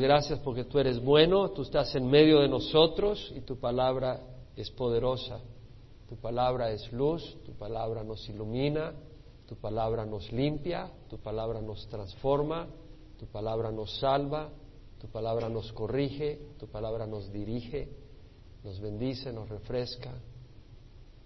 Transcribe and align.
Gracias 0.00 0.38
porque 0.40 0.64
tú 0.64 0.78
eres 0.78 1.02
bueno, 1.02 1.50
tú 1.50 1.62
estás 1.62 1.94
en 1.94 2.06
medio 2.06 2.40
de 2.40 2.48
nosotros 2.48 3.32
y 3.36 3.40
tu 3.40 3.58
palabra 3.58 4.20
es 4.56 4.70
poderosa. 4.70 5.40
Tu 6.08 6.16
palabra 6.16 6.70
es 6.70 6.92
luz, 6.92 7.36
tu 7.44 7.52
palabra 7.52 8.04
nos 8.04 8.28
ilumina, 8.28 8.92
tu 9.46 9.56
palabra 9.56 10.04
nos 10.04 10.30
limpia, 10.32 10.90
tu 11.08 11.18
palabra 11.18 11.60
nos 11.60 11.88
transforma, 11.88 12.66
tu 13.18 13.26
palabra 13.26 13.72
nos 13.72 13.98
salva, 13.98 14.50
tu 15.00 15.08
palabra 15.08 15.48
nos 15.48 15.72
corrige, 15.72 16.40
tu 16.58 16.66
palabra 16.66 17.06
nos 17.06 17.32
dirige, 17.32 17.88
nos 18.62 18.80
bendice, 18.80 19.32
nos 19.32 19.48
refresca, 19.48 20.12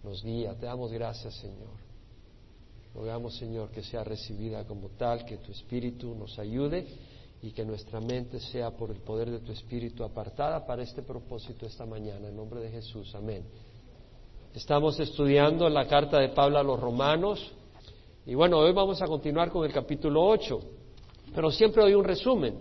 nos 0.02 0.22
guía. 0.22 0.54
Te 0.58 0.66
damos 0.66 0.92
gracias, 0.92 1.34
Señor. 1.34 1.76
Rogamos, 2.94 3.36
Señor, 3.36 3.70
que 3.70 3.82
sea 3.82 4.04
recibida 4.04 4.64
como 4.64 4.88
tal, 4.90 5.24
que 5.24 5.36
tu 5.38 5.52
Espíritu 5.52 6.14
nos 6.14 6.38
ayude 6.38 6.86
y 7.40 7.52
que 7.52 7.64
nuestra 7.64 8.00
mente 8.00 8.40
sea 8.40 8.70
por 8.70 8.90
el 8.90 8.98
poder 8.98 9.30
de 9.30 9.38
tu 9.38 9.52
Espíritu 9.52 10.02
apartada 10.02 10.66
para 10.66 10.82
este 10.82 11.02
propósito 11.02 11.66
esta 11.66 11.86
mañana. 11.86 12.28
En 12.28 12.36
nombre 12.36 12.60
de 12.60 12.70
Jesús, 12.70 13.14
amén. 13.14 13.44
Estamos 14.54 14.98
estudiando 14.98 15.68
la 15.68 15.86
carta 15.86 16.18
de 16.18 16.30
Pablo 16.30 16.58
a 16.58 16.62
los 16.62 16.80
romanos 16.80 17.52
y 18.26 18.34
bueno, 18.34 18.58
hoy 18.58 18.72
vamos 18.72 19.00
a 19.00 19.06
continuar 19.06 19.50
con 19.50 19.64
el 19.64 19.72
capítulo 19.72 20.26
8, 20.26 20.60
pero 21.34 21.50
siempre 21.50 21.82
doy 21.82 21.94
un 21.94 22.04
resumen, 22.04 22.58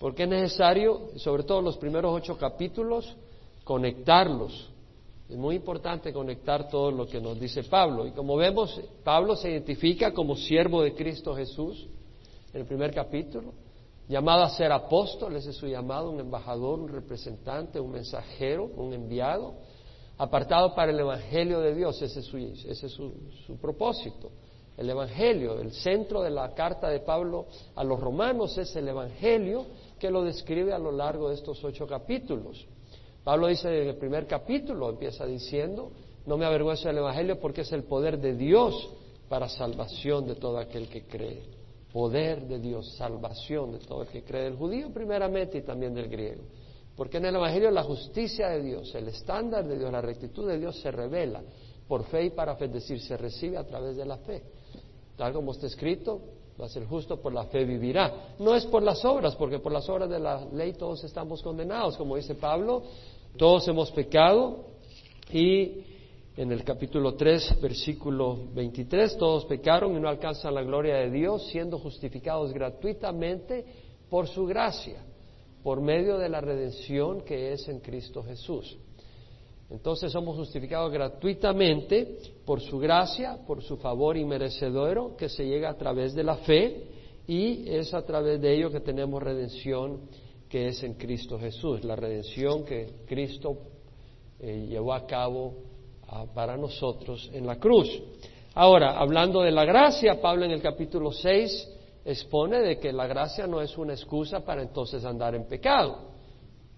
porque 0.00 0.24
es 0.24 0.28
necesario, 0.28 1.10
sobre 1.16 1.42
todo 1.42 1.60
los 1.60 1.76
primeros 1.76 2.12
ocho 2.12 2.36
capítulos, 2.38 3.14
conectarlos. 3.62 4.70
Es 5.28 5.36
muy 5.36 5.56
importante 5.56 6.12
conectar 6.12 6.68
todo 6.68 6.90
lo 6.90 7.06
que 7.06 7.20
nos 7.20 7.38
dice 7.38 7.62
Pablo. 7.64 8.06
Y 8.06 8.10
como 8.10 8.36
vemos, 8.36 8.80
Pablo 9.04 9.36
se 9.36 9.50
identifica 9.50 10.12
como 10.12 10.34
siervo 10.34 10.82
de 10.82 10.94
Cristo 10.94 11.34
Jesús 11.34 11.86
en 12.52 12.62
el 12.62 12.66
primer 12.66 12.92
capítulo 12.92 13.63
llamado 14.08 14.42
a 14.42 14.50
ser 14.50 14.70
apóstol, 14.72 15.36
ese 15.36 15.50
es 15.50 15.56
su 15.56 15.66
llamado, 15.66 16.10
un 16.10 16.20
embajador, 16.20 16.78
un 16.80 16.88
representante, 16.88 17.80
un 17.80 17.92
mensajero, 17.92 18.64
un 18.64 18.92
enviado, 18.92 19.54
apartado 20.18 20.74
para 20.74 20.92
el 20.92 21.00
Evangelio 21.00 21.60
de 21.60 21.74
Dios, 21.74 22.00
ese 22.02 22.20
es, 22.20 22.26
su, 22.26 22.36
ese 22.36 22.86
es 22.86 22.92
su, 22.92 23.12
su, 23.46 23.56
propósito. 23.56 24.30
El 24.76 24.90
Evangelio, 24.90 25.60
el 25.60 25.72
centro 25.72 26.22
de 26.22 26.30
la 26.30 26.52
carta 26.52 26.88
de 26.88 27.00
Pablo 27.00 27.46
a 27.76 27.84
los 27.84 27.98
romanos 27.98 28.58
es 28.58 28.74
el 28.76 28.88
Evangelio 28.88 29.66
que 29.98 30.10
lo 30.10 30.22
describe 30.24 30.72
a 30.72 30.78
lo 30.78 30.92
largo 30.92 31.28
de 31.28 31.36
estos 31.36 31.62
ocho 31.64 31.86
capítulos. 31.86 32.66
Pablo 33.22 33.46
dice 33.46 33.68
en 33.82 33.88
el 33.88 33.96
primer 33.96 34.26
capítulo, 34.26 34.90
empieza 34.90 35.24
diciendo, 35.24 35.92
no 36.26 36.36
me 36.36 36.44
avergüenzo 36.44 36.88
del 36.88 36.98
Evangelio 36.98 37.40
porque 37.40 37.62
es 37.62 37.72
el 37.72 37.84
poder 37.84 38.18
de 38.18 38.34
Dios 38.34 38.90
para 39.28 39.48
salvación 39.48 40.26
de 40.26 40.34
todo 40.34 40.58
aquel 40.58 40.88
que 40.88 41.06
cree 41.06 41.63
poder 41.94 42.48
de 42.48 42.58
Dios, 42.58 42.96
salvación 42.96 43.70
de 43.70 43.78
todo 43.78 44.02
el 44.02 44.08
que 44.08 44.24
cree, 44.24 44.42
del 44.42 44.56
judío 44.56 44.92
primeramente 44.92 45.58
y 45.58 45.62
también 45.62 45.94
del 45.94 46.08
griego. 46.08 46.42
Porque 46.96 47.18
en 47.18 47.26
el 47.26 47.36
Evangelio 47.36 47.70
la 47.70 47.84
justicia 47.84 48.48
de 48.48 48.64
Dios, 48.64 48.92
el 48.96 49.06
estándar 49.06 49.64
de 49.64 49.78
Dios, 49.78 49.92
la 49.92 50.00
rectitud 50.00 50.48
de 50.48 50.58
Dios 50.58 50.76
se 50.80 50.90
revela 50.90 51.40
por 51.86 52.02
fe 52.06 52.24
y 52.24 52.30
para 52.30 52.56
fe, 52.56 52.64
es 52.64 52.72
decir, 52.72 53.00
se 53.00 53.16
recibe 53.16 53.58
a 53.58 53.64
través 53.64 53.96
de 53.96 54.04
la 54.04 54.16
fe. 54.16 54.42
Tal 55.16 55.32
como 55.32 55.52
está 55.52 55.68
escrito, 55.68 56.20
va 56.60 56.66
a 56.66 56.68
ser 56.68 56.84
justo 56.84 57.22
por 57.22 57.32
la 57.32 57.44
fe 57.44 57.64
vivirá. 57.64 58.34
No 58.40 58.56
es 58.56 58.66
por 58.66 58.82
las 58.82 59.04
obras, 59.04 59.36
porque 59.36 59.60
por 59.60 59.70
las 59.70 59.88
obras 59.88 60.10
de 60.10 60.18
la 60.18 60.44
ley 60.46 60.72
todos 60.72 61.04
estamos 61.04 61.44
condenados, 61.44 61.96
como 61.96 62.16
dice 62.16 62.34
Pablo, 62.34 62.82
todos 63.36 63.68
hemos 63.68 63.92
pecado 63.92 64.64
y 65.32 65.93
en 66.36 66.50
el 66.50 66.64
capítulo 66.64 67.14
3, 67.14 67.60
versículo 67.60 68.36
23, 68.54 69.16
todos 69.16 69.44
pecaron 69.44 69.96
y 69.96 70.00
no 70.00 70.08
alcanzan 70.08 70.54
la 70.54 70.62
gloria 70.62 70.96
de 70.96 71.10
Dios, 71.10 71.46
siendo 71.46 71.78
justificados 71.78 72.52
gratuitamente 72.52 73.64
por 74.10 74.26
su 74.26 74.44
gracia, 74.44 74.96
por 75.62 75.80
medio 75.80 76.18
de 76.18 76.28
la 76.28 76.40
redención 76.40 77.20
que 77.20 77.52
es 77.52 77.68
en 77.68 77.78
Cristo 77.78 78.22
Jesús. 78.24 78.76
Entonces 79.70 80.10
somos 80.10 80.36
justificados 80.36 80.92
gratuitamente 80.92 82.18
por 82.44 82.60
su 82.60 82.78
gracia, 82.78 83.38
por 83.46 83.62
su 83.62 83.76
favor 83.76 84.16
inmerecedero, 84.16 85.16
que 85.16 85.28
se 85.28 85.46
llega 85.46 85.70
a 85.70 85.76
través 85.76 86.14
de 86.14 86.24
la 86.24 86.36
fe, 86.38 86.84
y 87.28 87.68
es 87.68 87.94
a 87.94 88.02
través 88.02 88.40
de 88.40 88.54
ello 88.54 88.70
que 88.70 88.80
tenemos 88.80 89.22
redención 89.22 90.00
que 90.48 90.68
es 90.68 90.82
en 90.82 90.94
Cristo 90.94 91.38
Jesús, 91.38 91.84
la 91.84 91.96
redención 91.96 92.64
que 92.64 92.86
Cristo 93.06 93.56
eh, 94.40 94.66
llevó 94.68 94.92
a 94.92 95.06
cabo 95.06 95.54
para 96.34 96.56
nosotros 96.56 97.30
en 97.32 97.46
la 97.46 97.56
cruz. 97.56 97.88
Ahora, 98.54 98.98
hablando 98.98 99.42
de 99.42 99.50
la 99.50 99.64
gracia, 99.64 100.20
Pablo 100.20 100.44
en 100.44 100.52
el 100.52 100.62
capítulo 100.62 101.10
6 101.10 101.70
expone 102.04 102.60
de 102.60 102.78
que 102.78 102.92
la 102.92 103.06
gracia 103.06 103.46
no 103.46 103.60
es 103.60 103.76
una 103.76 103.94
excusa 103.94 104.40
para 104.40 104.62
entonces 104.62 105.04
andar 105.04 105.34
en 105.34 105.46
pecado, 105.46 106.12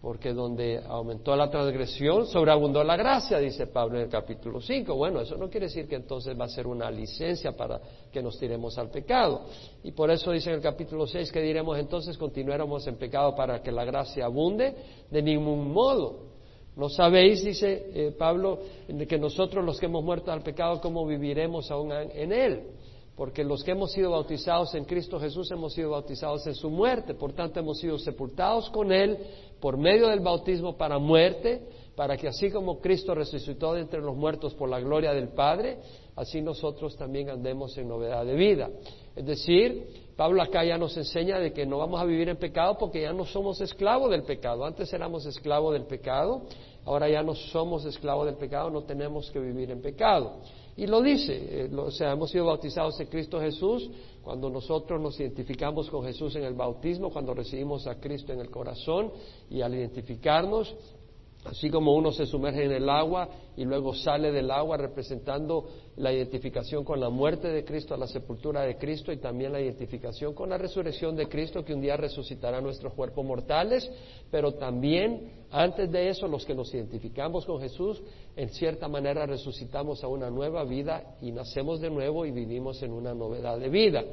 porque 0.00 0.32
donde 0.32 0.80
aumentó 0.86 1.36
la 1.36 1.50
transgresión, 1.50 2.26
sobreabundó 2.28 2.82
la 2.82 2.96
gracia, 2.96 3.38
dice 3.38 3.66
Pablo 3.66 3.98
en 3.98 4.04
el 4.04 4.08
capítulo 4.08 4.60
5. 4.60 4.94
Bueno, 4.94 5.20
eso 5.20 5.36
no 5.36 5.50
quiere 5.50 5.66
decir 5.66 5.86
que 5.86 5.96
entonces 5.96 6.38
va 6.38 6.44
a 6.44 6.48
ser 6.48 6.66
una 6.66 6.90
licencia 6.90 7.52
para 7.52 7.80
que 8.10 8.22
nos 8.22 8.38
tiremos 8.38 8.78
al 8.78 8.88
pecado. 8.88 9.46
Y 9.82 9.92
por 9.92 10.10
eso 10.10 10.30
dice 10.30 10.48
en 10.50 10.56
el 10.56 10.62
capítulo 10.62 11.06
6 11.06 11.30
que 11.30 11.42
diremos 11.42 11.76
entonces 11.78 12.16
continuáramos 12.16 12.86
en 12.86 12.96
pecado 12.96 13.34
para 13.34 13.60
que 13.60 13.72
la 13.72 13.84
gracia 13.84 14.24
abunde, 14.24 14.74
de 15.10 15.22
ningún 15.22 15.72
modo. 15.72 16.35
¿No 16.76 16.90
sabéis, 16.90 17.42
dice 17.42 17.86
eh, 17.94 18.12
Pablo, 18.18 18.58
que 19.08 19.18
nosotros 19.18 19.64
los 19.64 19.80
que 19.80 19.86
hemos 19.86 20.04
muerto 20.04 20.30
al 20.30 20.42
pecado, 20.42 20.78
cómo 20.80 21.06
viviremos 21.06 21.70
aún 21.70 21.90
en 21.90 22.32
él? 22.32 22.64
Porque 23.16 23.42
los 23.42 23.64
que 23.64 23.70
hemos 23.70 23.92
sido 23.92 24.10
bautizados 24.10 24.74
en 24.74 24.84
Cristo 24.84 25.18
Jesús 25.18 25.50
hemos 25.50 25.72
sido 25.72 25.92
bautizados 25.92 26.46
en 26.46 26.54
su 26.54 26.68
muerte, 26.68 27.14
por 27.14 27.32
tanto 27.32 27.60
hemos 27.60 27.78
sido 27.78 27.98
sepultados 27.98 28.68
con 28.68 28.92
él 28.92 29.16
por 29.58 29.78
medio 29.78 30.08
del 30.08 30.20
bautismo 30.20 30.76
para 30.76 30.98
muerte, 30.98 31.62
para 31.96 32.18
que 32.18 32.28
así 32.28 32.50
como 32.50 32.78
Cristo 32.78 33.14
resucitó 33.14 33.72
de 33.72 33.80
entre 33.80 34.02
los 34.02 34.14
muertos 34.14 34.52
por 34.52 34.68
la 34.68 34.78
gloria 34.78 35.14
del 35.14 35.28
Padre, 35.28 35.78
así 36.14 36.42
nosotros 36.42 36.94
también 36.94 37.30
andemos 37.30 37.76
en 37.78 37.88
novedad 37.88 38.26
de 38.26 38.34
vida. 38.34 38.68
Es 39.16 39.24
decir, 39.24 40.05
Pablo 40.16 40.40
acá 40.40 40.64
ya 40.64 40.78
nos 40.78 40.96
enseña 40.96 41.38
de 41.38 41.52
que 41.52 41.66
no 41.66 41.76
vamos 41.76 42.00
a 42.00 42.04
vivir 42.04 42.30
en 42.30 42.38
pecado 42.38 42.78
porque 42.78 43.02
ya 43.02 43.12
no 43.12 43.26
somos 43.26 43.60
esclavos 43.60 44.10
del 44.10 44.22
pecado. 44.22 44.64
Antes 44.64 44.90
éramos 44.94 45.26
esclavos 45.26 45.74
del 45.74 45.84
pecado, 45.84 46.42
ahora 46.86 47.06
ya 47.08 47.22
no 47.22 47.34
somos 47.34 47.84
esclavos 47.84 48.24
del 48.24 48.36
pecado, 48.36 48.70
no 48.70 48.82
tenemos 48.84 49.30
que 49.30 49.38
vivir 49.38 49.70
en 49.70 49.82
pecado. 49.82 50.38
Y 50.74 50.86
lo 50.86 51.02
dice, 51.02 51.64
eh, 51.64 51.70
o 51.74 51.90
sea, 51.90 52.12
hemos 52.12 52.30
sido 52.30 52.46
bautizados 52.46 52.98
en 53.00 53.08
Cristo 53.08 53.40
Jesús 53.40 53.90
cuando 54.22 54.48
nosotros 54.48 55.00
nos 55.00 55.20
identificamos 55.20 55.90
con 55.90 56.04
Jesús 56.04 56.34
en 56.36 56.44
el 56.44 56.54
bautismo, 56.54 57.10
cuando 57.10 57.34
recibimos 57.34 57.86
a 57.86 58.00
Cristo 58.00 58.32
en 58.32 58.40
el 58.40 58.50
corazón 58.50 59.12
y 59.50 59.60
al 59.60 59.74
identificarnos 59.74 60.74
Así 61.48 61.70
como 61.70 61.94
uno 61.94 62.10
se 62.10 62.26
sumerge 62.26 62.64
en 62.64 62.72
el 62.72 62.88
agua 62.88 63.28
y 63.56 63.64
luego 63.64 63.94
sale 63.94 64.32
del 64.32 64.50
agua 64.50 64.76
representando 64.76 65.68
la 65.96 66.12
identificación 66.12 66.84
con 66.84 66.98
la 66.98 67.08
muerte 67.08 67.48
de 67.48 67.64
Cristo, 67.64 67.96
la 67.96 68.06
sepultura 68.06 68.62
de 68.62 68.76
Cristo 68.76 69.12
y 69.12 69.18
también 69.18 69.52
la 69.52 69.60
identificación 69.60 70.34
con 70.34 70.50
la 70.50 70.58
resurrección 70.58 71.14
de 71.14 71.28
Cristo 71.28 71.64
que 71.64 71.72
un 71.72 71.80
día 71.80 71.96
resucitará 71.96 72.60
nuestros 72.60 72.92
cuerpos 72.94 73.24
mortales, 73.24 73.88
pero 74.30 74.54
también 74.54 75.30
antes 75.50 75.90
de 75.90 76.08
eso 76.08 76.26
los 76.26 76.44
que 76.44 76.54
nos 76.54 76.74
identificamos 76.74 77.46
con 77.46 77.60
Jesús 77.60 78.02
en 78.34 78.48
cierta 78.50 78.88
manera 78.88 79.24
resucitamos 79.24 80.02
a 80.02 80.08
una 80.08 80.30
nueva 80.30 80.64
vida 80.64 81.16
y 81.22 81.32
nacemos 81.32 81.80
de 81.80 81.90
nuevo 81.90 82.26
y 82.26 82.32
vivimos 82.32 82.82
en 82.82 82.92
una 82.92 83.14
novedad 83.14 83.58
de 83.58 83.68
vida. 83.68 84.04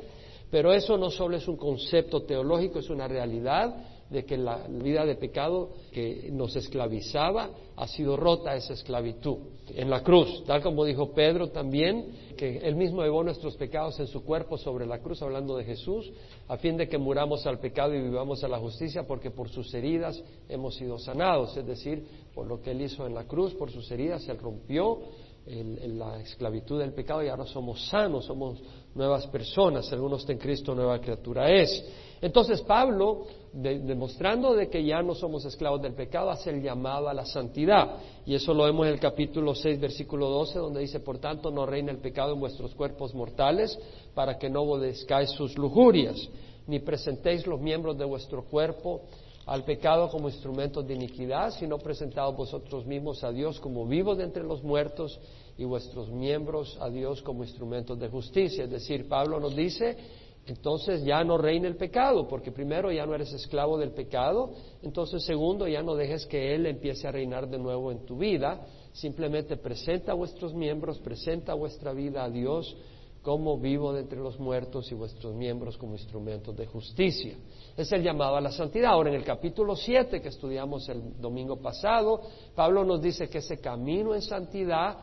Pero 0.52 0.72
eso 0.72 1.00
no 1.00 1.10
solo 1.10 1.36
es 1.36 1.48
un 1.48 1.58
concepto 1.58 2.22
teológico, 2.24 2.78
es 2.78 2.90
una 2.92 3.08
realidad 3.08 3.76
de 4.14 4.24
que 4.24 4.38
la 4.38 4.68
vida 4.70 5.06
de 5.06 5.16
pecado 5.16 5.72
que 5.92 6.30
nos 6.32 6.56
esclavizaba 6.56 7.50
ha 7.76 7.88
sido 7.88 8.16
rota 8.16 8.56
esa 8.56 8.74
esclavitud. 8.74 9.38
En 9.76 9.90
la 9.90 10.04
cruz, 10.04 10.44
tal 10.46 10.62
como 10.62 10.86
dijo 10.86 11.12
Pedro 11.14 11.50
también, 11.50 12.34
que 12.38 12.60
él 12.60 12.76
mismo 12.76 13.02
llevó 13.02 13.24
nuestros 13.24 13.58
pecados 13.58 14.00
en 14.00 14.06
su 14.06 14.24
cuerpo 14.24 14.58
sobre 14.58 14.86
la 14.86 15.00
cruz, 15.00 15.24
hablando 15.24 15.58
de 15.58 15.64
Jesús, 15.64 16.12
a 16.48 16.58
fin 16.58 16.78
de 16.78 16.88
que 16.88 17.00
muramos 17.00 17.48
al 17.48 17.60
pecado 17.60 17.96
y 17.96 18.02
vivamos 18.02 18.44
a 18.44 18.48
la 18.48 18.60
justicia, 18.60 19.08
porque 19.08 19.32
por 19.32 19.50
sus 19.50 19.74
heridas 19.74 20.24
hemos 20.48 20.76
sido 20.76 21.00
sanados, 21.00 21.58
es 21.58 21.66
decir, 21.66 22.06
por 22.36 22.46
lo 22.46 22.62
que 22.62 22.72
él 22.72 22.82
hizo 22.82 23.08
en 23.08 23.16
la 23.16 23.24
cruz, 23.24 23.56
por 23.56 23.72
sus 23.72 23.90
heridas 23.92 24.22
se 24.22 24.34
rompió 24.34 25.00
la 25.46 26.22
esclavitud 26.22 26.80
del 26.80 26.94
pecado 26.94 27.24
y 27.24 27.28
ahora 27.28 27.46
somos 27.46 27.90
sanos, 27.90 28.26
somos 28.26 28.62
nuevas 28.96 29.28
personas, 29.28 29.92
algunos 29.92 30.22
está 30.22 30.32
en 30.32 30.38
Cristo, 30.38 30.74
nueva 30.74 31.00
criatura 31.00 31.52
es. 31.52 31.84
Entonces 32.22 32.62
Pablo, 32.62 33.26
demostrando 33.54 34.56
de 34.56 34.68
que 34.68 34.84
ya 34.84 35.04
no 35.04 35.14
somos 35.14 35.46
esclavos 35.46 35.82
del 35.82 35.94
pecado, 35.94 36.32
hace 36.32 36.50
el 36.50 36.62
llamado 36.62 37.08
a 37.08 37.14
la 37.14 37.26
santidad. 37.26 37.98
Y 38.26 38.34
eso 38.34 38.54
lo 38.54 38.64
vemos 38.64 38.88
en 38.88 38.94
el 38.94 39.00
capítulo 39.00 39.54
6, 39.54 39.80
versículo 39.80 40.28
12, 40.30 40.60
donde 40.60 40.82
dice, 40.82 41.00
por 41.00 41.20
tanto, 41.20 41.52
no 41.52 41.66
reina 41.66 41.92
el 41.92 42.00
pecado 42.00 42.34
en 42.34 42.40
vuestros 42.40 42.74
cuerpos 42.74 43.14
mortales, 43.14 43.78
para 44.16 44.40
que 44.40 44.50
no 44.50 44.62
obedezcáis 44.64 45.30
sus 45.30 45.56
lujurias, 45.58 46.18
ni 46.66 46.80
presentéis 46.80 47.46
los 47.46 47.62
miembros 47.62 47.98
de 47.98 48.06
vuestro 48.06 48.44
cuerpo 48.44 49.02
al 49.46 49.64
pecado 49.66 50.10
como 50.10 50.30
instrumentos 50.30 50.88
de 50.88 50.94
iniquidad, 50.94 51.52
sino 51.52 51.78
presentados 51.78 52.36
vosotros 52.36 52.86
mismos 52.86 53.24
a 53.24 53.32
Dios 53.32 53.60
como 53.60 53.86
vivos 53.86 54.18
de 54.18 54.24
entre 54.24 54.44
los 54.44 54.64
muertos 54.64 55.20
y 55.58 55.66
vuestros 55.66 56.10
miembros 56.10 56.78
a 56.80 56.90
Dios 56.90 57.22
como 57.22 57.44
instrumentos 57.44 58.00
de 58.00 58.08
justicia. 58.08 58.64
Es 58.64 58.72
decir, 58.72 59.08
Pablo 59.08 59.40
nos 59.40 59.56
dice 59.56 59.98
entonces 60.46 61.04
ya 61.06 61.24
no 61.24 61.38
reina 61.38 61.68
el 61.68 61.78
pecado, 61.78 62.28
porque 62.28 62.52
primero 62.52 62.92
ya 62.92 63.06
no 63.06 63.16
eres 63.16 63.32
esclavo 63.32 63.78
del 63.78 63.92
pecado, 63.92 64.52
entonces 64.82 65.24
segundo 65.24 65.68
ya 65.68 65.82
no 65.82 65.96
dejes 65.96 66.26
que 66.26 66.54
Él 66.54 66.66
empiece 66.66 67.08
a 67.08 67.12
reinar 67.12 67.48
de 67.48 67.58
nuevo 67.58 67.92
en 67.92 68.06
tu 68.06 68.18
vida, 68.18 68.66
simplemente 68.92 69.56
presenta 69.56 70.14
vuestros 70.14 70.54
miembros, 70.54 71.00
presenta 71.00 71.54
vuestra 71.54 71.94
vida 71.94 72.26
a 72.26 72.30
Dios 72.30 72.76
como 73.22 73.58
vivo 73.58 73.94
de 73.94 74.02
entre 74.02 74.20
los 74.20 74.38
muertos 74.38 74.92
y 74.92 74.96
vuestros 74.96 75.34
miembros 75.34 75.78
como 75.78 75.94
instrumentos 75.94 76.56
de 76.58 76.66
justicia. 76.66 77.38
Es 77.78 77.90
el 77.94 78.04
llamado 78.04 78.36
a 78.36 78.42
la 78.42 78.52
santidad. 78.52 78.92
Ahora, 78.92 79.10
en 79.10 79.16
el 79.16 79.24
capítulo 79.24 79.78
7 79.78 80.22
que 80.22 80.28
estudiamos 80.28 80.90
el 80.90 81.22
domingo 81.22 81.56
pasado, 81.56 82.22
Pablo 82.54 82.84
nos 82.84 83.02
dice 83.02 83.30
que 83.30 83.38
ese 83.38 83.62
camino 83.62 84.14
en 84.14 84.22
santidad 84.22 84.98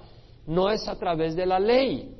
no 0.46 0.70
es 0.70 0.86
a 0.86 0.96
través 0.96 1.34
de 1.34 1.46
la 1.46 1.58
ley, 1.58 2.14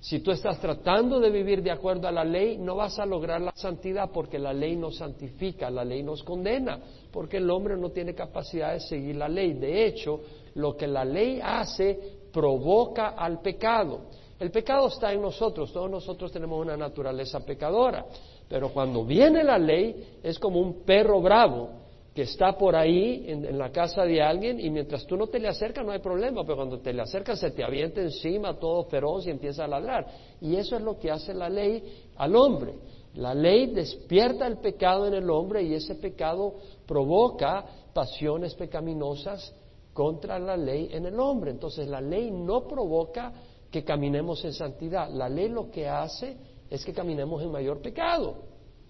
si 0.00 0.20
tú 0.20 0.30
estás 0.30 0.60
tratando 0.60 1.18
de 1.18 1.30
vivir 1.30 1.62
de 1.62 1.72
acuerdo 1.72 2.06
a 2.06 2.12
la 2.12 2.24
ley, 2.24 2.56
no 2.56 2.76
vas 2.76 2.98
a 3.00 3.06
lograr 3.06 3.40
la 3.40 3.52
santidad 3.54 4.10
porque 4.12 4.38
la 4.38 4.52
ley 4.52 4.76
nos 4.76 4.96
santifica, 4.96 5.70
la 5.70 5.84
ley 5.84 6.04
nos 6.04 6.22
condena, 6.22 6.78
porque 7.10 7.38
el 7.38 7.50
hombre 7.50 7.76
no 7.76 7.90
tiene 7.90 8.14
capacidad 8.14 8.74
de 8.74 8.80
seguir 8.80 9.16
la 9.16 9.28
ley. 9.28 9.54
De 9.54 9.86
hecho, 9.86 10.20
lo 10.54 10.76
que 10.76 10.86
la 10.86 11.04
ley 11.04 11.40
hace 11.42 11.98
provoca 12.32 13.08
al 13.08 13.40
pecado. 13.40 14.02
El 14.38 14.52
pecado 14.52 14.86
está 14.86 15.12
en 15.12 15.20
nosotros, 15.20 15.72
todos 15.72 15.90
nosotros 15.90 16.30
tenemos 16.30 16.60
una 16.64 16.76
naturaleza 16.76 17.40
pecadora, 17.40 18.06
pero 18.48 18.68
cuando 18.68 19.04
viene 19.04 19.42
la 19.42 19.58
ley 19.58 20.20
es 20.22 20.38
como 20.38 20.60
un 20.60 20.84
perro 20.84 21.20
bravo 21.20 21.87
que 22.14 22.22
está 22.22 22.58
por 22.58 22.74
ahí 22.74 23.24
en, 23.28 23.56
la 23.56 23.70
casa 23.70 24.04
de 24.04 24.20
alguien 24.20 24.58
y 24.58 24.70
mientras 24.70 25.06
tú 25.06 25.16
no 25.16 25.28
te 25.28 25.38
le 25.38 25.48
acercas 25.48 25.84
no 25.84 25.92
hay 25.92 26.00
problema, 26.00 26.42
pero 26.42 26.56
cuando 26.56 26.80
te 26.80 26.92
le 26.92 27.02
acercas 27.02 27.38
se 27.38 27.52
te 27.52 27.62
avienta 27.62 28.00
encima 28.00 28.58
todo 28.58 28.84
feroz 28.84 29.26
y 29.26 29.30
empieza 29.30 29.64
a 29.64 29.68
ladrar. 29.68 30.06
Y 30.40 30.56
eso 30.56 30.76
es 30.76 30.82
lo 30.82 30.98
que 30.98 31.10
hace 31.10 31.32
la 31.32 31.48
ley 31.48 31.82
al 32.16 32.34
hombre. 32.34 32.74
La 33.14 33.34
ley 33.34 33.66
despierta 33.66 34.46
el 34.46 34.58
pecado 34.58 35.06
en 35.06 35.14
el 35.14 35.30
hombre 35.30 35.62
y 35.62 35.74
ese 35.74 35.94
pecado 35.94 36.54
provoca 36.86 37.64
pasiones 37.92 38.54
pecaminosas 38.54 39.54
contra 39.92 40.38
la 40.38 40.56
ley 40.56 40.88
en 40.92 41.06
el 41.06 41.18
hombre. 41.18 41.50
Entonces 41.50 41.88
la 41.88 42.00
ley 42.00 42.30
no 42.30 42.66
provoca 42.66 43.32
que 43.70 43.84
caminemos 43.84 44.44
en 44.44 44.52
santidad. 44.52 45.10
La 45.10 45.28
ley 45.28 45.48
lo 45.48 45.70
que 45.70 45.88
hace 45.88 46.36
es 46.70 46.84
que 46.84 46.92
caminemos 46.92 47.42
en 47.42 47.50
mayor 47.50 47.80
pecado. 47.80 48.36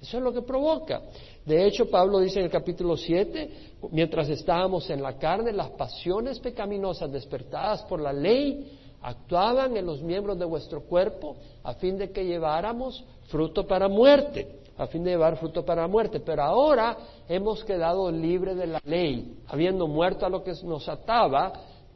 Eso 0.01 0.19
es 0.19 0.23
lo 0.23 0.33
que 0.33 0.43
provoca. 0.43 1.03
De 1.45 1.67
hecho, 1.67 1.91
Pablo 1.91 2.21
dice 2.21 2.39
en 2.39 2.45
el 2.45 2.51
capítulo 2.51 2.97
7, 2.97 3.51
mientras 3.91 4.29
estábamos 4.29 4.89
en 4.91 5.03
la 5.03 5.19
carne, 5.19 5.53
las 5.53 5.71
pasiones 5.71 6.39
pecaminosas 6.39 7.11
despertadas 7.11 7.83
por 7.85 8.01
la 8.01 8.13
ley 8.13 8.79
actuaban 9.03 9.77
en 9.77 9.87
los 9.87 10.03
miembros 10.03 10.39
de 10.39 10.45
vuestro 10.45 10.83
cuerpo 10.83 11.37
a 11.63 11.75
fin 11.75 11.99
de 11.99 12.11
que 12.11 12.25
lleváramos 12.25 13.05
fruto 13.29 13.67
para 13.67 13.89
muerte, 13.89 14.61
a 14.77 14.87
fin 14.87 15.05
de 15.05 15.11
llevar 15.11 15.37
fruto 15.37 15.65
para 15.65 15.89
muerte. 15.89 16.21
Pero 16.21 16.43
ahora 16.43 16.97
hemos 17.29 17.65
quedado 17.65 18.11
libres 18.11 18.57
de 18.57 18.67
la 18.67 18.81
ley, 18.85 19.39
habiendo 19.49 19.87
muerto 19.87 20.27
a 20.27 20.31
lo 20.31 20.43
que 20.43 20.53
nos 20.65 20.89
ataba, 20.89 21.53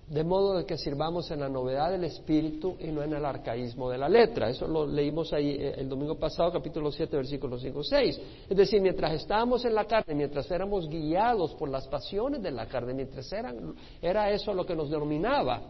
de 0.09 0.25
modo 0.25 0.59
de 0.59 0.67
que 0.67 0.77
sirvamos 0.77 1.31
en 1.31 1.41
la 1.41 1.49
novedad 1.49 1.91
del 1.91 2.05
Espíritu 2.05 2.77
y 2.79 2.89
no 2.89 3.03
en 3.03 3.15
el 3.15 3.25
arcaísmo 3.25 3.89
de 3.89 3.99
la 3.99 4.09
letra. 4.09 4.51
Eso 4.51 4.67
lo 4.67 4.87
leímos 4.87 5.33
ahí 5.33 5.51
eh, 5.51 5.75
el 5.79 5.89
domingo 5.89 6.19
pasado, 6.19 6.53
capítulo 6.53 6.91
7, 6.93 7.17
versículos 7.17 7.63
5 7.63 7.83
6. 7.83 8.21
Es 8.51 8.57
decir, 8.57 8.81
mientras 8.81 9.13
estábamos 9.15 9.65
en 9.65 9.75
la 9.75 9.87
carne, 9.87 10.15
mientras 10.15 10.51
éramos 10.51 10.89
guiados 10.89 11.55
por 11.55 11.69
las 11.69 11.87
pasiones 11.89 12.43
de 12.43 12.51
la 12.51 12.67
carne, 12.67 12.95
mientras 12.95 13.33
eran, 13.33 13.75
era 14.01 14.31
eso 14.31 14.53
lo 14.53 14.67
que 14.67 14.75
nos 14.75 14.91
denominaba. 14.91 15.63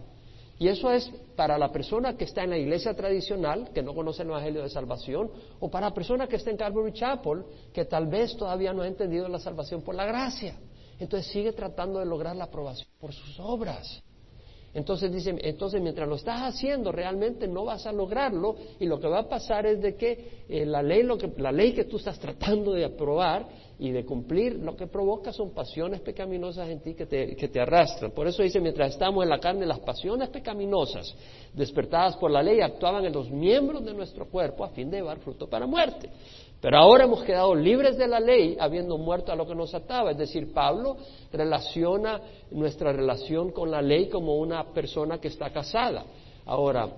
Y 0.58 0.68
eso 0.68 0.90
es 0.90 1.10
para 1.34 1.58
la 1.58 1.72
persona 1.72 2.16
que 2.16 2.24
está 2.24 2.44
en 2.44 2.50
la 2.50 2.58
iglesia 2.58 2.94
tradicional, 2.94 3.70
que 3.74 3.82
no 3.82 3.94
conoce 3.94 4.22
el 4.22 4.28
Evangelio 4.28 4.62
de 4.62 4.68
Salvación, 4.68 5.30
o 5.60 5.70
para 5.70 5.88
la 5.88 5.94
persona 5.94 6.26
que 6.26 6.36
está 6.36 6.50
en 6.50 6.56
Calvary 6.56 6.92
Chapel, 6.92 7.44
que 7.72 7.84
tal 7.84 8.06
vez 8.06 8.36
todavía 8.36 8.72
no 8.72 8.82
ha 8.82 8.86
entendido 8.86 9.28
la 9.28 9.38
salvación 9.38 9.82
por 9.82 9.94
la 9.94 10.04
gracia. 10.04 10.56
Entonces 10.98 11.32
sigue 11.32 11.52
tratando 11.52 11.98
de 11.98 12.06
lograr 12.06 12.36
la 12.36 12.44
aprobación 12.44 12.88
por 13.00 13.12
sus 13.12 13.40
obras. 13.40 14.02
Entonces 14.74 15.12
dice, 15.12 15.36
entonces 15.42 15.82
mientras 15.82 16.08
lo 16.08 16.14
estás 16.14 16.40
haciendo 16.40 16.92
realmente 16.92 17.46
no 17.46 17.66
vas 17.66 17.86
a 17.86 17.92
lograrlo 17.92 18.56
y 18.80 18.86
lo 18.86 18.98
que 18.98 19.06
va 19.06 19.20
a 19.20 19.28
pasar 19.28 19.66
es 19.66 19.82
de 19.82 19.96
que, 19.96 20.44
eh, 20.48 20.64
la, 20.64 20.82
ley, 20.82 21.02
lo 21.02 21.18
que 21.18 21.30
la 21.36 21.52
ley 21.52 21.72
que 21.72 21.84
tú 21.84 21.98
estás 21.98 22.18
tratando 22.18 22.72
de 22.72 22.86
aprobar 22.86 23.46
y 23.78 23.90
de 23.90 24.04
cumplir 24.06 24.54
lo 24.54 24.74
que 24.74 24.86
provoca 24.86 25.30
son 25.30 25.50
pasiones 25.50 26.00
pecaminosas 26.00 26.70
en 26.70 26.80
ti 26.80 26.94
que 26.94 27.04
te, 27.04 27.36
que 27.36 27.48
te 27.48 27.60
arrastran. 27.60 28.12
Por 28.12 28.26
eso 28.26 28.42
dice, 28.42 28.60
mientras 28.60 28.92
estamos 28.92 29.22
en 29.24 29.28
la 29.28 29.40
carne, 29.40 29.66
las 29.66 29.80
pasiones 29.80 30.30
pecaminosas 30.30 31.14
despertadas 31.52 32.16
por 32.16 32.30
la 32.30 32.42
ley 32.42 32.60
actuaban 32.62 33.04
en 33.04 33.12
los 33.12 33.30
miembros 33.30 33.84
de 33.84 33.92
nuestro 33.92 34.26
cuerpo 34.26 34.64
a 34.64 34.70
fin 34.70 34.90
de 34.90 34.98
llevar 34.98 35.18
fruto 35.18 35.50
para 35.50 35.66
muerte. 35.66 36.08
Pero 36.62 36.78
ahora 36.78 37.04
hemos 37.04 37.24
quedado 37.24 37.56
libres 37.56 37.98
de 37.98 38.06
la 38.06 38.20
ley, 38.20 38.56
habiendo 38.58 38.96
muerto 38.96 39.32
a 39.32 39.34
lo 39.36 39.44
que 39.44 39.54
nos 39.54 39.74
ataba. 39.74 40.12
Es 40.12 40.16
decir, 40.16 40.52
Pablo 40.52 40.96
relaciona 41.32 42.20
nuestra 42.52 42.92
relación 42.92 43.50
con 43.50 43.68
la 43.68 43.82
ley 43.82 44.08
como 44.08 44.36
una 44.36 44.72
persona 44.72 45.18
que 45.18 45.26
está 45.26 45.50
casada. 45.50 46.04
Ahora, 46.46 46.88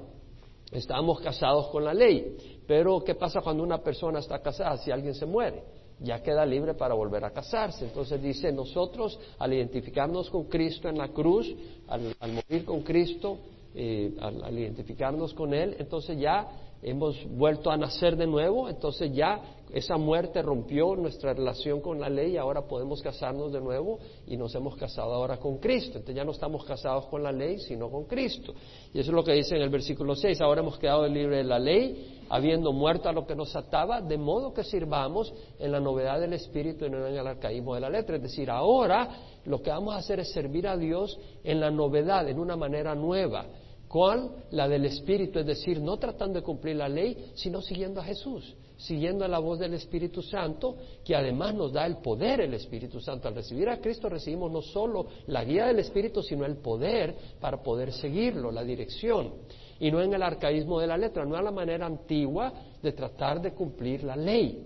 estamos 0.70 1.18
casados 1.20 1.68
con 1.68 1.82
la 1.82 1.94
ley, 1.94 2.36
pero 2.66 3.02
¿qué 3.02 3.14
pasa 3.14 3.40
cuando 3.40 3.62
una 3.62 3.78
persona 3.78 4.18
está 4.18 4.38
casada? 4.40 4.76
Si 4.76 4.90
alguien 4.90 5.14
se 5.14 5.24
muere, 5.24 5.62
ya 5.98 6.22
queda 6.22 6.44
libre 6.44 6.74
para 6.74 6.92
volver 6.92 7.24
a 7.24 7.30
casarse. 7.30 7.86
Entonces 7.86 8.20
dice, 8.20 8.52
nosotros 8.52 9.18
al 9.38 9.54
identificarnos 9.54 10.28
con 10.28 10.44
Cristo 10.44 10.90
en 10.90 10.98
la 10.98 11.08
cruz, 11.08 11.50
al, 11.88 12.14
morir 12.20 12.66
con 12.66 12.82
Cristo, 12.82 13.38
eh, 13.74 14.14
al 14.20 14.58
identificarnos 14.58 15.32
con 15.32 15.54
Él, 15.54 15.74
entonces 15.78 16.18
ya 16.18 16.63
hemos 16.84 17.16
vuelto 17.30 17.70
a 17.70 17.76
nacer 17.76 18.14
de 18.16 18.26
nuevo, 18.26 18.68
entonces 18.68 19.10
ya 19.12 19.40
esa 19.72 19.96
muerte 19.96 20.40
rompió 20.42 20.94
nuestra 20.94 21.32
relación 21.32 21.80
con 21.80 21.98
la 21.98 22.08
ley 22.08 22.36
ahora 22.36 22.62
podemos 22.62 23.02
casarnos 23.02 23.52
de 23.52 23.60
nuevo 23.60 23.98
y 24.26 24.36
nos 24.36 24.54
hemos 24.54 24.76
casado 24.76 25.12
ahora 25.14 25.38
con 25.38 25.58
Cristo. 25.58 25.98
Entonces 25.98 26.14
ya 26.14 26.24
no 26.24 26.30
estamos 26.30 26.64
casados 26.64 27.06
con 27.06 27.22
la 27.22 27.32
ley, 27.32 27.58
sino 27.58 27.90
con 27.90 28.04
Cristo. 28.04 28.54
Y 28.92 29.00
eso 29.00 29.10
es 29.10 29.14
lo 29.14 29.24
que 29.24 29.32
dice 29.32 29.56
en 29.56 29.62
el 29.62 29.70
versículo 29.70 30.14
6, 30.14 30.40
ahora 30.42 30.60
hemos 30.60 30.78
quedado 30.78 31.08
libres 31.08 31.38
de 31.38 31.44
la 31.44 31.58
ley, 31.58 32.20
habiendo 32.28 32.72
muerto 32.72 33.08
a 33.08 33.12
lo 33.12 33.26
que 33.26 33.34
nos 33.34 33.56
ataba, 33.56 34.00
de 34.00 34.16
modo 34.16 34.52
que 34.52 34.62
sirvamos 34.62 35.32
en 35.58 35.72
la 35.72 35.80
novedad 35.80 36.20
del 36.20 36.34
Espíritu 36.34 36.84
y 36.84 36.90
no 36.90 37.04
en 37.06 37.16
el 37.16 37.26
arcaísmo 37.26 37.74
de 37.74 37.80
la 37.80 37.90
letra. 37.90 38.16
Es 38.16 38.22
decir, 38.22 38.50
ahora 38.50 39.08
lo 39.44 39.60
que 39.60 39.70
vamos 39.70 39.94
a 39.94 39.98
hacer 39.98 40.20
es 40.20 40.30
servir 40.32 40.68
a 40.68 40.76
Dios 40.76 41.18
en 41.42 41.58
la 41.58 41.70
novedad, 41.70 42.28
en 42.28 42.38
una 42.38 42.56
manera 42.56 42.94
nueva 42.94 43.46
¿Cuál? 43.88 44.30
La 44.50 44.68
del 44.68 44.86
Espíritu, 44.86 45.38
es 45.38 45.46
decir, 45.46 45.80
no 45.80 45.96
tratando 45.98 46.40
de 46.40 46.44
cumplir 46.44 46.76
la 46.76 46.88
ley, 46.88 47.32
sino 47.34 47.60
siguiendo 47.60 48.00
a 48.00 48.04
Jesús, 48.04 48.54
siguiendo 48.76 49.24
a 49.24 49.28
la 49.28 49.38
voz 49.38 49.58
del 49.58 49.74
Espíritu 49.74 50.20
Santo, 50.22 50.76
que 51.04 51.14
además 51.14 51.54
nos 51.54 51.72
da 51.72 51.86
el 51.86 51.98
poder 51.98 52.40
el 52.40 52.54
Espíritu 52.54 53.00
Santo. 53.00 53.28
Al 53.28 53.34
recibir 53.34 53.68
a 53.68 53.80
Cristo 53.80 54.08
recibimos 54.08 54.50
no 54.50 54.62
solo 54.62 55.06
la 55.26 55.44
guía 55.44 55.66
del 55.66 55.78
Espíritu, 55.78 56.22
sino 56.22 56.44
el 56.44 56.56
poder 56.56 57.14
para 57.40 57.62
poder 57.62 57.92
seguirlo, 57.92 58.50
la 58.50 58.64
dirección. 58.64 59.34
Y 59.78 59.90
no 59.90 60.02
en 60.02 60.14
el 60.14 60.22
arcaísmo 60.22 60.80
de 60.80 60.86
la 60.86 60.96
letra, 60.96 61.24
no 61.24 61.36
a 61.36 61.42
la 61.42 61.52
manera 61.52 61.86
antigua 61.86 62.52
de 62.82 62.92
tratar 62.92 63.40
de 63.40 63.52
cumplir 63.52 64.02
la 64.04 64.16
ley. 64.16 64.64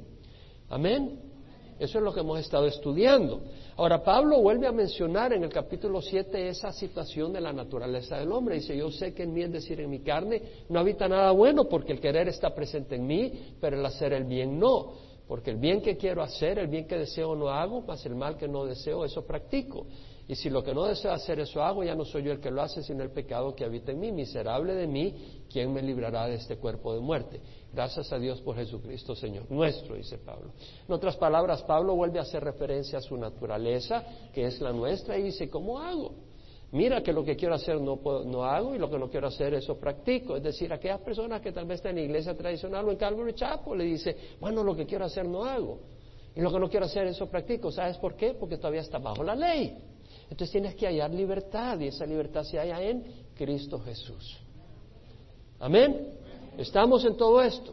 Amén. 0.71 1.29
Eso 1.79 1.99
es 1.99 2.05
lo 2.05 2.13
que 2.13 2.21
hemos 2.21 2.41
estado 2.41 2.67
estudiando. 2.67 3.43
Ahora, 3.79 4.03
Pablo 4.03 4.41
vuelve 4.41 4.67
a 4.67 4.73
mencionar 4.73 5.33
en 5.33 5.45
el 5.45 5.51
capítulo 5.51 6.03
7 6.03 6.49
esa 6.49 6.73
situación 6.73 7.33
de 7.33 7.41
la 7.41 7.53
naturaleza 7.53 8.19
del 8.19 8.33
hombre. 8.33 8.57
Dice, 8.57 8.77
yo 8.77 8.91
sé 8.91 9.15
que 9.15 9.23
en 9.23 9.33
mí, 9.33 9.43
es 9.43 9.53
decir, 9.53 9.81
en 9.81 9.89
mi 9.89 10.01
carne, 10.01 10.43
no 10.69 10.81
habita 10.81 11.07
nada 11.07 11.31
bueno 11.31 11.69
porque 11.69 11.93
el 11.93 12.01
querer 12.01 12.27
está 12.27 12.53
presente 12.53 12.97
en 12.97 13.07
mí, 13.07 13.55
pero 13.61 13.79
el 13.79 13.87
hacer 13.87 14.13
el 14.15 14.25
bien 14.25 14.59
no. 14.59 14.95
Porque 15.29 15.53
el 15.53 15.59
bien 15.59 15.81
que 15.81 15.97
quiero 15.97 16.23
hacer, 16.23 16.59
el 16.59 16.67
bien 16.67 16.89
que 16.89 16.97
deseo 16.97 17.37
no 17.37 17.51
hago, 17.51 17.83
más 17.83 18.05
el 18.05 18.17
mal 18.17 18.37
que 18.37 18.49
no 18.49 18.65
deseo, 18.65 19.05
eso 19.05 19.25
practico. 19.25 19.87
Y 20.29 20.35
si 20.35 20.51
lo 20.51 20.63
que 20.63 20.75
no 20.75 20.85
deseo 20.85 21.11
hacer, 21.11 21.41
eso 21.41 21.63
hago, 21.63 21.83
ya 21.83 21.95
no 21.95 22.05
soy 22.05 22.23
yo 22.23 22.33
el 22.33 22.39
que 22.39 22.51
lo 22.51 22.61
hace, 22.61 22.83
sino 22.83 23.03
el 23.03 23.11
pecado 23.11 23.55
que 23.55 23.65
habita 23.65 23.93
en 23.93 23.99
mí. 23.99 24.13
Miserable 24.13 24.75
de 24.75 24.87
mí, 24.87 25.43
¿quién 25.51 25.73
me 25.73 25.81
librará 25.81 26.27
de 26.27 26.35
este 26.35 26.59
cuerpo 26.59 26.93
de 26.93 27.01
muerte? 27.01 27.41
Gracias 27.73 28.13
a 28.13 28.19
Dios 28.19 28.43
por 28.43 28.55
Jesucristo, 28.55 29.15
Señor. 29.15 29.51
Nuestro, 29.51 29.95
dice 29.95 30.19
Pablo. 30.19 30.53
En 30.87 30.95
otras 30.95 31.17
palabras, 31.17 31.63
Pablo 31.63 31.95
vuelve 31.95 32.19
a 32.19 32.23
hacer 32.23 32.45
referencia 32.45 32.99
a 32.99 33.01
su 33.01 33.17
naturaleza, 33.17 34.05
que 34.35 34.45
es 34.45 34.61
la 34.61 34.71
nuestra, 34.71 35.17
y 35.17 35.23
dice, 35.23 35.49
¿cómo 35.49 35.79
hago? 35.79 36.13
Mira 36.73 37.03
que 37.03 37.15
lo 37.15 37.25
que 37.25 37.35
quiero 37.35 37.55
hacer 37.55 37.81
no, 37.81 37.99
no 38.27 38.45
hago 38.45 38.75
y 38.75 38.79
lo 38.79 38.91
que 38.91 38.99
no 38.99 39.09
quiero 39.09 39.29
hacer 39.29 39.55
eso 39.55 39.79
practico. 39.79 40.37
Es 40.37 40.43
decir, 40.43 40.71
aquellas 40.71 41.01
personas 41.01 41.41
que 41.41 41.53
tal 41.53 41.65
vez 41.65 41.77
están 41.77 41.97
en 41.97 42.05
iglesia 42.05 42.35
tradicional 42.37 42.87
o 42.87 42.91
en 42.91 42.99
Calvary 42.99 43.33
Chapel 43.33 43.79
le 43.79 43.85
dice, 43.85 44.15
bueno, 44.39 44.63
lo 44.63 44.77
que 44.77 44.85
quiero 44.85 45.07
hacer 45.07 45.27
no 45.27 45.47
hago. 45.47 45.79
Y 46.37 46.43
lo 46.43 46.53
que 46.53 46.61
no 46.61 46.69
quiero 46.69 46.85
hacer 46.85 47.07
eso 47.07 47.31
practico. 47.31 47.73
¿Sabes 47.73 47.97
por 47.97 48.15
qué? 48.15 48.35
Porque 48.35 48.59
todavía 48.59 48.83
está 48.83 48.99
bajo 48.99 49.25
la 49.25 49.35
ley. 49.35 49.98
Entonces 50.31 50.51
tienes 50.51 50.75
que 50.75 50.87
hallar 50.87 51.11
libertad 51.11 51.79
y 51.81 51.89
esa 51.89 52.05
libertad 52.07 52.43
se 52.45 52.59
halla 52.59 52.81
en 52.83 53.05
Cristo 53.35 53.79
Jesús. 53.81 54.39
Amén. 55.59 56.15
Estamos 56.57 57.05
en 57.05 57.17
todo 57.17 57.41
esto. 57.43 57.73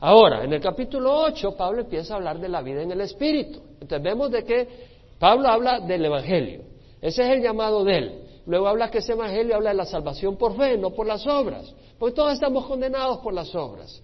Ahora, 0.00 0.44
en 0.44 0.52
el 0.52 0.60
capítulo 0.60 1.14
8, 1.24 1.56
Pablo 1.56 1.82
empieza 1.82 2.14
a 2.14 2.16
hablar 2.16 2.38
de 2.38 2.48
la 2.48 2.62
vida 2.62 2.82
en 2.82 2.90
el 2.90 3.00
Espíritu. 3.02 3.60
Entonces 3.80 4.02
vemos 4.02 4.30
de 4.30 4.44
que 4.44 4.68
Pablo 5.18 5.48
habla 5.48 5.80
del 5.80 6.04
Evangelio. 6.04 6.62
Ese 7.02 7.22
es 7.22 7.30
el 7.30 7.42
llamado 7.42 7.84
de 7.84 7.98
él. 7.98 8.22
Luego 8.46 8.68
habla 8.68 8.90
que 8.90 8.98
ese 8.98 9.12
Evangelio 9.12 9.56
habla 9.56 9.70
de 9.70 9.76
la 9.76 9.84
salvación 9.84 10.36
por 10.36 10.56
fe, 10.56 10.78
no 10.78 10.90
por 10.90 11.06
las 11.06 11.26
obras. 11.26 11.74
Porque 11.98 12.14
todos 12.14 12.32
estamos 12.32 12.66
condenados 12.66 13.18
por 13.18 13.34
las 13.34 13.54
obras. 13.54 14.02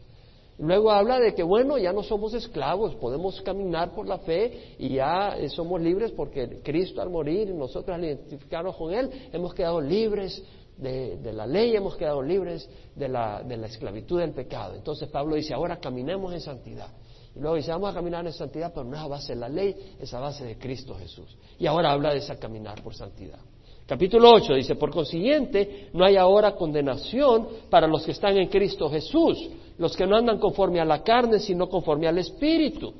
Luego 0.59 0.91
habla 0.91 1.21
de 1.21 1.35
que, 1.35 1.43
bueno, 1.43 1.77
ya 1.77 1.93
no 1.93 2.03
somos 2.03 2.33
esclavos, 2.33 2.95
podemos 2.95 3.41
caminar 3.43 3.95
por 3.95 4.07
la 4.07 4.19
fe 4.19 4.75
y 4.79 4.95
ya 4.95 5.37
eh, 5.37 5.51
somos 5.51 5.81
libres 5.81 6.13
porque 6.13 6.61
Cristo 6.63 7.03
al 7.03 7.11
morir 7.11 7.51
y 7.51 7.53
nosotros 7.53 7.95
al 7.95 8.05
identificarnos 8.05 8.75
con 8.77 8.95
Él, 8.95 9.11
hemos 9.33 9.53
quedado 9.53 9.81
libres 9.83 10.43
de, 10.79 11.33
la 11.33 11.47
ley, 11.47 11.77
hemos 11.77 11.97
quedado 11.97 12.23
libres 12.23 12.69
de 12.95 13.09
la, 13.09 13.43
de 13.43 13.57
la 13.57 13.67
esclavitud 13.67 14.19
del 14.21 14.33
pecado. 14.33 14.75
Entonces 14.75 15.09
Pablo 15.11 15.37
dice, 15.37 15.53
ahora 15.53 15.79
caminemos 15.79 16.33
en 16.33 16.41
santidad. 16.41 16.89
Y 17.35 17.41
luego 17.41 17.57
dice, 17.57 17.71
vamos 17.71 17.91
a 17.91 17.95
caminar 17.95 18.27
en 18.27 18.33
santidad, 18.33 18.73
pero 18.75 18.85
no 18.85 18.97
es 18.97 19.03
a 19.03 19.09
base 19.09 19.35
de 19.35 19.41
la 19.41 19.49
ley, 19.51 19.95
es 20.01 20.13
a 20.15 20.21
base 20.21 20.45
de 20.45 20.57
Cristo 20.57 20.95
Jesús. 20.95 21.37
Y 21.59 21.67
ahora 21.67 21.93
habla 21.93 22.13
de 22.13 22.19
esa 22.19 22.37
caminar 22.39 22.83
por 22.83 22.95
santidad. 22.95 23.39
Capítulo 23.87 24.33
8 24.33 24.55
dice, 24.55 24.75
por 24.75 24.91
consiguiente, 24.91 25.91
no 25.93 26.05
hay 26.05 26.17
ahora 26.17 26.57
condenación 26.57 27.47
para 27.71 27.87
los 27.87 28.05
que 28.05 28.13
están 28.13 28.37
en 28.37 28.49
Cristo 28.49 28.91
Jesús, 28.91 29.49
los 29.79 29.97
que 29.97 30.07
no 30.07 30.17
andan 30.17 30.39
conforme 30.39 30.81
a 30.81 30.85
la 30.85 31.03
carne, 31.03 31.39
sino 31.39 31.69
conforme 31.69 32.09
al 32.09 32.19
Espíritu. 32.19 32.93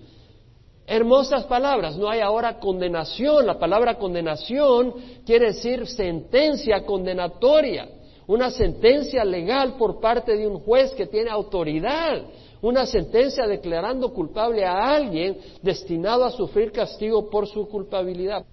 Hermosas 0.87 1.45
palabras, 1.45 1.97
no 1.97 2.09
hay 2.09 2.21
ahora 2.21 2.61
condenación. 2.61 3.45
La 3.47 3.59
palabra 3.59 3.99
condenación 3.99 4.95
quiere 5.25 5.47
decir 5.47 5.87
sentencia 5.87 6.85
condenatoria, 6.85 7.89
una 8.29 8.51
sentencia 8.51 9.25
legal 9.25 9.75
por 9.77 10.01
parte 10.01 10.37
de 10.37 10.47
un 10.47 10.61
juez 10.61 10.93
que 10.93 11.07
tiene 11.07 11.31
autoridad, 11.31 12.23
una 12.63 12.87
sentencia 12.87 13.47
declarando 13.47 14.13
culpable 14.13 14.65
a 14.65 14.95
alguien 14.95 15.39
destinado 15.61 16.25
a 16.25 16.31
sufrir 16.31 16.71
castigo 16.71 17.29
por 17.31 17.49
su 17.49 17.69
culpabilidad. 17.69 18.45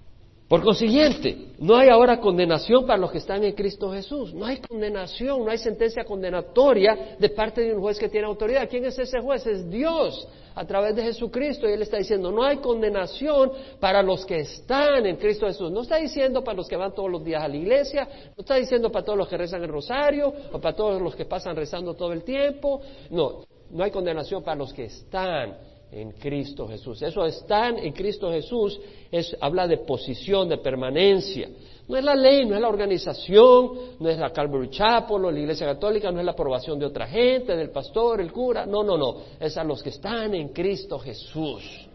Por 0.47 0.61
consiguiente, 0.61 1.53
no 1.57 1.75
hay 1.77 1.87
ahora 1.89 2.19
condenación 2.19 2.85
para 2.85 2.99
los 2.99 3.11
que 3.11 3.17
están 3.17 3.43
en 3.43 3.53
Cristo 3.53 3.91
Jesús. 3.91 4.33
No 4.33 4.45
hay 4.45 4.57
condenación, 4.57 5.43
no 5.43 5.49
hay 5.49 5.57
sentencia 5.57 6.03
condenatoria 6.03 7.15
de 7.17 7.29
parte 7.29 7.61
de 7.61 7.73
un 7.73 7.81
juez 7.81 7.97
que 7.97 8.09
tiene 8.09 8.27
autoridad. 8.27 8.69
¿Quién 8.69 8.85
es 8.85 8.99
ese 8.99 9.19
juez? 9.21 9.47
Es 9.47 9.69
Dios 9.69 10.27
a 10.53 10.65
través 10.65 10.95
de 10.95 11.03
Jesucristo. 11.03 11.67
Y 11.67 11.71
Él 11.71 11.81
está 11.81 11.97
diciendo, 11.97 12.29
no 12.29 12.43
hay 12.43 12.57
condenación 12.57 13.51
para 13.79 14.03
los 14.03 14.25
que 14.25 14.41
están 14.41 15.05
en 15.05 15.15
Cristo 15.15 15.47
Jesús. 15.47 15.71
No 15.71 15.81
está 15.81 15.95
diciendo 15.95 16.43
para 16.43 16.57
los 16.57 16.67
que 16.67 16.75
van 16.75 16.93
todos 16.93 17.09
los 17.09 17.23
días 17.23 17.41
a 17.41 17.47
la 17.47 17.55
iglesia, 17.55 18.07
no 18.35 18.41
está 18.41 18.55
diciendo 18.55 18.91
para 18.91 19.05
todos 19.05 19.17
los 19.17 19.29
que 19.29 19.37
rezan 19.37 19.63
el 19.63 19.69
rosario 19.69 20.31
o 20.51 20.59
para 20.59 20.75
todos 20.75 21.01
los 21.01 21.15
que 21.15 21.25
pasan 21.25 21.55
rezando 21.55 21.93
todo 21.93 22.11
el 22.11 22.23
tiempo. 22.23 22.81
No, 23.09 23.45
no 23.71 23.83
hay 23.83 23.91
condenación 23.91 24.43
para 24.43 24.57
los 24.57 24.73
que 24.73 24.85
están 24.85 25.72
en 25.93 26.11
Cristo 26.13 26.67
Jesús. 26.67 27.01
Eso 27.01 27.25
están 27.25 27.77
en 27.77 27.93
Cristo 27.93 28.31
Jesús 28.31 28.79
es, 29.11 29.35
habla 29.39 29.67
de 29.67 29.77
posición, 29.77 30.49
de 30.49 30.57
permanencia. 30.57 31.49
No 31.87 31.97
es 31.97 32.03
la 32.03 32.15
ley, 32.15 32.45
no 32.45 32.55
es 32.55 32.61
la 32.61 32.69
organización, 32.69 33.71
no 33.99 34.09
es 34.09 34.17
la 34.17 34.31
Calvary 34.31 34.69
Chapel 34.69 35.25
o 35.25 35.31
la 35.31 35.39
Iglesia 35.39 35.67
Católica, 35.67 36.11
no 36.11 36.19
es 36.19 36.25
la 36.25 36.31
aprobación 36.31 36.79
de 36.79 36.85
otra 36.85 37.07
gente, 37.07 37.55
del 37.55 37.69
pastor, 37.71 38.21
el 38.21 38.31
cura. 38.31 38.65
No, 38.65 38.83
no, 38.83 38.97
no. 38.97 39.17
Es 39.39 39.57
a 39.57 39.63
los 39.63 39.83
que 39.83 39.89
están 39.89 40.33
en 40.33 40.49
Cristo 40.49 40.97
Jesús. 40.97 41.87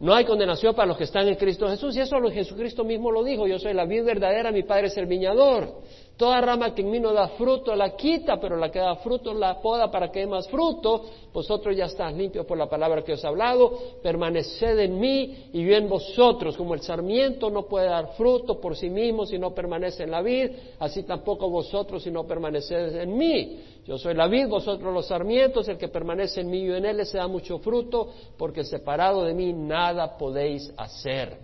No 0.00 0.12
hay 0.12 0.24
condenación 0.24 0.74
para 0.74 0.88
los 0.88 0.96
que 0.96 1.04
están 1.04 1.28
en 1.28 1.36
Cristo 1.36 1.68
Jesús. 1.68 1.96
Y 1.96 2.00
eso 2.00 2.16
Jesucristo 2.30 2.82
mismo 2.82 3.10
lo 3.10 3.22
dijo. 3.22 3.46
Yo 3.46 3.58
soy 3.58 3.74
la 3.74 3.84
vida 3.84 4.02
verdadera, 4.02 4.50
mi 4.50 4.62
Padre 4.62 4.88
es 4.88 4.96
el 4.96 5.06
viñador. 5.06 5.82
Toda 6.16 6.40
rama 6.40 6.72
que 6.72 6.82
en 6.82 6.92
mí 6.92 7.00
no 7.00 7.12
da 7.12 7.26
fruto 7.30 7.74
la 7.74 7.96
quita, 7.96 8.38
pero 8.38 8.56
la 8.56 8.70
que 8.70 8.78
da 8.78 8.94
fruto 8.96 9.34
la 9.34 9.60
poda 9.60 9.90
para 9.90 10.12
que 10.12 10.20
dé 10.20 10.26
más 10.28 10.46
fruto. 10.48 11.06
Vosotros 11.32 11.76
ya 11.76 11.86
están 11.86 12.16
limpios 12.16 12.46
por 12.46 12.56
la 12.56 12.68
palabra 12.68 13.02
que 13.02 13.14
os 13.14 13.24
he 13.24 13.26
hablado. 13.26 13.76
Permaneced 14.00 14.78
en 14.78 15.00
mí 15.00 15.48
y 15.52 15.64
yo 15.64 15.74
en 15.74 15.88
vosotros. 15.88 16.56
Como 16.56 16.74
el 16.74 16.82
sarmiento 16.82 17.50
no 17.50 17.62
puede 17.62 17.88
dar 17.88 18.12
fruto 18.16 18.60
por 18.60 18.76
sí 18.76 18.90
mismo 18.90 19.26
si 19.26 19.40
no 19.40 19.52
permanece 19.52 20.04
en 20.04 20.12
la 20.12 20.22
vid, 20.22 20.50
así 20.78 21.02
tampoco 21.02 21.50
vosotros 21.50 22.04
si 22.04 22.12
no 22.12 22.24
permaneced 22.24 22.94
en 22.94 23.18
mí. 23.18 23.60
Yo 23.84 23.98
soy 23.98 24.14
la 24.14 24.28
vid, 24.28 24.46
vosotros 24.46 24.94
los 24.94 25.08
sarmientos. 25.08 25.66
El 25.66 25.78
que 25.78 25.88
permanece 25.88 26.42
en 26.42 26.50
mí 26.50 26.58
y 26.58 26.70
en 26.70 26.84
él 26.84 27.04
se 27.06 27.18
da 27.18 27.26
mucho 27.26 27.58
fruto, 27.58 28.08
porque 28.38 28.62
separado 28.62 29.24
de 29.24 29.34
mí 29.34 29.52
nada 29.52 30.16
podéis 30.16 30.72
hacer. 30.76 31.36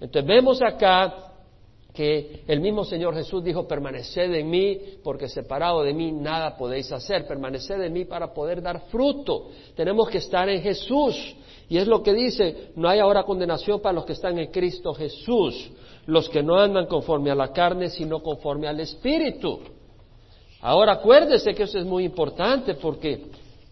Entonces 0.00 0.26
vemos 0.26 0.60
acá 0.62 1.35
que 1.96 2.42
el 2.46 2.60
mismo 2.60 2.84
Señor 2.84 3.14
Jesús 3.14 3.42
dijo, 3.42 3.66
permaneced 3.66 4.30
en 4.34 4.50
mí, 4.50 4.78
porque 5.02 5.28
separado 5.28 5.82
de 5.82 5.94
mí 5.94 6.12
nada 6.12 6.54
podéis 6.54 6.92
hacer, 6.92 7.26
permaneced 7.26 7.80
en 7.80 7.92
mí 7.92 8.04
para 8.04 8.34
poder 8.34 8.60
dar 8.60 8.82
fruto. 8.88 9.48
Tenemos 9.74 10.10
que 10.10 10.18
estar 10.18 10.46
en 10.48 10.60
Jesús. 10.60 11.34
Y 11.70 11.78
es 11.78 11.88
lo 11.88 12.02
que 12.02 12.12
dice, 12.12 12.72
no 12.76 12.86
hay 12.86 12.98
ahora 13.00 13.22
condenación 13.22 13.80
para 13.80 13.94
los 13.94 14.04
que 14.04 14.12
están 14.12 14.38
en 14.38 14.50
Cristo 14.52 14.92
Jesús, 14.92 15.70
los 16.04 16.28
que 16.28 16.42
no 16.42 16.56
andan 16.56 16.86
conforme 16.86 17.30
a 17.30 17.34
la 17.34 17.48
carne, 17.48 17.88
sino 17.88 18.22
conforme 18.22 18.68
al 18.68 18.78
Espíritu. 18.78 19.60
Ahora 20.60 20.92
acuérdese 20.92 21.54
que 21.54 21.62
eso 21.62 21.78
es 21.78 21.86
muy 21.86 22.04
importante 22.04 22.74
porque 22.74 23.22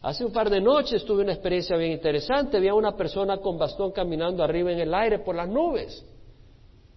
hace 0.00 0.24
un 0.24 0.32
par 0.32 0.48
de 0.48 0.62
noches 0.62 1.04
tuve 1.04 1.22
una 1.22 1.32
experiencia 1.34 1.76
bien 1.76 1.92
interesante. 1.92 2.56
Había 2.56 2.74
una 2.74 2.96
persona 2.96 3.36
con 3.36 3.58
bastón 3.58 3.92
caminando 3.92 4.42
arriba 4.42 4.72
en 4.72 4.80
el 4.80 4.94
aire 4.94 5.18
por 5.18 5.36
las 5.36 5.48
nubes. 5.48 6.04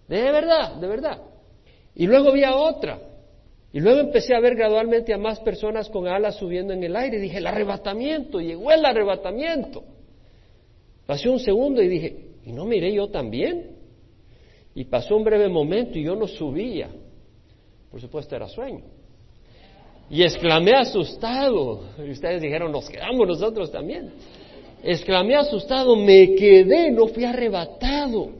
De 0.08 0.32
verdad, 0.32 0.76
de 0.76 0.86
verdad. 0.86 1.22
Y 1.94 2.06
luego 2.06 2.32
vi 2.32 2.44
a 2.44 2.56
otra. 2.56 2.98
Y 3.72 3.80
luego 3.80 4.00
empecé 4.00 4.34
a 4.34 4.40
ver 4.40 4.54
gradualmente 4.54 5.12
a 5.12 5.18
más 5.18 5.40
personas 5.40 5.90
con 5.90 6.08
alas 6.08 6.36
subiendo 6.36 6.72
en 6.72 6.82
el 6.82 6.96
aire. 6.96 7.18
Y 7.18 7.20
dije, 7.20 7.38
el 7.38 7.46
arrebatamiento, 7.46 8.40
llegó 8.40 8.72
el 8.72 8.84
arrebatamiento. 8.84 9.84
Pasó 11.06 11.30
un 11.30 11.40
segundo 11.40 11.82
y 11.82 11.88
dije, 11.88 12.16
¿y 12.44 12.52
no 12.52 12.64
miré 12.64 12.92
yo 12.94 13.08
también? 13.08 13.76
Y 14.74 14.84
pasó 14.84 15.16
un 15.16 15.24
breve 15.24 15.48
momento 15.48 15.98
y 15.98 16.04
yo 16.04 16.16
no 16.16 16.26
subía. 16.26 16.88
Por 17.90 18.00
supuesto 18.00 18.36
era 18.36 18.48
sueño. 18.48 18.84
Y 20.10 20.22
exclamé 20.22 20.74
asustado. 20.74 21.82
Y 21.98 22.10
ustedes 22.10 22.40
dijeron, 22.40 22.72
nos 22.72 22.88
quedamos 22.88 23.26
nosotros 23.26 23.70
también. 23.70 24.12
Exclamé 24.82 25.36
asustado, 25.36 25.96
me 25.96 26.34
quedé, 26.34 26.90
no 26.90 27.08
fui 27.08 27.24
arrebatado. 27.24 28.37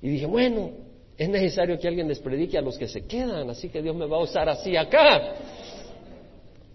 Y 0.00 0.08
dije, 0.10 0.26
bueno, 0.26 0.70
es 1.16 1.28
necesario 1.28 1.78
que 1.78 1.88
alguien 1.88 2.06
les 2.06 2.20
predique 2.20 2.56
a 2.56 2.62
los 2.62 2.78
que 2.78 2.86
se 2.86 3.06
quedan, 3.06 3.50
así 3.50 3.68
que 3.68 3.82
Dios 3.82 3.96
me 3.96 4.06
va 4.06 4.18
a 4.18 4.20
usar 4.20 4.48
así 4.48 4.76
acá. 4.76 5.34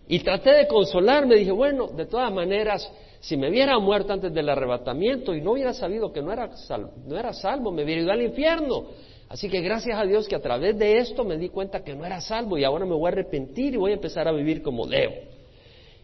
Y 0.07 0.19
traté 0.19 0.53
de 0.53 0.67
consolarme, 0.67 1.37
dije, 1.37 1.51
bueno, 1.51 1.87
de 1.87 2.05
todas 2.05 2.31
maneras, 2.33 2.91
si 3.21 3.37
me 3.37 3.49
hubiera 3.49 3.79
muerto 3.79 4.11
antes 4.11 4.33
del 4.33 4.49
arrebatamiento 4.49 5.33
y 5.33 5.41
no 5.41 5.53
hubiera 5.53 5.73
sabido 5.73 6.11
que 6.11 6.21
no 6.21 6.33
era, 6.33 6.55
salvo, 6.57 6.91
no 7.07 7.17
era 7.17 7.31
salvo, 7.31 7.71
me 7.71 7.85
hubiera 7.85 8.01
ido 8.01 8.11
al 8.11 8.21
infierno. 8.21 8.87
Así 9.29 9.49
que 9.49 9.61
gracias 9.61 9.97
a 9.97 10.03
Dios 10.03 10.27
que 10.27 10.35
a 10.35 10.41
través 10.41 10.77
de 10.77 10.97
esto 10.97 11.23
me 11.23 11.37
di 11.37 11.47
cuenta 11.47 11.83
que 11.83 11.95
no 11.95 12.05
era 12.05 12.19
salvo 12.19 12.57
y 12.57 12.65
ahora 12.65 12.85
me 12.85 12.93
voy 12.93 13.05
a 13.05 13.13
arrepentir 13.13 13.73
y 13.73 13.77
voy 13.77 13.91
a 13.91 13.95
empezar 13.95 14.27
a 14.27 14.33
vivir 14.33 14.61
como 14.61 14.85
debo. 14.85 15.15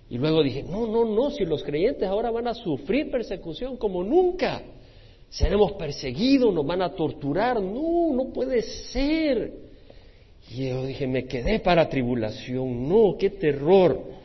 Y 0.09 0.17
luego 0.17 0.41
dije, 0.41 0.63
no, 0.63 0.87
no, 0.87 1.03
no, 1.03 1.29
si 1.29 1.43
los 1.43 1.61
creyentes 1.61 2.07
ahora 2.07 2.31
van 2.31 2.47
a 2.47 2.53
sufrir 2.53 3.11
persecución 3.11 3.75
como 3.75 4.01
nunca 4.03 4.63
seremos 5.29 5.73
perseguidos, 5.73 6.53
nos 6.53 6.65
van 6.65 6.81
a 6.81 6.93
torturar. 6.93 7.61
No, 7.61 8.13
no 8.13 8.33
puede 8.33 8.61
ser. 8.61 9.53
Y 10.51 10.69
yo 10.69 10.85
dije, 10.85 11.07
me 11.07 11.25
quedé 11.25 11.59
para 11.59 11.87
tribulación. 11.87 12.89
No, 12.89 13.15
qué 13.17 13.29
terror. 13.29 14.19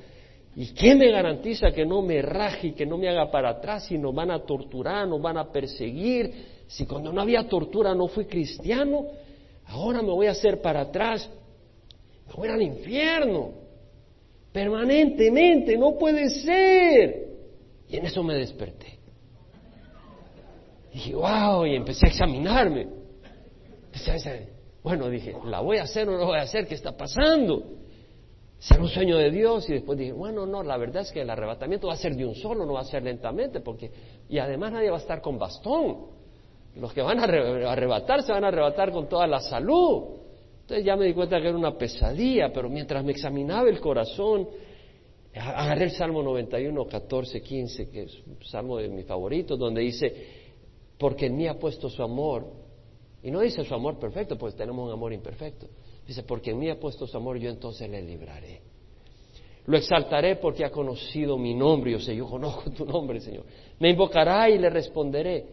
¿Y 0.57 0.73
qué 0.73 0.95
me 0.95 1.11
garantiza 1.11 1.73
que 1.73 1.85
no 1.85 2.01
me 2.01 2.23
raje 2.23 2.69
y 2.69 2.73
que 2.73 2.87
no 2.87 2.97
me 2.97 3.09
haga 3.09 3.31
para 3.31 3.51
atrás 3.51 3.87
si 3.87 3.99
nos 3.99 4.15
van 4.15 4.31
a 4.31 4.41
torturar, 4.45 5.07
nos 5.07 5.21
van 5.21 5.37
a 5.37 5.51
perseguir? 5.51 6.33
Si 6.69 6.87
cuando 6.87 7.13
no 7.13 7.21
había 7.21 7.47
tortura 7.49 7.95
no 7.95 8.09
fui 8.09 8.25
cristiano, 8.25 9.07
ahora 9.67 10.01
me 10.01 10.11
voy 10.11 10.27
a 10.29 10.31
hacer 10.31 10.63
para 10.63 10.83
atrás. 10.83 11.29
Me 12.29 12.35
voy 12.35 12.49
al 12.49 12.63
infierno. 12.63 13.51
Permanentemente, 14.53 15.77
no 15.77 15.99
puede 15.99 16.31
ser. 16.31 17.27
Y 17.89 17.97
en 17.97 18.07
eso 18.07 18.23
me 18.23 18.37
desperté. 18.37 19.04
Dije, 20.95 21.13
wow, 21.13 21.67
y 21.67 21.75
empecé 21.75 22.07
a 22.07 22.11
examinarme. 22.11 22.87
bueno, 24.85 25.11
dije, 25.11 25.35
¿la 25.45 25.61
voy 25.61 25.79
a 25.79 25.83
hacer 25.83 26.09
o 26.09 26.13
no 26.13 26.19
la 26.19 26.25
voy 26.25 26.39
a 26.39 26.43
hacer? 26.43 26.69
¿Qué 26.69 26.77
está 26.77 26.97
pasando? 26.97 27.65
¿Será 28.61 28.81
un 28.81 28.89
sueño 28.89 29.19
de 29.19 29.31
Dios? 29.33 29.69
Y 29.69 29.73
después 29.73 29.99
dije, 29.99 30.13
bueno, 30.13 30.47
no, 30.47 30.63
la 30.63 30.77
verdad 30.77 31.03
es 31.03 31.11
que 31.11 31.23
el 31.23 31.31
arrebatamiento 31.31 31.89
va 31.89 31.95
a 31.95 31.97
ser 31.97 32.15
de 32.15 32.25
un 32.25 32.37
solo, 32.37 32.65
no 32.65 32.75
va 32.75 32.83
a 32.83 32.85
ser 32.85 33.03
lentamente, 33.03 33.59
porque, 33.59 33.91
y 34.29 34.39
además 34.39 34.71
nadie 34.73 34.89
va 34.89 34.99
a 34.99 35.01
estar 35.01 35.21
con 35.21 35.37
bastón. 35.37 35.97
Los 36.77 36.93
que 36.93 37.03
van 37.03 37.19
a 37.19 37.25
arrebatar 37.25 38.23
se 38.23 38.31
van 38.31 38.45
a 38.45 38.49
arrebatar 38.49 38.93
con 38.93 39.09
toda 39.09 39.27
la 39.27 39.41
salud. 39.41 40.05
Entonces 40.61 40.87
ya 40.87 40.95
me 40.95 41.07
di 41.07 41.13
cuenta 41.13 41.41
que 41.41 41.49
era 41.49 41.59
una 41.59 41.77
pesadilla, 41.77 42.53
pero 42.53 42.69
mientras 42.69 43.03
me 43.05 43.11
examinaba 43.11 43.69
el 43.69 43.81
corazón, 43.81 44.49
agarré 45.35 45.85
el 45.85 45.91
Salmo 45.91 46.23
91, 46.23 46.87
14, 46.87 47.43
15, 47.43 47.91
que 47.91 48.03
es 48.05 48.15
un 48.27 48.39
salmo 48.45 48.79
de 48.79 48.89
mis 48.89 49.05
favoritos, 49.05 49.59
donde 49.59 49.83
dice, 49.83 50.44
porque 50.99 51.27
en 51.27 51.37
mí 51.37 51.47
ha 51.47 51.59
puesto 51.59 51.89
su 51.89 52.03
amor. 52.03 52.47
Y 53.23 53.31
no 53.31 53.41
dice 53.41 53.65
su 53.65 53.75
amor 53.75 53.99
perfecto, 53.99 54.37
pues 54.37 54.55
tenemos 54.55 54.87
un 54.87 54.93
amor 54.93 55.13
imperfecto. 55.13 55.67
Dice, 56.07 56.23
porque 56.23 56.51
en 56.51 56.59
mí 56.59 56.69
ha 56.69 56.79
puesto 56.79 57.07
su 57.07 57.17
amor, 57.17 57.39
yo 57.39 57.51
entonces 57.51 57.89
le 57.89 58.03
libraré. 58.03 58.61
Lo 59.67 59.79
exaltaré 59.79 60.37
porque 60.37 60.65
ha 60.65 60.71
conocido 60.71 61.39
mi 61.39 61.55
nombre. 61.55 61.93
Yo 61.93 62.01
sé, 62.01 62.15
yo 62.15 62.27
conozco 62.29 62.71
tu 62.71 62.85
nombre, 62.85 63.21
Señor. 63.21 63.45
Me 63.79 63.91
invocará 63.91 64.51
y 64.51 64.59
le 64.59 64.69
responderé. 64.69 65.47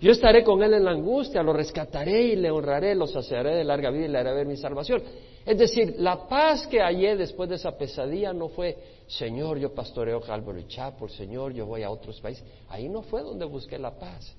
Yo 0.00 0.12
estaré 0.12 0.44
con 0.44 0.62
él 0.62 0.74
en 0.74 0.84
la 0.84 0.92
angustia, 0.92 1.42
lo 1.42 1.52
rescataré 1.52 2.22
y 2.22 2.36
le 2.36 2.52
honraré, 2.52 2.94
lo 2.94 3.08
saciaré 3.08 3.56
de 3.56 3.64
larga 3.64 3.90
vida 3.90 4.04
y 4.04 4.08
le 4.08 4.18
haré 4.18 4.32
ver 4.32 4.46
mi 4.46 4.56
salvación. 4.56 5.02
Es 5.44 5.58
decir, 5.58 5.96
la 5.98 6.28
paz 6.28 6.68
que 6.68 6.80
hallé 6.80 7.16
después 7.16 7.48
de 7.48 7.56
esa 7.56 7.76
pesadilla 7.76 8.32
no 8.32 8.48
fue, 8.48 8.76
Señor, 9.08 9.58
yo 9.58 9.74
pastoreo 9.74 10.20
Calvary 10.20 10.66
Chapel, 10.68 11.10
Señor, 11.10 11.52
yo 11.52 11.66
voy 11.66 11.82
a 11.82 11.90
otros 11.90 12.20
países. 12.20 12.44
Ahí 12.68 12.88
no 12.88 13.02
fue 13.02 13.22
donde 13.22 13.44
busqué 13.44 13.76
la 13.76 13.98
paz. 13.98 14.36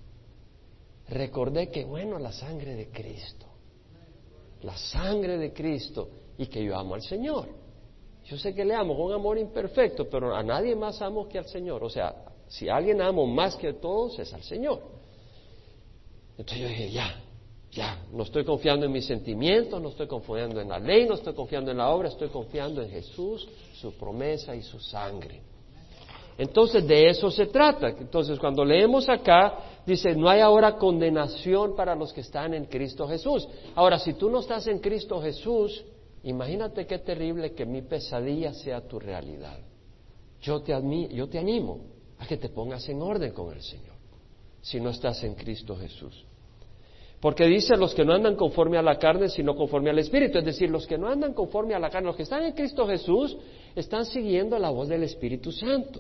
Recordé 1.09 1.69
que, 1.69 1.85
bueno, 1.85 2.19
la 2.19 2.31
sangre 2.31 2.75
de 2.75 2.89
Cristo, 2.89 3.47
la 4.61 4.77
sangre 4.77 5.37
de 5.37 5.51
Cristo 5.51 6.09
y 6.37 6.47
que 6.47 6.63
yo 6.63 6.77
amo 6.77 6.95
al 6.95 7.01
Señor. 7.01 7.47
Yo 8.25 8.37
sé 8.37 8.53
que 8.53 8.63
le 8.63 8.75
amo 8.75 8.95
con 8.95 9.11
amor 9.11 9.37
imperfecto, 9.39 10.07
pero 10.07 10.35
a 10.35 10.43
nadie 10.43 10.75
más 10.75 11.01
amo 11.01 11.27
que 11.27 11.39
al 11.39 11.47
Señor. 11.47 11.83
O 11.83 11.89
sea, 11.89 12.13
si 12.47 12.69
alguien 12.69 13.01
amo 13.01 13.25
más 13.25 13.55
que 13.55 13.73
todos 13.73 14.19
es 14.19 14.31
al 14.33 14.43
Señor. 14.43 14.81
Entonces 16.37 16.59
yo 16.59 16.67
dije, 16.67 16.91
ya, 16.91 17.21
ya, 17.71 18.05
no 18.11 18.23
estoy 18.23 18.45
confiando 18.45 18.85
en 18.85 18.91
mis 18.91 19.05
sentimientos, 19.05 19.81
no 19.81 19.89
estoy 19.89 20.07
confiando 20.07 20.61
en 20.61 20.69
la 20.69 20.79
ley, 20.79 21.07
no 21.07 21.15
estoy 21.15 21.33
confiando 21.33 21.71
en 21.71 21.77
la 21.77 21.89
obra, 21.89 22.09
estoy 22.09 22.29
confiando 22.29 22.83
en 22.83 22.89
Jesús, 22.89 23.47
su 23.73 23.93
promesa 23.93 24.55
y 24.55 24.61
su 24.61 24.79
sangre. 24.79 25.41
Entonces 26.39 26.88
de 26.88 27.10
eso 27.10 27.29
se 27.29 27.48
trata. 27.48 27.89
Entonces 27.89 28.39
cuando 28.39 28.63
leemos 28.63 29.10
acá, 29.10 29.81
dice, 29.86 30.15
no 30.15 30.29
hay 30.29 30.39
ahora 30.39 30.77
condenación 30.77 31.75
para 31.75 31.96
los 31.96 32.13
que 32.13 32.22
están 32.22 32.53
en 32.53 32.65
Cristo 32.65 33.05
Jesús. 33.10 33.46
Ahora, 33.75 34.00
si 34.00 34.13
tú 34.13 34.29
no 34.29 34.39
estás 34.39 34.65
en 34.67 34.79
Cristo 34.79 35.22
Jesús, 35.22 35.84
imagínate 36.24 36.88
qué 36.88 37.00
terrible 37.00 37.51
que 37.51 37.65
mi 37.65 37.81
pesadilla 37.81 38.53
sea 38.53 38.79
tu 38.88 39.01
realidad. 39.01 39.60
Yo 40.39 40.62
te, 40.62 40.74
yo 41.10 41.27
te 41.27 41.39
animo 41.39 41.81
a 42.17 42.25
que 42.25 42.38
te 42.38 42.48
pongas 42.48 42.88
en 42.88 43.01
orden 43.01 43.34
con 43.34 43.53
el 43.53 43.62
Señor, 43.62 43.98
si 44.62 44.79
no 44.79 44.91
estás 44.91 45.22
en 45.25 45.36
Cristo 45.36 45.75
Jesús. 45.75 46.25
Porque 47.19 47.48
dice 47.48 47.75
los 47.75 47.93
que 47.93 48.05
no 48.05 48.13
andan 48.13 48.38
conforme 48.38 48.77
a 48.77 48.81
la 48.81 48.98
carne, 48.98 49.27
sino 49.27 49.58
conforme 49.58 49.89
al 49.89 50.00
Espíritu. 50.00 50.38
Es 50.38 50.46
decir, 50.46 50.69
los 50.69 50.88
que 50.88 50.98
no 50.98 51.10
andan 51.10 51.34
conforme 51.34 51.75
a 51.75 51.79
la 51.79 51.89
carne, 51.89 52.08
los 52.08 52.15
que 52.15 52.24
están 52.24 52.43
en 52.43 52.53
Cristo 52.53 52.88
Jesús, 52.88 53.36
están 53.75 54.05
siguiendo 54.05 54.58
la 54.58 54.69
voz 54.69 54.88
del 54.88 55.03
Espíritu 55.03 55.51
Santo. 55.51 56.00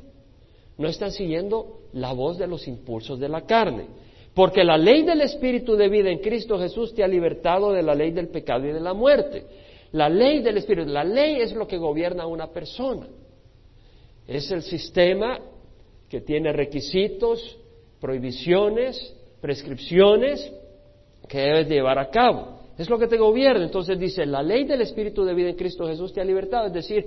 No 0.79 0.87
están 0.87 1.11
siguiendo 1.11 1.81
la 1.91 2.13
voz 2.13 2.37
de 2.37 2.47
los 2.47 2.65
impulsos 2.67 3.19
de 3.19 3.27
la 3.27 3.41
carne. 3.41 3.85
Porque 4.33 4.63
la 4.63 4.77
ley 4.77 5.03
del 5.03 5.19
Espíritu 5.19 5.75
de 5.75 5.89
vida 5.89 6.09
en 6.09 6.19
Cristo 6.19 6.57
Jesús 6.57 6.93
te 6.95 7.03
ha 7.03 7.07
libertado 7.07 7.73
de 7.73 7.83
la 7.83 7.93
ley 7.93 8.11
del 8.11 8.29
pecado 8.29 8.65
y 8.65 8.71
de 8.71 8.79
la 8.79 8.93
muerte. 8.93 9.43
La 9.91 10.07
ley 10.07 10.41
del 10.41 10.57
Espíritu, 10.57 10.89
la 10.89 11.03
ley 11.03 11.41
es 11.41 11.53
lo 11.53 11.67
que 11.67 11.77
gobierna 11.77 12.23
a 12.23 12.27
una 12.27 12.47
persona. 12.47 13.07
Es 14.25 14.49
el 14.51 14.61
sistema 14.61 15.39
que 16.07 16.21
tiene 16.21 16.53
requisitos, 16.53 17.57
prohibiciones, 17.99 19.13
prescripciones 19.41 20.49
que 21.27 21.39
debes 21.39 21.67
llevar 21.67 21.99
a 21.99 22.09
cabo. 22.09 22.59
Es 22.77 22.89
lo 22.89 22.97
que 22.97 23.07
te 23.07 23.17
gobierna. 23.17 23.65
Entonces 23.65 23.99
dice, 23.99 24.25
la 24.25 24.41
ley 24.41 24.63
del 24.63 24.79
Espíritu 24.79 25.25
de 25.25 25.33
vida 25.33 25.49
en 25.49 25.57
Cristo 25.57 25.85
Jesús 25.85 26.13
te 26.13 26.21
ha 26.21 26.23
libertado. 26.23 26.67
Es 26.67 26.73
decir, 26.73 27.05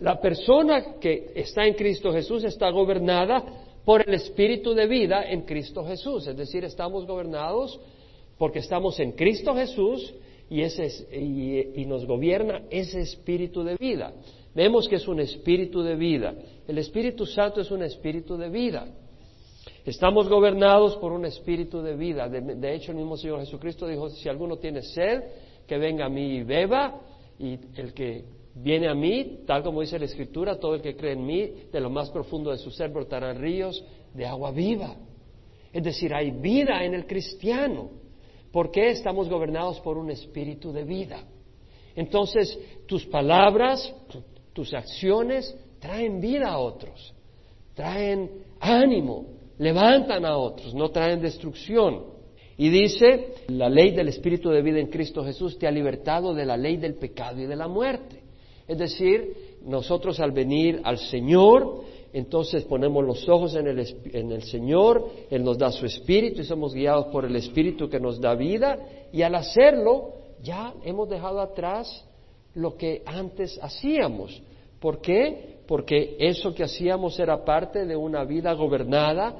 la 0.00 0.20
persona 0.20 0.98
que 1.00 1.32
está 1.34 1.66
en 1.66 1.74
Cristo 1.74 2.12
Jesús 2.12 2.44
está 2.44 2.70
gobernada 2.70 3.44
por 3.84 4.06
el 4.06 4.14
Espíritu 4.14 4.74
de 4.74 4.86
vida 4.86 5.22
en 5.30 5.42
Cristo 5.42 5.84
Jesús. 5.84 6.26
Es 6.26 6.36
decir, 6.36 6.64
estamos 6.64 7.06
gobernados 7.06 7.78
porque 8.38 8.58
estamos 8.58 8.98
en 9.00 9.12
Cristo 9.12 9.54
Jesús 9.54 10.14
y, 10.50 10.62
ese, 10.62 10.88
y, 11.16 11.84
nos 11.86 12.04
gobierna 12.04 12.62
ese 12.70 13.00
Espíritu 13.00 13.62
de 13.62 13.76
vida. 13.76 14.12
Vemos 14.54 14.88
que 14.88 14.96
es 14.96 15.06
un 15.06 15.20
Espíritu 15.20 15.82
de 15.82 15.94
vida. 15.94 16.34
El 16.66 16.78
Espíritu 16.78 17.26
Santo 17.26 17.60
es 17.60 17.70
un 17.70 17.82
Espíritu 17.82 18.36
de 18.36 18.48
vida. 18.48 18.86
Estamos 19.86 20.28
gobernados 20.28 20.96
por 20.96 21.12
un 21.12 21.24
espíritu 21.26 21.80
de 21.80 21.94
vida. 21.94 22.28
De, 22.28 22.74
hecho, 22.74 22.90
el 22.90 22.98
mismo 22.98 23.16
Señor 23.16 23.38
Jesucristo 23.38 23.86
dijo, 23.86 24.10
si 24.10 24.28
alguno 24.28 24.56
tiene 24.56 24.82
sed, 24.82 25.22
que 25.64 25.78
venga 25.78 26.06
a 26.06 26.08
mí 26.08 26.38
y 26.38 26.42
beba, 26.42 27.00
y 27.38 27.56
el 27.76 27.94
que 27.94 28.24
viene 28.62 28.88
a 28.88 28.94
mí, 28.94 29.40
tal 29.46 29.62
como 29.62 29.82
dice 29.82 29.98
la 29.98 30.06
Escritura, 30.06 30.58
todo 30.58 30.74
el 30.74 30.82
que 30.82 30.96
cree 30.96 31.12
en 31.12 31.26
mí, 31.26 31.52
de 31.70 31.80
lo 31.80 31.90
más 31.90 32.10
profundo 32.10 32.50
de 32.50 32.58
su 32.58 32.70
ser 32.70 32.90
brotarán 32.90 33.38
ríos 33.38 33.84
de 34.14 34.26
agua 34.26 34.50
viva. 34.50 34.96
Es 35.72 35.84
decir, 35.84 36.14
hay 36.14 36.30
vida 36.30 36.84
en 36.84 36.94
el 36.94 37.06
cristiano. 37.06 37.90
¿Por 38.50 38.70
qué 38.70 38.90
estamos 38.90 39.28
gobernados 39.28 39.80
por 39.80 39.98
un 39.98 40.10
espíritu 40.10 40.72
de 40.72 40.84
vida? 40.84 41.22
Entonces, 41.94 42.58
tus 42.86 43.04
palabras, 43.06 43.94
tus 44.52 44.72
acciones 44.72 45.54
traen 45.78 46.20
vida 46.20 46.48
a 46.48 46.58
otros, 46.58 47.14
traen 47.74 48.30
ánimo, 48.60 49.26
levantan 49.58 50.24
a 50.24 50.36
otros, 50.38 50.74
no 50.74 50.90
traen 50.90 51.20
destrucción. 51.20 52.04
Y 52.56 52.70
dice, 52.70 53.34
la 53.48 53.68
ley 53.68 53.90
del 53.90 54.08
Espíritu 54.08 54.48
de 54.48 54.62
vida 54.62 54.78
en 54.78 54.86
Cristo 54.86 55.22
Jesús 55.22 55.58
te 55.58 55.66
ha 55.66 55.70
libertado 55.70 56.32
de 56.32 56.46
la 56.46 56.56
ley 56.56 56.78
del 56.78 56.94
pecado 56.94 57.38
y 57.40 57.44
de 57.46 57.56
la 57.56 57.68
muerte. 57.68 58.25
Es 58.66 58.78
decir, 58.78 59.58
nosotros 59.62 60.20
al 60.20 60.32
venir 60.32 60.80
al 60.84 60.98
Señor, 60.98 61.82
entonces 62.12 62.64
ponemos 62.64 63.04
los 63.04 63.28
ojos 63.28 63.54
en 63.54 63.66
el, 63.66 63.86
en 64.12 64.32
el, 64.32 64.42
Señor, 64.42 65.08
Él 65.30 65.44
nos 65.44 65.58
da 65.58 65.70
su 65.70 65.86
Espíritu 65.86 66.40
y 66.40 66.44
somos 66.44 66.74
guiados 66.74 67.06
por 67.06 67.24
el 67.24 67.36
Espíritu 67.36 67.88
que 67.88 68.00
nos 68.00 68.20
da 68.20 68.34
vida 68.34 68.78
y 69.12 69.22
al 69.22 69.34
hacerlo 69.34 70.12
ya 70.42 70.74
hemos 70.84 71.08
dejado 71.08 71.40
atrás 71.40 72.04
lo 72.54 72.76
que 72.76 73.02
antes 73.04 73.58
hacíamos. 73.62 74.42
¿Por 74.80 75.00
qué? 75.00 75.56
porque 75.66 76.16
eso 76.18 76.54
que 76.54 76.64
hacíamos 76.64 77.18
era 77.18 77.44
parte 77.44 77.84
de 77.84 77.96
una 77.96 78.24
vida 78.24 78.52
gobernada 78.52 79.34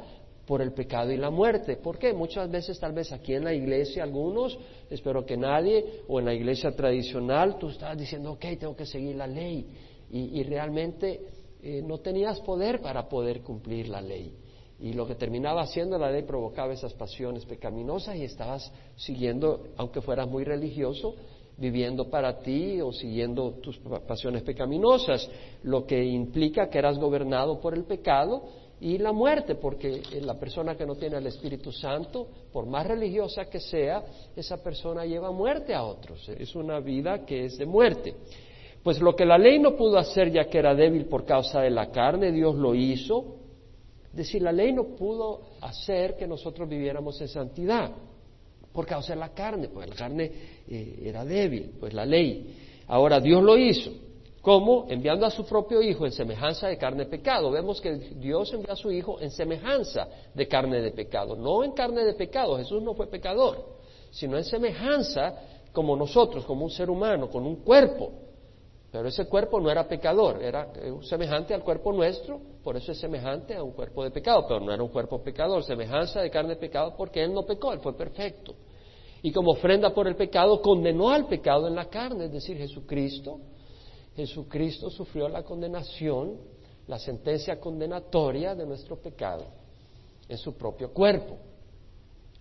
por 0.46 0.62
el 0.62 0.72
pecado 0.72 1.11
y 1.11 1.16
la 1.16 1.30
muerte. 1.30 1.76
¿Por 1.76 1.98
qué? 1.98 2.12
Muchas 2.12 2.50
veces, 2.50 2.78
tal 2.78 2.92
vez 2.92 3.12
aquí 3.12 3.35
en 3.35 3.44
la 3.44 3.52
iglesia, 3.52 4.04
algunos, 4.04 4.56
espero 4.88 5.26
que 5.26 5.37
nadie, 5.37 6.02
o 6.06 6.20
en 6.20 6.26
la 6.26 6.35
iglesia 6.35 6.70
tradicional, 6.70 7.59
tú 7.59 7.68
estabas 7.68 7.98
diciendo, 7.98 8.32
ok, 8.32 8.44
tengo 8.59 8.76
que 8.76 8.87
seguir 8.87 9.16
la 9.16 9.26
ley, 9.26 9.66
y, 10.09 10.44
realmente 10.44 11.20
eh, 11.62 11.82
no 11.82 11.98
tenías 11.98 12.40
poder 12.40 12.80
para 12.80 13.09
poder 13.09 13.42
cumplir 13.42 13.88
la 13.88 14.00
ley. 14.00 14.32
Y 14.78 14.92
lo 14.92 15.04
que 15.06 15.16
terminaba 15.16 15.62
haciendo 15.62 15.98
la 15.98 16.12
ley 16.12 16.22
provocaba 16.22 16.72
esas 16.72 16.94
pasiones 16.94 17.44
pecaminosas 17.44 18.14
y 18.14 18.22
estabas 18.22 18.70
siguiendo, 18.94 19.64
aunque 19.76 20.00
fueras 20.00 20.28
muy 20.28 20.44
religioso, 20.44 21.16
viviendo 21.56 22.09
para 22.09 22.38
ti 22.38 22.80
o 22.80 22.92
siguiendo 22.92 23.52
tus 23.54 23.78
pasiones 24.06 24.42
pecaminosas, 24.42 25.28
lo 25.62 25.87
que 25.87 26.04
implica 26.04 26.68
que 26.68 26.78
eras 26.78 26.98
gobernado 26.98 27.59
por 27.61 27.74
el 27.74 27.85
pecado 27.85 28.44
y 28.80 28.98
la 28.98 29.12
muerte, 29.12 29.54
porque 29.54 30.02
la 30.20 30.38
persona 30.38 30.76
que 30.76 30.84
no 30.84 30.96
tiene 30.96 31.16
el 31.16 31.26
Espíritu 31.26 31.72
Santo, 31.72 32.28
por 32.52 32.66
más 32.66 32.86
religiosa 32.86 33.46
que 33.46 33.60
sea, 33.60 34.04
esa 34.34 34.62
persona 34.62 35.06
lleva 35.06 35.30
muerte 35.30 35.74
a 35.74 35.82
otros, 35.82 36.28
es 36.28 36.54
una 36.54 36.80
vida 36.80 37.24
que 37.24 37.46
es 37.46 37.56
de 37.56 37.66
muerte. 37.66 38.14
Pues 38.82 39.00
lo 39.00 39.16
que 39.16 39.24
la 39.24 39.38
ley 39.38 39.58
no 39.58 39.74
pudo 39.74 39.98
hacer 39.98 40.30
ya 40.30 40.44
que 40.44 40.58
era 40.58 40.74
débil 40.74 41.06
por 41.06 41.24
causa 41.24 41.60
de 41.60 41.70
la 41.70 41.90
carne, 41.90 42.30
Dios 42.30 42.54
lo 42.54 42.74
hizo. 42.74 43.36
Es 44.10 44.16
decir, 44.16 44.42
la 44.42 44.52
ley 44.52 44.72
no 44.72 44.94
pudo 44.94 45.40
hacer 45.60 46.16
que 46.16 46.26
nosotros 46.26 46.68
viviéramos 46.68 47.20
en 47.20 47.28
santidad 47.28 47.90
por 48.72 48.86
causa 48.86 49.14
de 49.14 49.20
la 49.20 49.30
carne, 49.30 49.68
pues 49.68 49.88
la 49.88 49.96
carne 49.96 50.30
eh, 50.68 51.02
era 51.02 51.24
débil, 51.24 51.72
pues 51.80 51.94
la 51.94 52.04
ley. 52.04 52.54
Ahora 52.86 53.18
Dios 53.18 53.42
lo 53.42 53.56
hizo. 53.56 53.90
¿Cómo? 54.46 54.87
Enviando 54.88 55.26
a 55.26 55.30
su 55.32 55.44
propio 55.44 55.82
Hijo 55.82 56.06
en 56.06 56.12
semejanza 56.12 56.68
de 56.68 56.78
carne 56.78 57.02
de 57.02 57.11
pecado. 57.11 57.50
Vemos 57.50 57.80
que 57.80 57.96
Dios 57.96 58.52
envió 58.52 58.72
a 58.72 58.76
su 58.76 58.92
Hijo 58.92 59.20
en 59.20 59.32
semejanza 59.32 60.06
de 60.32 60.46
carne 60.46 60.80
de 60.80 60.92
pecado, 60.92 61.35
no 61.35 61.64
en 61.64 61.72
carne 61.72 62.04
de 62.04 62.14
pecado. 62.14 62.56
Jesús 62.56 62.80
no 62.80 62.94
fue 62.94 63.09
pecador, 63.09 63.59
sino 64.12 64.38
en 64.38 64.44
semejanza 64.44 65.35
como 65.72 65.96
nosotros, 65.96 66.44
como 66.44 66.64
un 66.64 66.70
ser 66.70 66.88
humano, 66.88 67.28
con 67.28 67.44
un 67.44 67.56
cuerpo. 67.56 68.12
Pero 68.92 69.09
ese 69.09 69.26
cuerpo 69.26 69.59
no 69.59 69.68
era 69.68 69.88
pecador, 69.88 70.40
era 70.40 70.68
eh, 70.76 70.94
semejante 71.02 71.52
al 71.52 71.64
cuerpo 71.64 71.92
nuestro, 71.92 72.40
por 72.62 72.76
eso 72.76 72.92
es 72.92 73.00
semejante 73.00 73.56
a 73.56 73.64
un 73.64 73.72
cuerpo 73.72 74.04
de 74.04 74.12
pecado, 74.12 74.44
pero 74.46 74.61
no 74.61 74.72
era 74.72 74.80
un 74.80 74.90
cuerpo 74.90 75.24
pecador, 75.24 75.64
semejanza 75.64 76.20
de 76.20 76.30
carne 76.30 76.50
de 76.50 76.61
pecado 76.61 76.94
porque 76.96 77.20
Él 77.20 77.35
no 77.35 77.44
pecó, 77.44 77.72
Él 77.72 77.80
fue 77.80 77.96
perfecto 77.96 78.54
y 79.22 79.32
como 79.32 79.50
ofrenda 79.50 79.92
por 79.92 80.06
el 80.06 80.14
pecado 80.14 80.62
condenó 80.62 81.11
al 81.11 81.26
pecado 81.26 81.66
en 81.66 81.74
la 81.74 81.87
carne, 81.87 82.26
es 82.26 82.32
decir, 82.32 82.56
Jesucristo. 82.56 83.40
Jesucristo 84.16 84.88
sufrió 84.88 85.29
la 85.29 85.42
condenación, 85.42 86.38
la 86.88 86.98
sentencia 86.98 87.61
condenatoria 87.61 88.55
de 88.55 88.64
nuestro 88.64 88.96
pecado 88.96 89.44
en 90.29 90.38
su 90.38 90.55
propio 90.57 90.92
cuerpo, 90.92 91.37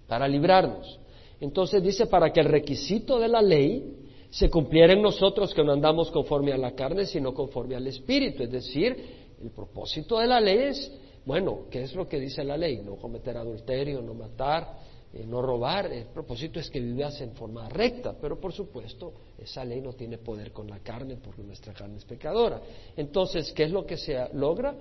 para 0.08 0.28
librarnos. 0.28 1.00
Entonces 1.40 1.84
dice, 1.84 2.08
para 2.08 2.32
que 2.32 2.40
el 2.40 2.48
requisito 2.48 3.20
de 3.20 3.28
la 3.28 3.42
ley 3.42 4.06
se 4.30 4.50
cumpliera 4.50 4.94
en 4.94 5.02
nosotros 5.02 5.54
que 5.54 5.64
no 5.64 5.74
andamos 5.74 6.10
conforme 6.12 6.54
a 6.54 6.58
la 6.58 6.72
carne, 6.72 7.06
sino 7.06 7.34
conforme 7.34 7.76
al 7.76 7.88
Espíritu. 7.88 8.44
Es 8.44 8.52
decir, 8.52 8.96
el 9.42 9.50
propósito 9.52 10.20
de 10.20 10.28
la 10.28 10.40
ley 10.40 10.58
es, 10.58 10.92
bueno, 11.26 11.66
¿qué 11.70 11.84
es 11.84 11.94
lo 11.94 12.08
que 12.08 12.20
dice 12.20 12.44
la 12.44 12.58
ley? 12.58 12.82
No 12.84 12.96
cometer 12.96 13.38
adulterio, 13.38 14.02
no 14.02 14.14
matar, 14.14 14.78
eh, 15.16 15.26
no 15.26 15.42
robar, 15.42 15.92
el 15.92 16.06
propósito 16.06 16.60
es 16.60 16.70
que 16.70 16.80
vivas 16.80 17.20
en 17.22 17.32
forma 17.34 17.68
recta, 17.70 18.16
pero 18.20 18.40
por 18.40 18.54
supuesto 18.54 19.14
esa 19.38 19.66
ley 19.66 19.82
no 19.82 19.94
tiene 19.94 20.20
poder 20.20 20.52
con 20.52 20.70
la 20.70 20.80
carne 20.80 21.18
porque 21.18 21.42
nuestra 21.42 21.74
carne 21.74 21.98
es 21.98 22.06
pecadora. 22.06 22.62
Entonces, 22.96 23.52
¿qué 23.54 23.64
es 23.64 23.72
lo 23.72 23.86
que 23.86 23.98
se 23.98 24.16
logra? 24.34 24.76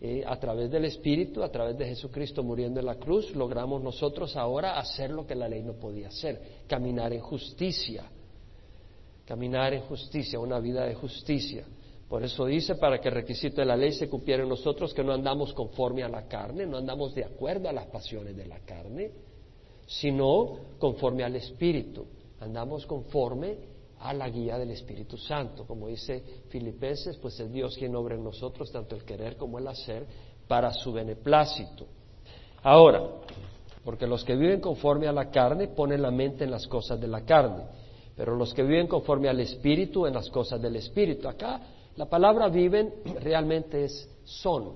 eh, 0.00 0.24
a 0.26 0.36
través 0.38 0.70
del 0.70 0.86
Espíritu, 0.86 1.42
a 1.42 1.50
través 1.50 1.76
de 1.76 1.86
Jesucristo 1.86 2.42
muriendo 2.42 2.80
en 2.80 2.86
la 2.86 2.94
cruz, 2.94 3.34
logramos 3.34 3.82
nosotros 3.82 4.34
ahora 4.34 4.78
hacer 4.78 5.10
lo 5.10 5.26
que 5.26 5.34
la 5.34 5.46
ley 5.48 5.62
no 5.62 5.74
podía 5.74 6.08
hacer, 6.08 6.40
caminar 6.66 7.12
en 7.12 7.20
justicia, 7.20 8.04
caminar 9.26 9.74
en 9.74 9.82
justicia, 9.82 10.40
una 10.40 10.58
vida 10.58 10.86
de 10.86 10.94
justicia. 10.94 11.64
Por 12.08 12.24
eso 12.24 12.46
dice, 12.46 12.76
para 12.76 12.98
que 12.98 13.08
el 13.08 13.14
requisito 13.14 13.60
de 13.60 13.66
la 13.66 13.76
ley 13.76 13.92
se 13.92 14.08
cumpliera 14.08 14.42
en 14.42 14.48
nosotros, 14.48 14.94
que 14.94 15.04
no 15.04 15.12
andamos 15.12 15.52
conforme 15.52 16.02
a 16.02 16.08
la 16.08 16.26
carne, 16.26 16.66
no 16.66 16.78
andamos 16.78 17.14
de 17.14 17.24
acuerdo 17.24 17.68
a 17.68 17.72
las 17.72 17.86
pasiones 17.86 18.34
de 18.36 18.46
la 18.46 18.58
carne, 18.60 19.10
sino 19.90 20.56
conforme 20.78 21.24
al 21.24 21.34
Espíritu, 21.34 22.06
andamos 22.38 22.86
conforme 22.86 23.56
a 23.98 24.14
la 24.14 24.28
guía 24.28 24.56
del 24.56 24.70
Espíritu 24.70 25.16
Santo. 25.16 25.66
Como 25.66 25.88
dice 25.88 26.22
Filipenses, 26.48 27.16
pues 27.16 27.40
es 27.40 27.52
Dios 27.52 27.76
quien 27.76 27.96
obra 27.96 28.14
en 28.14 28.22
nosotros 28.22 28.70
tanto 28.70 28.94
el 28.94 29.02
querer 29.02 29.36
como 29.36 29.58
el 29.58 29.66
hacer 29.66 30.06
para 30.46 30.72
su 30.72 30.92
beneplácito. 30.92 31.86
Ahora, 32.62 33.02
porque 33.84 34.06
los 34.06 34.24
que 34.24 34.36
viven 34.36 34.60
conforme 34.60 35.08
a 35.08 35.12
la 35.12 35.28
carne 35.28 35.66
ponen 35.66 36.02
la 36.02 36.12
mente 36.12 36.44
en 36.44 36.52
las 36.52 36.68
cosas 36.68 37.00
de 37.00 37.08
la 37.08 37.24
carne, 37.24 37.64
pero 38.14 38.36
los 38.36 38.54
que 38.54 38.62
viven 38.62 38.86
conforme 38.86 39.28
al 39.28 39.40
Espíritu 39.40 40.06
en 40.06 40.14
las 40.14 40.30
cosas 40.30 40.62
del 40.62 40.76
Espíritu. 40.76 41.26
Acá 41.26 41.60
la 41.96 42.08
palabra 42.08 42.48
viven 42.48 42.94
realmente 43.20 43.86
es 43.86 44.08
son, 44.22 44.72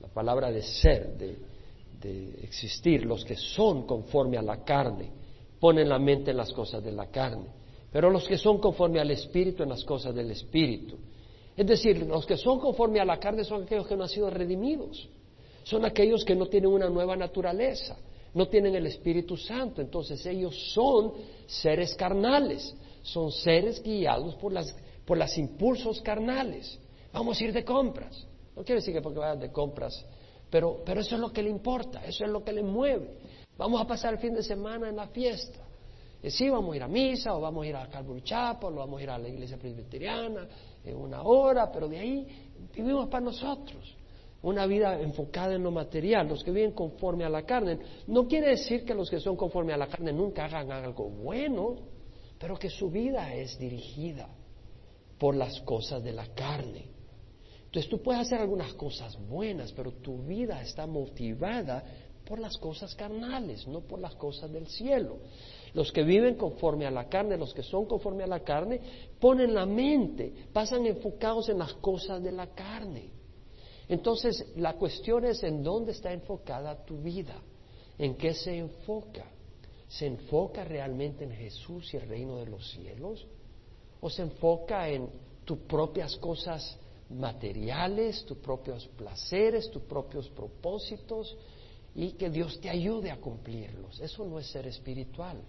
la 0.00 0.08
palabra 0.08 0.50
de 0.50 0.62
ser, 0.62 1.16
de, 1.16 1.51
de 2.02 2.44
existir. 2.44 3.04
Los 3.04 3.24
que 3.24 3.36
son 3.36 3.86
conforme 3.86 4.36
a 4.36 4.42
la 4.42 4.64
carne 4.64 5.10
ponen 5.60 5.88
la 5.88 5.98
mente 5.98 6.32
en 6.32 6.36
las 6.36 6.52
cosas 6.52 6.82
de 6.82 6.92
la 6.92 7.06
carne 7.06 7.62
pero 7.92 8.10
los 8.10 8.26
que 8.26 8.38
son 8.38 8.58
conforme 8.58 8.98
al 8.98 9.10
Espíritu 9.10 9.62
en 9.62 9.68
las 9.68 9.84
cosas 9.84 10.14
del 10.14 10.30
Espíritu. 10.30 10.96
Es 11.54 11.66
decir, 11.66 12.06
los 12.06 12.24
que 12.24 12.38
son 12.38 12.58
conforme 12.58 12.98
a 12.98 13.04
la 13.04 13.20
carne 13.20 13.44
son 13.44 13.64
aquellos 13.64 13.86
que 13.86 13.94
no 13.94 14.04
han 14.04 14.08
sido 14.08 14.30
redimidos, 14.30 15.06
son 15.62 15.84
aquellos 15.84 16.24
que 16.24 16.34
no 16.34 16.46
tienen 16.46 16.70
una 16.70 16.88
nueva 16.88 17.14
naturaleza, 17.14 17.98
no 18.32 18.48
tienen 18.48 18.74
el 18.74 18.86
Espíritu 18.86 19.36
Santo, 19.36 19.82
entonces 19.82 20.24
ellos 20.24 20.72
son 20.72 21.12
seres 21.46 21.94
carnales, 21.94 22.74
son 23.02 23.30
seres 23.30 23.82
guiados 23.82 24.34
por 24.36 24.52
las 24.52 24.74
por 25.04 25.18
los 25.18 25.36
impulsos 25.36 26.00
carnales. 26.00 26.78
Vamos 27.12 27.38
a 27.38 27.44
ir 27.44 27.52
de 27.52 27.64
compras. 27.64 28.26
No 28.56 28.62
quiere 28.62 28.80
decir 28.80 28.94
que 28.94 29.02
porque 29.02 29.18
vayan 29.18 29.40
de 29.40 29.50
compras, 29.50 30.06
pero, 30.52 30.82
pero 30.84 31.00
eso 31.00 31.14
es 31.14 31.20
lo 31.22 31.32
que 31.32 31.42
le 31.42 31.48
importa, 31.48 32.04
eso 32.04 32.26
es 32.26 32.30
lo 32.30 32.44
que 32.44 32.52
le 32.52 32.62
mueve. 32.62 33.16
Vamos 33.56 33.80
a 33.80 33.86
pasar 33.86 34.12
el 34.12 34.18
fin 34.18 34.34
de 34.34 34.42
semana 34.42 34.90
en 34.90 34.96
la 34.96 35.08
fiesta. 35.08 35.60
Y 36.22 36.30
sí, 36.30 36.50
vamos 36.50 36.74
a 36.74 36.76
ir 36.76 36.82
a 36.82 36.88
misa, 36.88 37.34
o 37.34 37.40
vamos 37.40 37.64
a 37.64 37.68
ir 37.68 37.74
a 37.74 37.88
Calvary 37.88 38.20
Chapel, 38.20 38.68
o 38.68 38.76
vamos 38.76 39.00
a 39.00 39.02
ir 39.02 39.08
a 39.08 39.18
la 39.18 39.30
iglesia 39.30 39.56
presbiteriana 39.56 40.46
en 40.84 40.94
una 40.94 41.22
hora, 41.22 41.72
pero 41.72 41.88
de 41.88 41.98
ahí 41.98 42.26
vivimos 42.74 43.08
para 43.08 43.24
nosotros. 43.24 43.96
Una 44.42 44.66
vida 44.66 45.00
enfocada 45.00 45.54
en 45.54 45.62
lo 45.62 45.70
material, 45.70 46.28
los 46.28 46.44
que 46.44 46.50
viven 46.50 46.72
conforme 46.72 47.24
a 47.24 47.30
la 47.30 47.44
carne. 47.44 47.78
No 48.08 48.28
quiere 48.28 48.48
decir 48.48 48.84
que 48.84 48.94
los 48.94 49.08
que 49.08 49.20
son 49.20 49.36
conforme 49.36 49.72
a 49.72 49.78
la 49.78 49.86
carne 49.86 50.12
nunca 50.12 50.44
hagan 50.44 50.70
algo 50.70 51.08
bueno, 51.08 51.76
pero 52.38 52.58
que 52.58 52.68
su 52.68 52.90
vida 52.90 53.32
es 53.32 53.58
dirigida 53.58 54.28
por 55.18 55.34
las 55.34 55.62
cosas 55.62 56.04
de 56.04 56.12
la 56.12 56.26
carne. 56.34 56.91
Entonces 57.72 57.88
tú 57.88 58.02
puedes 58.02 58.20
hacer 58.20 58.38
algunas 58.38 58.74
cosas 58.74 59.16
buenas, 59.30 59.72
pero 59.72 59.92
tu 59.92 60.18
vida 60.24 60.60
está 60.60 60.86
motivada 60.86 61.82
por 62.26 62.38
las 62.38 62.58
cosas 62.58 62.94
carnales, 62.94 63.66
no 63.66 63.80
por 63.80 63.98
las 63.98 64.14
cosas 64.16 64.52
del 64.52 64.66
cielo. 64.66 65.20
Los 65.72 65.90
que 65.90 66.02
viven 66.02 66.34
conforme 66.34 66.84
a 66.84 66.90
la 66.90 67.08
carne, 67.08 67.38
los 67.38 67.54
que 67.54 67.62
son 67.62 67.86
conforme 67.86 68.24
a 68.24 68.26
la 68.26 68.40
carne, 68.40 68.78
ponen 69.18 69.54
la 69.54 69.64
mente, 69.64 70.34
pasan 70.52 70.84
enfocados 70.84 71.48
en 71.48 71.60
las 71.60 71.72
cosas 71.72 72.22
de 72.22 72.32
la 72.32 72.48
carne. 72.48 73.08
Entonces, 73.88 74.52
la 74.56 74.74
cuestión 74.74 75.24
es 75.24 75.42
en 75.42 75.62
dónde 75.62 75.92
está 75.92 76.12
enfocada 76.12 76.84
tu 76.84 76.98
vida, 76.98 77.40
en 77.96 78.16
qué 78.16 78.34
se 78.34 78.54
enfoca. 78.54 79.24
¿Se 79.88 80.06
enfoca 80.06 80.62
realmente 80.62 81.24
en 81.24 81.32
Jesús 81.32 81.94
y 81.94 81.96
el 81.96 82.06
reino 82.06 82.36
de 82.36 82.48
los 82.48 82.70
cielos? 82.70 83.26
¿O 84.02 84.10
se 84.10 84.20
enfoca 84.20 84.90
en 84.90 85.08
tus 85.46 85.56
propias 85.60 86.18
cosas 86.18 86.78
materiales, 87.12 88.24
tus 88.24 88.38
propios 88.38 88.86
placeres, 88.96 89.70
tus 89.70 89.82
propios 89.82 90.28
propósitos 90.30 91.36
y 91.94 92.12
que 92.12 92.30
Dios 92.30 92.60
te 92.60 92.70
ayude 92.70 93.10
a 93.10 93.20
cumplirlos? 93.20 94.00
Eso 94.00 94.24
no 94.24 94.38
es 94.38 94.46
ser 94.46 94.66
espiritual. 94.66 95.42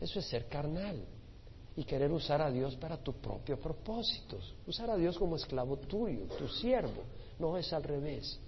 Eso 0.00 0.18
es 0.18 0.26
ser 0.26 0.46
carnal 0.46 1.04
y 1.76 1.84
querer 1.84 2.10
usar 2.10 2.40
a 2.40 2.50
Dios 2.50 2.76
para 2.76 2.96
tus 2.96 3.14
propios 3.16 3.58
propósitos. 3.58 4.54
Usar 4.66 4.90
a 4.90 4.96
Dios 4.96 5.18
como 5.18 5.36
esclavo 5.36 5.76
tuyo, 5.76 6.26
tu 6.38 6.48
siervo. 6.48 7.02
No 7.38 7.56
es 7.56 7.72
al 7.72 7.82
revés. 7.82 8.40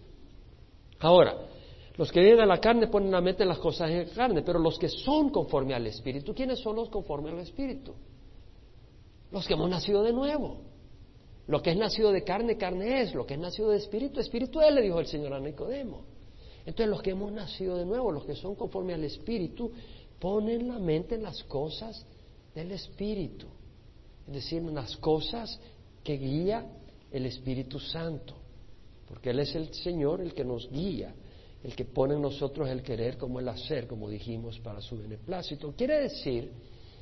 Ahora, 1.01 1.37
los 1.96 2.11
que 2.11 2.20
viven 2.20 2.40
a 2.40 2.46
la 2.46 2.61
carne 2.61 2.87
ponen 2.87 3.11
la 3.11 3.20
mente 3.20 3.42
en 3.42 3.48
las 3.48 3.59
cosas 3.59 3.90
de 3.90 4.07
la 4.07 4.14
carne, 4.14 4.42
pero 4.42 4.59
los 4.59 4.79
que 4.79 4.88
son 4.88 5.31
conforme 5.31 5.74
al 5.74 5.87
Espíritu, 5.87 6.35
¿quiénes 6.35 6.61
son 6.61 6.77
los 6.77 6.88
conforme 6.88 7.31
al 7.31 7.40
Espíritu? 7.40 7.92
Los 9.31 9.46
que 9.46 9.55
hemos 9.55 9.68
nacido 9.68 10.03
de 10.03 10.12
nuevo. 10.12 10.67
Lo 11.48 11.62
que 11.62 11.70
es 11.70 11.76
nacido 11.76 12.12
de 12.12 12.22
carne, 12.22 12.56
carne 12.56 13.02
es. 13.02 13.14
Lo 13.14 13.26
que 13.26 13.34
es 13.34 13.40
nacido 13.40 13.70
de 13.70 13.78
Espíritu, 13.78 14.20
Espíritu 14.20 14.61
es, 14.61 14.72
le 14.72 14.82
dijo 14.82 15.00
el 15.00 15.06
Señor 15.06 15.32
a 15.32 15.40
Nicodemo. 15.40 16.04
Entonces 16.66 16.90
los 16.90 17.00
que 17.00 17.11
hemos 17.11 17.32
nacido 17.32 17.76
de 17.76 17.87
nuevo, 17.87 18.12
los 18.12 18.26
que 18.26 18.34
son 18.34 18.54
conforme 18.54 18.92
al 18.92 19.02
Espíritu, 19.02 19.72
ponen 20.18 20.68
la 20.68 20.78
mente 20.78 21.14
en 21.14 21.22
las 21.22 21.42
cosas 21.44 22.04
del 22.54 22.72
Espíritu, 22.72 23.46
es 24.26 24.34
decir, 24.34 24.58
en 24.58 24.74
las 24.74 24.94
cosas 24.98 25.58
que 26.04 26.18
guía 26.18 26.66
el 27.11 27.24
Espíritu 27.24 27.80
Santo, 27.80 28.34
porque 29.06 29.30
Él 29.30 29.38
es 29.38 29.54
el 29.54 29.72
Señor 29.72 30.20
el 30.20 30.34
que 30.34 30.44
nos 30.44 30.70
guía, 30.70 31.14
el 31.64 31.74
que 31.74 31.87
pone 31.87 32.14
en 32.14 32.22
nosotros 32.22 32.68
el 32.68 32.82
querer 32.82 33.16
como 33.16 33.40
el 33.40 33.48
hacer, 33.48 33.87
como 33.87 34.11
dijimos, 34.11 34.58
para 34.58 34.82
su 34.82 34.98
beneplácito. 34.98 35.72
Quiere 35.74 36.02
decir 36.02 36.52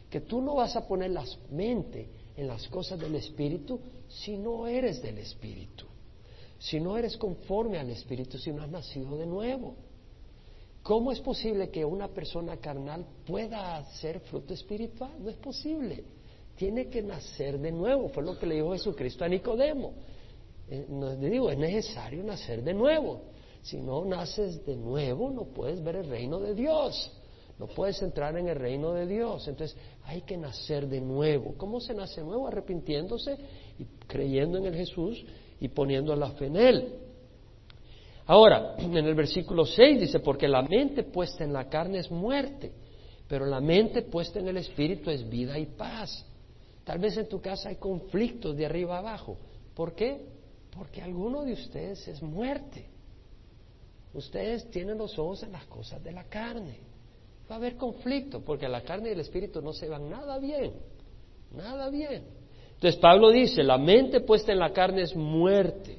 que 0.08 0.20
tú 0.20 0.40
no 0.40 0.54
vas 0.54 0.76
a 0.76 0.86
poner 0.86 1.10
la 1.10 1.24
mente 1.50 2.08
en 2.36 2.46
las 2.46 2.68
cosas 2.68 3.00
del 3.00 3.16
Espíritu 3.16 3.80
si 4.08 4.36
no 4.36 4.66
eres 4.66 5.02
del 5.02 5.18
Espíritu, 5.18 5.86
si 6.58 6.80
no 6.80 6.96
eres 6.96 7.16
conforme 7.16 7.78
al 7.78 7.90
Espíritu, 7.90 8.38
si 8.38 8.52
no 8.52 8.62
has 8.62 8.70
nacido 8.70 9.16
de 9.16 9.26
nuevo. 9.26 9.76
¿Cómo 10.82 11.10
es 11.10 11.18
posible 11.18 11.68
que 11.70 11.84
una 11.84 12.06
persona 12.08 12.58
carnal 12.58 13.04
pueda 13.26 13.76
hacer 13.76 14.20
fruto 14.20 14.54
espiritual? 14.54 15.10
No 15.18 15.30
es 15.30 15.36
posible. 15.36 16.04
Tiene 16.56 16.88
que 16.88 17.02
nacer 17.02 17.58
de 17.58 17.72
nuevo. 17.72 18.08
Fue 18.10 18.22
lo 18.22 18.38
que 18.38 18.46
le 18.46 18.54
dijo 18.54 18.70
Jesucristo 18.70 19.24
a 19.24 19.28
Nicodemo. 19.28 19.94
Eh, 20.68 20.86
no, 20.88 21.16
digo, 21.16 21.50
es 21.50 21.58
necesario 21.58 22.22
nacer 22.22 22.62
de 22.62 22.72
nuevo. 22.72 23.22
Si 23.62 23.78
no 23.78 24.04
naces 24.04 24.64
de 24.64 24.76
nuevo, 24.76 25.28
no 25.30 25.46
puedes 25.46 25.82
ver 25.82 25.96
el 25.96 26.08
reino 26.08 26.38
de 26.38 26.54
Dios. 26.54 27.12
No 27.58 27.66
puedes 27.66 28.00
entrar 28.02 28.36
en 28.36 28.46
el 28.46 28.56
reino 28.56 28.92
de 28.92 29.06
Dios. 29.06 29.48
Entonces 29.48 29.76
hay 30.04 30.22
que 30.22 30.36
nacer 30.36 30.88
de 30.88 31.00
nuevo. 31.00 31.54
¿Cómo 31.56 31.80
se 31.80 31.94
nace 31.94 32.20
de 32.20 32.26
nuevo? 32.26 32.46
Arrepintiéndose 32.46 33.36
y 33.78 33.84
creyendo 34.06 34.58
en 34.58 34.66
el 34.66 34.74
Jesús 34.74 35.24
y 35.60 35.68
poniendo 35.68 36.14
la 36.14 36.30
fe 36.30 36.46
en 36.46 36.56
Él. 36.56 36.94
Ahora, 38.26 38.74
en 38.78 38.96
el 38.96 39.14
versículo 39.14 39.64
6 39.64 40.00
dice, 40.00 40.20
porque 40.20 40.48
la 40.48 40.62
mente 40.62 41.04
puesta 41.04 41.44
en 41.44 41.52
la 41.52 41.68
carne 41.68 41.98
es 41.98 42.10
muerte, 42.10 42.72
pero 43.28 43.46
la 43.46 43.60
mente 43.60 44.02
puesta 44.02 44.40
en 44.40 44.48
el 44.48 44.56
espíritu 44.56 45.10
es 45.10 45.28
vida 45.28 45.58
y 45.58 45.66
paz. 45.66 46.26
Tal 46.84 46.98
vez 46.98 47.16
en 47.16 47.28
tu 47.28 47.40
casa 47.40 47.68
hay 47.68 47.76
conflictos 47.76 48.56
de 48.56 48.66
arriba 48.66 48.98
abajo. 48.98 49.36
¿Por 49.74 49.94
qué? 49.94 50.24
Porque 50.70 51.02
alguno 51.02 51.44
de 51.44 51.52
ustedes 51.52 52.06
es 52.08 52.22
muerte. 52.22 52.86
Ustedes 54.12 54.70
tienen 54.70 54.98
los 54.98 55.18
ojos 55.18 55.42
en 55.42 55.52
las 55.52 55.66
cosas 55.66 56.02
de 56.02 56.12
la 56.12 56.24
carne. 56.24 56.78
Va 57.50 57.56
a 57.56 57.58
haber 57.58 57.76
conflicto, 57.76 58.40
porque 58.40 58.68
la 58.68 58.82
carne 58.82 59.10
y 59.10 59.12
el 59.12 59.20
espíritu 59.20 59.62
no 59.62 59.72
se 59.72 59.88
van 59.88 60.10
nada 60.10 60.38
bien. 60.38 60.72
Nada 61.54 61.90
bien. 61.90 62.24
Entonces 62.76 62.96
Pablo 63.00 63.30
dice, 63.30 63.62
la 63.62 63.76
mente 63.76 64.20
puesta 64.20 64.52
en 64.52 64.58
la 64.58 64.72
carne 64.72 65.02
es 65.02 65.14
muerte. 65.14 65.98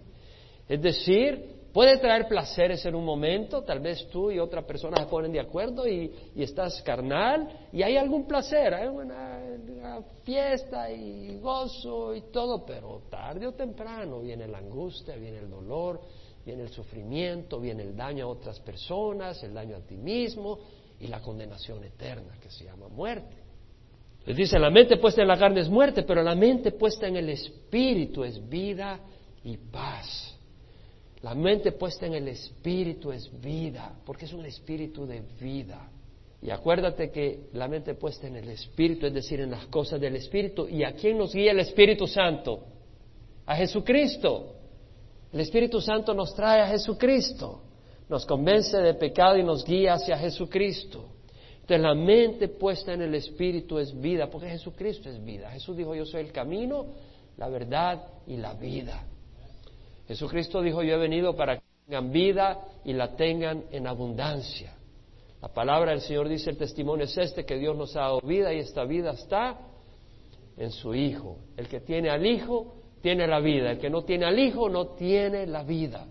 Es 0.67 0.81
decir, 0.81 1.57
Puede 1.77 1.99
traer 1.99 2.27
placeres 2.27 2.83
en 2.87 2.95
un 2.95 3.05
momento, 3.05 3.61
tal 3.61 3.79
vez 3.79 4.07
tú 4.09 4.31
y 4.31 4.39
otra 4.39 4.65
persona 4.65 4.97
se 4.97 5.05
ponen 5.05 5.31
de 5.31 5.39
acuerdo 5.39 5.87
y, 5.87 6.11
estás 6.35 6.81
carnal 6.81 7.67
y 7.71 7.83
hay 7.83 7.97
algún 7.97 8.25
placer, 8.25 8.73
hay 8.73 8.87
una, 8.87 10.01
fiesta 10.23 10.89
y 10.89 11.37
gozo 11.37 12.15
y 12.15 12.31
todo, 12.31 12.65
pero 12.65 13.03
tarde 13.11 13.45
o 13.45 13.53
temprano 13.53 14.21
viene 14.21 14.47
la 14.47 14.57
angustia, 14.57 15.15
viene 15.17 15.37
el 15.37 15.51
dolor, 15.51 16.01
viene 16.43 16.63
el 16.63 16.69
sufrimiento, 16.69 17.59
viene 17.59 17.83
el 17.83 17.95
daño 17.95 18.25
a 18.25 18.29
otras 18.29 18.59
personas, 18.59 19.43
el 19.43 19.53
daño 19.53 19.75
a 19.75 19.81
ti 19.81 19.97
mismo 19.97 20.57
y 20.99 21.05
la 21.05 21.21
condenación 21.21 21.83
eterna 21.83 22.39
que 22.41 22.49
se 22.49 22.65
llama 22.65 22.87
muerte. 22.87 23.36
Les 24.27 24.35
dice, 24.35 24.59
la 24.59 24.69
mente 24.69 24.97
puesta 24.97 25.21
en 25.21 25.29
la 25.29 25.37
carne 25.37 25.61
es 25.61 25.69
muerte, 25.69 26.03
pero 26.03 26.21
la 26.21 26.35
mente 26.35 26.73
puesta 26.73 27.07
en 27.07 27.15
el 27.15 27.29
espíritu 27.29 28.25
es 28.25 28.49
vida 28.49 28.99
y 29.45 29.55
paz. 29.55 30.35
La 31.21 31.33
mente 31.33 31.71
puesta 31.71 32.07
en 32.07 32.13
el 32.13 32.27
espíritu 32.27 33.13
es 33.13 33.31
vida, 33.41 33.95
porque 34.05 34.25
es 34.25 34.33
un 34.33 34.45
espíritu 34.45 35.07
de 35.07 35.23
vida. 35.39 35.89
Y 36.41 36.49
acuérdate 36.49 37.09
que 37.09 37.47
la 37.53 37.69
mente 37.69 37.93
puesta 37.93 38.27
en 38.27 38.35
el 38.35 38.49
espíritu, 38.49 39.05
es 39.05 39.13
decir, 39.13 39.39
en 39.39 39.49
las 39.49 39.67
cosas 39.67 40.01
del 40.01 40.17
espíritu. 40.17 40.67
¿Y 40.67 40.83
a 40.83 40.91
quién 40.91 41.17
nos 41.17 41.33
guía 41.33 41.51
el 41.51 41.61
Espíritu 41.61 42.05
Santo? 42.05 42.65
A 43.45 43.55
Jesucristo. 43.55 44.55
El 45.31 45.39
Espíritu 45.39 45.79
Santo 45.79 46.13
nos 46.13 46.35
trae 46.35 46.59
a 46.59 46.67
Jesucristo, 46.67 47.61
nos 48.09 48.25
convence 48.25 48.77
de 48.77 48.93
pecado 48.93 49.37
y 49.37 49.43
nos 49.43 49.63
guía 49.63 49.93
hacia 49.93 50.17
Jesucristo. 50.17 51.16
Entonces 51.67 51.83
la 51.83 51.95
mente 51.95 52.47
puesta 52.47 52.93
en 52.93 53.01
el 53.01 53.13
Espíritu 53.13 53.77
es 53.77 53.93
vida, 53.99 54.29
porque 54.29 54.47
Jesucristo 54.47 55.09
es 55.09 55.21
vida. 55.21 55.51
Jesús 55.51 55.75
dijo, 55.75 55.93
yo 55.93 56.05
soy 56.05 56.21
el 56.21 56.31
camino, 56.31 56.85
la 57.35 57.49
verdad 57.49 58.05
y 58.25 58.37
la 58.37 58.53
vida. 58.53 59.03
Jesucristo 60.07 60.61
dijo, 60.61 60.81
yo 60.81 60.93
he 60.95 60.97
venido 60.97 61.35
para 61.35 61.57
que 61.57 61.63
tengan 61.85 62.09
vida 62.13 62.57
y 62.85 62.93
la 62.93 63.17
tengan 63.17 63.65
en 63.69 63.85
abundancia. 63.85 64.77
La 65.41 65.49
palabra 65.49 65.91
del 65.91 65.99
Señor 65.99 66.29
dice, 66.29 66.51
el 66.51 66.57
testimonio 66.57 67.03
es 67.03 67.17
este, 67.17 67.43
que 67.43 67.57
Dios 67.57 67.75
nos 67.75 67.97
ha 67.97 68.03
dado 68.03 68.21
vida 68.21 68.53
y 68.53 68.59
esta 68.59 68.85
vida 68.85 69.11
está 69.11 69.59
en 70.55 70.71
su 70.71 70.95
Hijo. 70.95 71.35
El 71.57 71.67
que 71.67 71.81
tiene 71.81 72.09
al 72.09 72.25
Hijo 72.25 72.75
tiene 73.01 73.27
la 73.27 73.41
vida, 73.41 73.71
el 73.71 73.79
que 73.79 73.89
no 73.89 74.05
tiene 74.05 74.23
al 74.23 74.39
Hijo 74.39 74.69
no 74.69 74.95
tiene 74.95 75.45
la 75.45 75.63
vida. 75.63 76.07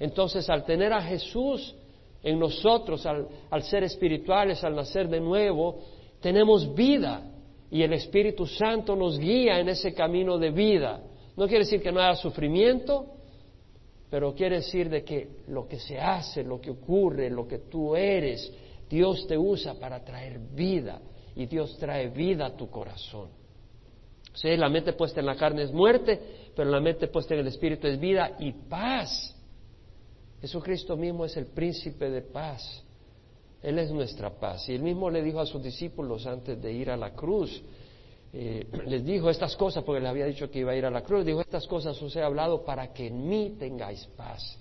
Entonces, 0.00 0.50
al 0.50 0.64
tener 0.64 0.92
a 0.92 1.02
Jesús 1.02 1.76
en 2.22 2.38
nosotros, 2.38 3.04
al, 3.06 3.62
ser 3.62 3.84
espirituales, 3.84 4.62
al 4.62 4.76
nacer 4.76 5.08
de 5.08 5.20
nuevo, 5.20 5.80
tenemos 6.20 6.72
vida 6.74 7.28
y 7.70 7.82
el 7.82 7.92
Espíritu 7.94 8.46
Santo 8.46 8.94
nos 8.94 9.18
guía 9.18 9.58
en 9.58 9.68
ese 9.68 9.92
camino 9.92 10.38
de 10.38 10.50
vida. 10.50 11.02
No 11.36 11.46
quiere 11.46 11.64
decir 11.64 11.82
que 11.82 11.90
no 11.90 12.00
haya 12.00 12.14
sufrimiento, 12.16 13.06
pero 14.10 14.34
quiere 14.34 14.56
decir 14.56 14.88
de 14.88 15.02
que 15.02 15.28
lo 15.48 15.66
que 15.66 15.78
se 15.78 15.98
hace, 15.98 16.44
lo 16.44 16.60
que 16.60 16.70
ocurre, 16.70 17.30
lo 17.30 17.48
que 17.48 17.58
tú 17.58 17.96
eres, 17.96 18.52
Dios 18.88 19.26
te 19.26 19.36
usa 19.36 19.74
para 19.74 20.04
traer 20.04 20.38
vida 20.38 21.00
y 21.34 21.46
Dios 21.46 21.76
trae 21.78 22.08
vida 22.08 22.46
a 22.46 22.56
tu 22.56 22.68
corazón. 22.68 23.30
Sí, 24.34 24.56
la 24.56 24.68
mente 24.68 24.92
puesta 24.92 25.20
en 25.20 25.26
la 25.26 25.34
carne 25.34 25.62
es 25.62 25.72
muerte, 25.72 26.20
pero 26.54 26.70
la 26.70 26.80
mente 26.80 27.08
puesta 27.08 27.34
en 27.34 27.40
el 27.40 27.46
Espíritu 27.48 27.86
es 27.86 27.98
vida 27.98 28.36
y 28.38 28.52
paz. 28.52 29.34
Jesucristo 30.42 30.96
mismo 30.96 31.24
es 31.24 31.36
el 31.36 31.46
príncipe 31.46 32.10
de 32.10 32.20
paz. 32.20 32.82
Él 33.62 33.78
es 33.78 33.92
nuestra 33.92 34.28
paz. 34.28 34.68
Y 34.68 34.74
él 34.74 34.82
mismo 34.82 35.08
le 35.08 35.22
dijo 35.22 35.38
a 35.38 35.46
sus 35.46 35.62
discípulos 35.62 36.26
antes 36.26 36.60
de 36.60 36.72
ir 36.72 36.90
a 36.90 36.96
la 36.96 37.14
cruz, 37.14 37.62
eh, 38.32 38.66
les 38.86 39.04
dijo 39.04 39.30
estas 39.30 39.54
cosas, 39.54 39.84
porque 39.84 40.00
les 40.00 40.10
había 40.10 40.26
dicho 40.26 40.50
que 40.50 40.58
iba 40.58 40.72
a 40.72 40.76
ir 40.76 40.84
a 40.84 40.90
la 40.90 41.02
cruz, 41.02 41.24
dijo 41.24 41.40
estas 41.40 41.66
cosas 41.68 42.00
os 42.02 42.14
he 42.16 42.22
hablado 42.22 42.64
para 42.64 42.92
que 42.92 43.06
en 43.06 43.28
mí 43.28 43.54
tengáis 43.56 44.04
paz. 44.16 44.58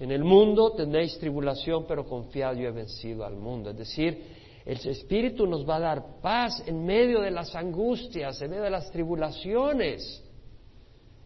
En 0.00 0.10
el 0.10 0.24
mundo 0.24 0.72
tendréis 0.72 1.18
tribulación, 1.18 1.84
pero 1.86 2.06
confiad, 2.06 2.56
yo 2.56 2.68
he 2.68 2.72
vencido 2.72 3.26
al 3.26 3.36
mundo. 3.36 3.70
Es 3.70 3.76
decir, 3.76 4.24
el 4.64 4.78
Espíritu 4.88 5.46
nos 5.46 5.68
va 5.68 5.76
a 5.76 5.80
dar 5.80 6.20
paz 6.22 6.62
en 6.66 6.82
medio 6.82 7.20
de 7.20 7.30
las 7.30 7.54
angustias, 7.54 8.40
en 8.40 8.50
medio 8.50 8.62
de 8.62 8.70
las 8.70 8.90
tribulaciones. 8.90 10.23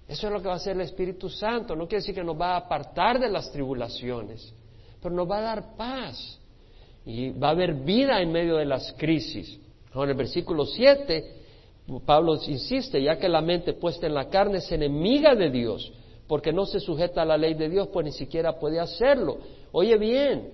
Eso 0.09 0.27
es 0.27 0.33
lo 0.33 0.41
que 0.41 0.49
va 0.49 0.55
a 0.55 0.57
hacer 0.57 0.75
el 0.75 0.81
Espíritu 0.81 1.29
Santo. 1.29 1.77
No 1.77 1.87
quiere 1.87 2.01
decir 2.01 2.15
que 2.15 2.25
nos 2.25 2.41
va 2.41 2.55
a 2.55 2.57
apartar 2.57 3.21
de 3.21 3.29
las 3.29 3.53
tribulaciones, 3.53 4.55
pero 5.03 5.15
nos 5.15 5.31
va 5.31 5.39
a 5.39 5.43
dar 5.43 5.77
paz. 5.77 6.41
Y 7.05 7.31
va 7.31 7.49
a 7.49 7.51
haber 7.51 7.75
vida 7.75 8.21
en 8.23 8.33
medio 8.33 8.57
de 8.57 8.65
las 8.65 8.95
crisis. 8.95 9.59
en 9.95 10.09
el 10.09 10.15
versículo 10.15 10.65
7, 10.65 11.35
Pablo 12.07 12.37
insiste, 12.47 13.03
ya 13.03 13.19
que 13.19 13.29
la 13.29 13.43
mente 13.43 13.75
puesta 13.75 14.07
en 14.07 14.15
la 14.15 14.29
carne 14.29 14.59
es 14.59 14.73
enemiga 14.73 15.35
de 15.35 15.51
Dios, 15.51 15.93
porque 16.27 16.53
no 16.53 16.65
se 16.65 16.81
sujeta 16.81 17.23
a 17.23 17.25
la 17.27 17.37
ley 17.37 17.55
de 17.55 17.69
Dios, 17.69 17.89
pues 17.93 18.05
ni 18.05 18.13
siquiera 18.13 18.59
puede 18.59 18.81
hacerlo. 18.81 19.39
Oye 19.73 19.97
bien, 19.99 20.51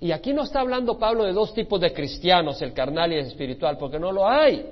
y 0.00 0.10
aquí 0.10 0.32
no 0.32 0.42
está 0.42 0.60
hablando 0.60 0.98
Pablo 0.98 1.24
de 1.24 1.32
dos 1.32 1.54
tipos 1.54 1.80
de 1.80 1.92
cristianos, 1.92 2.60
el 2.62 2.72
carnal 2.72 3.12
y 3.12 3.16
el 3.16 3.26
espiritual, 3.26 3.78
porque 3.78 3.98
no 3.98 4.10
lo 4.10 4.28
hay. 4.28 4.66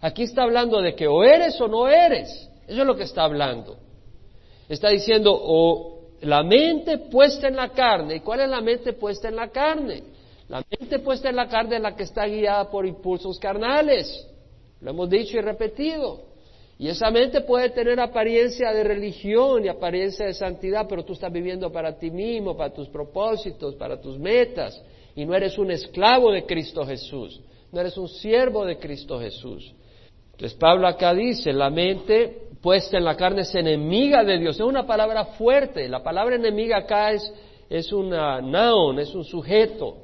Aquí 0.00 0.24
está 0.24 0.42
hablando 0.42 0.80
de 0.80 0.94
que 0.94 1.06
o 1.06 1.22
eres 1.22 1.60
o 1.60 1.68
no 1.68 1.88
eres. 1.88 2.50
Eso 2.66 2.80
es 2.80 2.86
lo 2.86 2.96
que 2.96 3.04
está 3.04 3.24
hablando. 3.24 3.76
Está 4.68 4.90
diciendo, 4.90 5.36
o 5.36 5.94
la 6.22 6.42
mente 6.42 6.98
puesta 6.98 7.48
en 7.48 7.56
la 7.56 7.68
carne. 7.70 8.16
¿Y 8.16 8.20
cuál 8.20 8.40
es 8.40 8.48
la 8.48 8.60
mente 8.60 8.94
puesta 8.94 9.28
en 9.28 9.36
la 9.36 9.48
carne? 9.48 10.02
La 10.48 10.62
mente 10.78 10.98
puesta 10.98 11.28
en 11.28 11.36
la 11.36 11.48
carne 11.48 11.76
es 11.76 11.82
la 11.82 11.94
que 11.96 12.04
está 12.04 12.26
guiada 12.26 12.70
por 12.70 12.86
impulsos 12.86 13.38
carnales. 13.38 14.26
Lo 14.80 14.90
hemos 14.90 15.08
dicho 15.08 15.36
y 15.38 15.40
repetido. 15.40 16.34
Y 16.78 16.88
esa 16.88 17.10
mente 17.10 17.40
puede 17.42 17.70
tener 17.70 18.00
apariencia 18.00 18.72
de 18.72 18.82
religión 18.82 19.64
y 19.64 19.68
apariencia 19.68 20.26
de 20.26 20.34
santidad, 20.34 20.86
pero 20.88 21.04
tú 21.04 21.12
estás 21.12 21.32
viviendo 21.32 21.70
para 21.70 21.96
ti 21.96 22.10
mismo, 22.10 22.56
para 22.56 22.74
tus 22.74 22.88
propósitos, 22.88 23.76
para 23.76 24.00
tus 24.00 24.18
metas, 24.18 24.82
y 25.14 25.24
no 25.24 25.34
eres 25.34 25.56
un 25.56 25.70
esclavo 25.70 26.32
de 26.32 26.44
Cristo 26.44 26.84
Jesús, 26.84 27.40
no 27.70 27.80
eres 27.80 27.96
un 27.96 28.08
siervo 28.08 28.64
de 28.64 28.78
Cristo 28.78 29.20
Jesús. 29.20 29.72
Entonces 30.32 30.58
Pablo 30.58 30.88
acá 30.88 31.14
dice, 31.14 31.52
la 31.52 31.70
mente 31.70 32.48
puesta 32.64 32.96
en 32.96 33.04
la 33.04 33.14
carne 33.14 33.42
es 33.42 33.54
enemiga 33.54 34.24
de 34.24 34.38
Dios. 34.38 34.56
Es 34.56 34.62
una 34.62 34.86
palabra 34.86 35.26
fuerte. 35.36 35.86
La 35.86 36.02
palabra 36.02 36.36
enemiga 36.36 36.78
acá 36.78 37.12
es, 37.12 37.30
es 37.68 37.92
una 37.92 38.40
noun, 38.40 38.98
es 38.98 39.14
un 39.14 39.22
sujeto, 39.22 39.98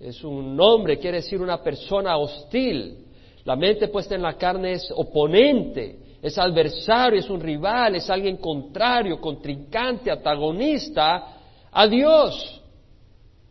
es 0.00 0.24
un 0.24 0.56
nombre, 0.56 0.98
quiere 0.98 1.18
decir 1.18 1.38
una 1.42 1.62
persona 1.62 2.16
hostil. 2.16 3.04
La 3.44 3.56
mente 3.56 3.88
puesta 3.88 4.14
en 4.14 4.22
la 4.22 4.38
carne 4.38 4.72
es 4.72 4.90
oponente, 4.90 5.98
es 6.22 6.38
adversario, 6.38 7.20
es 7.20 7.28
un 7.28 7.42
rival, 7.42 7.96
es 7.96 8.08
alguien 8.08 8.38
contrario, 8.38 9.20
contrincante, 9.20 10.10
antagonista 10.10 11.40
a 11.70 11.86
Dios. 11.86 12.62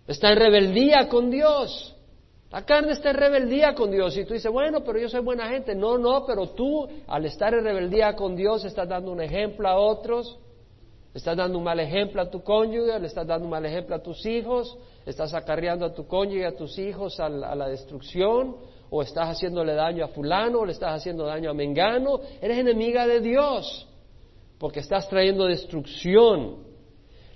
Está 0.08 0.32
en 0.32 0.40
rebeldía 0.40 1.08
con 1.08 1.30
Dios. 1.30 1.96
La 2.50 2.66
carne 2.66 2.94
está 2.94 3.10
en 3.10 3.18
rebeldía 3.18 3.76
con 3.76 3.92
Dios 3.92 4.18
y 4.18 4.24
tú 4.24 4.34
dices, 4.34 4.52
bueno, 4.52 4.82
pero 4.82 5.00
yo 5.00 5.10
soy 5.10 5.20
buena 5.20 5.50
gente. 5.50 5.76
No, 5.76 5.98
no, 5.98 6.26
pero 6.26 6.48
tú 6.50 6.88
al 7.08 7.26
estar 7.26 7.54
en 7.54 7.64
rebeldía 7.64 8.16
con 8.16 8.36
Dios 8.36 8.64
estás 8.64 8.88
dando 8.88 9.12
un 9.12 9.22
ejemplo 9.22 9.68
a 9.68 9.78
otros, 9.78 10.40
estás 11.14 11.36
dando 11.36 11.58
un 11.58 11.66
mal 11.66 11.80
ejemplo 11.80 12.22
a 12.22 12.30
tu 12.30 12.42
cónyuge, 12.44 13.00
le 13.00 13.08
estás 13.08 13.28
dando 13.28 13.46
un 13.46 13.52
mal 13.52 13.66
ejemplo 13.66 13.96
a 13.96 14.00
tus 14.00 14.26
hijos, 14.26 14.78
estás 15.06 15.34
acarreando 15.34 15.86
a 15.86 15.94
tu 15.94 16.08
cónyuge 16.08 16.46
a 16.46 16.56
tus 16.56 16.78
hijos 16.80 17.20
a 17.20 17.28
la, 17.28 17.50
a 17.50 17.56
la 17.56 17.68
destrucción, 17.68 18.56
o 18.90 19.02
estás 19.02 19.28
haciéndole 19.28 19.74
daño 19.74 20.06
a 20.06 20.08
fulano, 20.08 20.60
o 20.60 20.66
le 20.66 20.72
estás 20.72 20.94
haciendo 20.94 21.26
daño 21.26 21.50
a 21.50 21.54
mengano, 21.54 22.22
eres 22.42 22.60
enemiga 22.60 23.06
de 23.06 23.20
Dios, 23.20 23.86
porque 24.58 24.80
estás 24.80 25.10
trayendo 25.10 25.48
destrucción. 25.48 26.66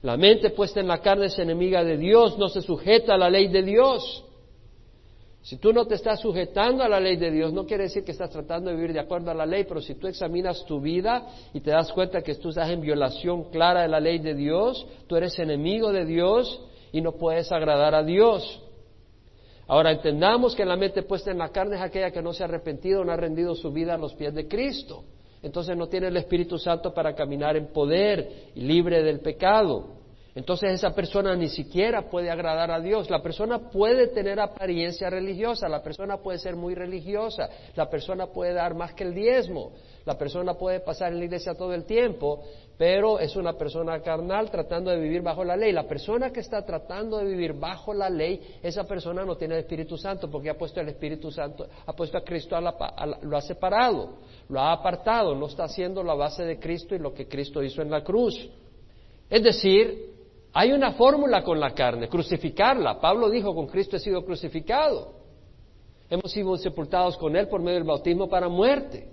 La 0.03 0.15
mente 0.15 0.51
puesta 0.51 0.79
en 0.79 0.87
la 0.87 0.99
carne 0.99 1.25
es 1.25 1.37
enemiga 1.37 1.83
de 1.83 1.97
Dios, 1.97 2.37
no 2.37 2.47
se 2.47 2.61
sujeta 2.61 3.15
a 3.15 3.17
la 3.17 3.29
ley 3.29 3.49
de 3.49 3.61
Dios. 3.61 4.25
Si 5.41 5.57
tú 5.57 5.73
no 5.73 5.85
te 5.87 5.95
estás 5.95 6.19
sujetando 6.19 6.83
a 6.83 6.89
la 6.89 6.99
ley 6.99 7.15
de 7.15 7.31
Dios, 7.31 7.51
no 7.51 7.65
quiere 7.65 7.83
decir 7.83 8.03
que 8.03 8.11
estás 8.11 8.29
tratando 8.29 8.69
de 8.69 8.75
vivir 8.75 8.93
de 8.93 8.99
acuerdo 8.99 9.31
a 9.31 9.33
la 9.33 9.45
ley, 9.45 9.65
pero 9.67 9.81
si 9.81 9.95
tú 9.95 10.07
examinas 10.07 10.63
tu 10.65 10.79
vida 10.79 11.27
y 11.51 11.61
te 11.61 11.71
das 11.71 11.91
cuenta 11.91 12.21
que 12.21 12.35
tú 12.35 12.49
estás 12.49 12.69
en 12.69 12.81
violación 12.81 13.45
clara 13.45 13.81
de 13.81 13.87
la 13.87 13.99
ley 13.99 14.19
de 14.19 14.35
Dios, 14.35 14.85
tú 15.07 15.15
eres 15.15 15.37
enemigo 15.39 15.91
de 15.91 16.05
Dios 16.05 16.63
y 16.91 17.01
no 17.01 17.13
puedes 17.13 17.51
agradar 17.51 17.95
a 17.95 18.03
Dios. 18.03 18.61
Ahora 19.67 19.91
entendamos 19.91 20.55
que 20.55 20.65
la 20.65 20.75
mente 20.75 21.01
puesta 21.01 21.31
en 21.31 21.39
la 21.39 21.49
carne 21.49 21.75
es 21.75 21.81
aquella 21.81 22.11
que 22.11 22.21
no 22.21 22.33
se 22.33 22.43
ha 22.43 22.45
arrepentido, 22.45 23.03
no 23.03 23.11
ha 23.11 23.17
rendido 23.17 23.55
su 23.55 23.71
vida 23.71 23.95
a 23.95 23.97
los 23.97 24.13
pies 24.13 24.35
de 24.35 24.47
Cristo. 24.47 25.05
Entonces 25.41 25.75
no 25.75 25.87
tiene 25.87 26.09
el 26.09 26.17
Espíritu 26.17 26.59
Santo 26.59 26.93
para 26.93 27.15
caminar 27.15 27.57
en 27.57 27.73
poder 27.73 28.51
y 28.53 28.61
libre 28.61 29.01
del 29.01 29.21
pecado. 29.21 30.00
Entonces 30.33 30.71
esa 30.71 30.91
persona 30.91 31.35
ni 31.35 31.49
siquiera 31.49 32.09
puede 32.09 32.31
agradar 32.31 32.71
a 32.71 32.79
Dios. 32.79 33.09
La 33.09 33.21
persona 33.21 33.69
puede 33.69 34.07
tener 34.07 34.39
apariencia 34.39 35.09
religiosa, 35.09 35.67
la 35.67 35.83
persona 35.83 36.17
puede 36.17 36.39
ser 36.39 36.55
muy 36.55 36.73
religiosa, 36.73 37.49
la 37.75 37.89
persona 37.89 38.27
puede 38.27 38.53
dar 38.53 38.73
más 38.73 38.93
que 38.93 39.03
el 39.03 39.13
diezmo, 39.13 39.73
la 40.05 40.17
persona 40.17 40.53
puede 40.53 40.79
pasar 40.79 41.11
en 41.11 41.19
la 41.19 41.25
iglesia 41.25 41.53
todo 41.53 41.73
el 41.73 41.83
tiempo, 41.83 42.43
pero 42.77 43.19
es 43.19 43.35
una 43.35 43.57
persona 43.57 44.01
carnal 44.01 44.49
tratando 44.49 44.89
de 44.89 45.01
vivir 45.01 45.21
bajo 45.21 45.43
la 45.43 45.57
ley. 45.57 45.73
La 45.73 45.85
persona 45.85 46.31
que 46.31 46.39
está 46.39 46.65
tratando 46.65 47.17
de 47.17 47.25
vivir 47.25 47.51
bajo 47.51 47.93
la 47.93 48.09
ley, 48.09 48.57
esa 48.63 48.85
persona 48.85 49.25
no 49.25 49.35
tiene 49.35 49.55
el 49.55 49.61
Espíritu 49.61 49.97
Santo 49.97 50.31
porque 50.31 50.49
ha 50.49 50.57
puesto 50.57 50.79
el 50.79 50.87
Espíritu 50.87 51.29
Santo, 51.29 51.67
ha 51.85 51.91
puesto 51.91 52.17
a 52.17 52.23
Cristo, 52.23 52.55
a 52.55 52.61
la, 52.61 52.73
lo 53.21 53.35
ha 53.35 53.41
separado, 53.41 54.11
lo 54.47 54.61
ha 54.61 54.71
apartado, 54.71 55.35
no 55.35 55.47
está 55.47 55.65
haciendo 55.65 56.01
la 56.01 56.13
base 56.13 56.45
de 56.45 56.57
Cristo 56.57 56.95
y 56.95 56.99
lo 56.99 57.13
que 57.13 57.27
Cristo 57.27 57.61
hizo 57.61 57.81
en 57.81 57.91
la 57.91 58.01
cruz. 58.01 58.49
Es 59.29 59.43
decir, 59.43 60.10
hay 60.53 60.71
una 60.73 60.93
fórmula 60.93 61.43
con 61.43 61.59
la 61.59 61.71
carne, 61.73 62.09
crucificarla. 62.09 62.99
Pablo 62.99 63.29
dijo, 63.29 63.55
con 63.55 63.67
Cristo 63.67 63.95
he 63.95 63.99
sido 63.99 64.25
crucificado. 64.25 65.13
Hemos 66.09 66.31
sido 66.31 66.57
sepultados 66.57 67.17
con 67.17 67.35
Él 67.37 67.47
por 67.47 67.61
medio 67.61 67.75
del 67.75 67.87
bautismo 67.87 68.27
para 68.27 68.49
muerte. 68.49 69.07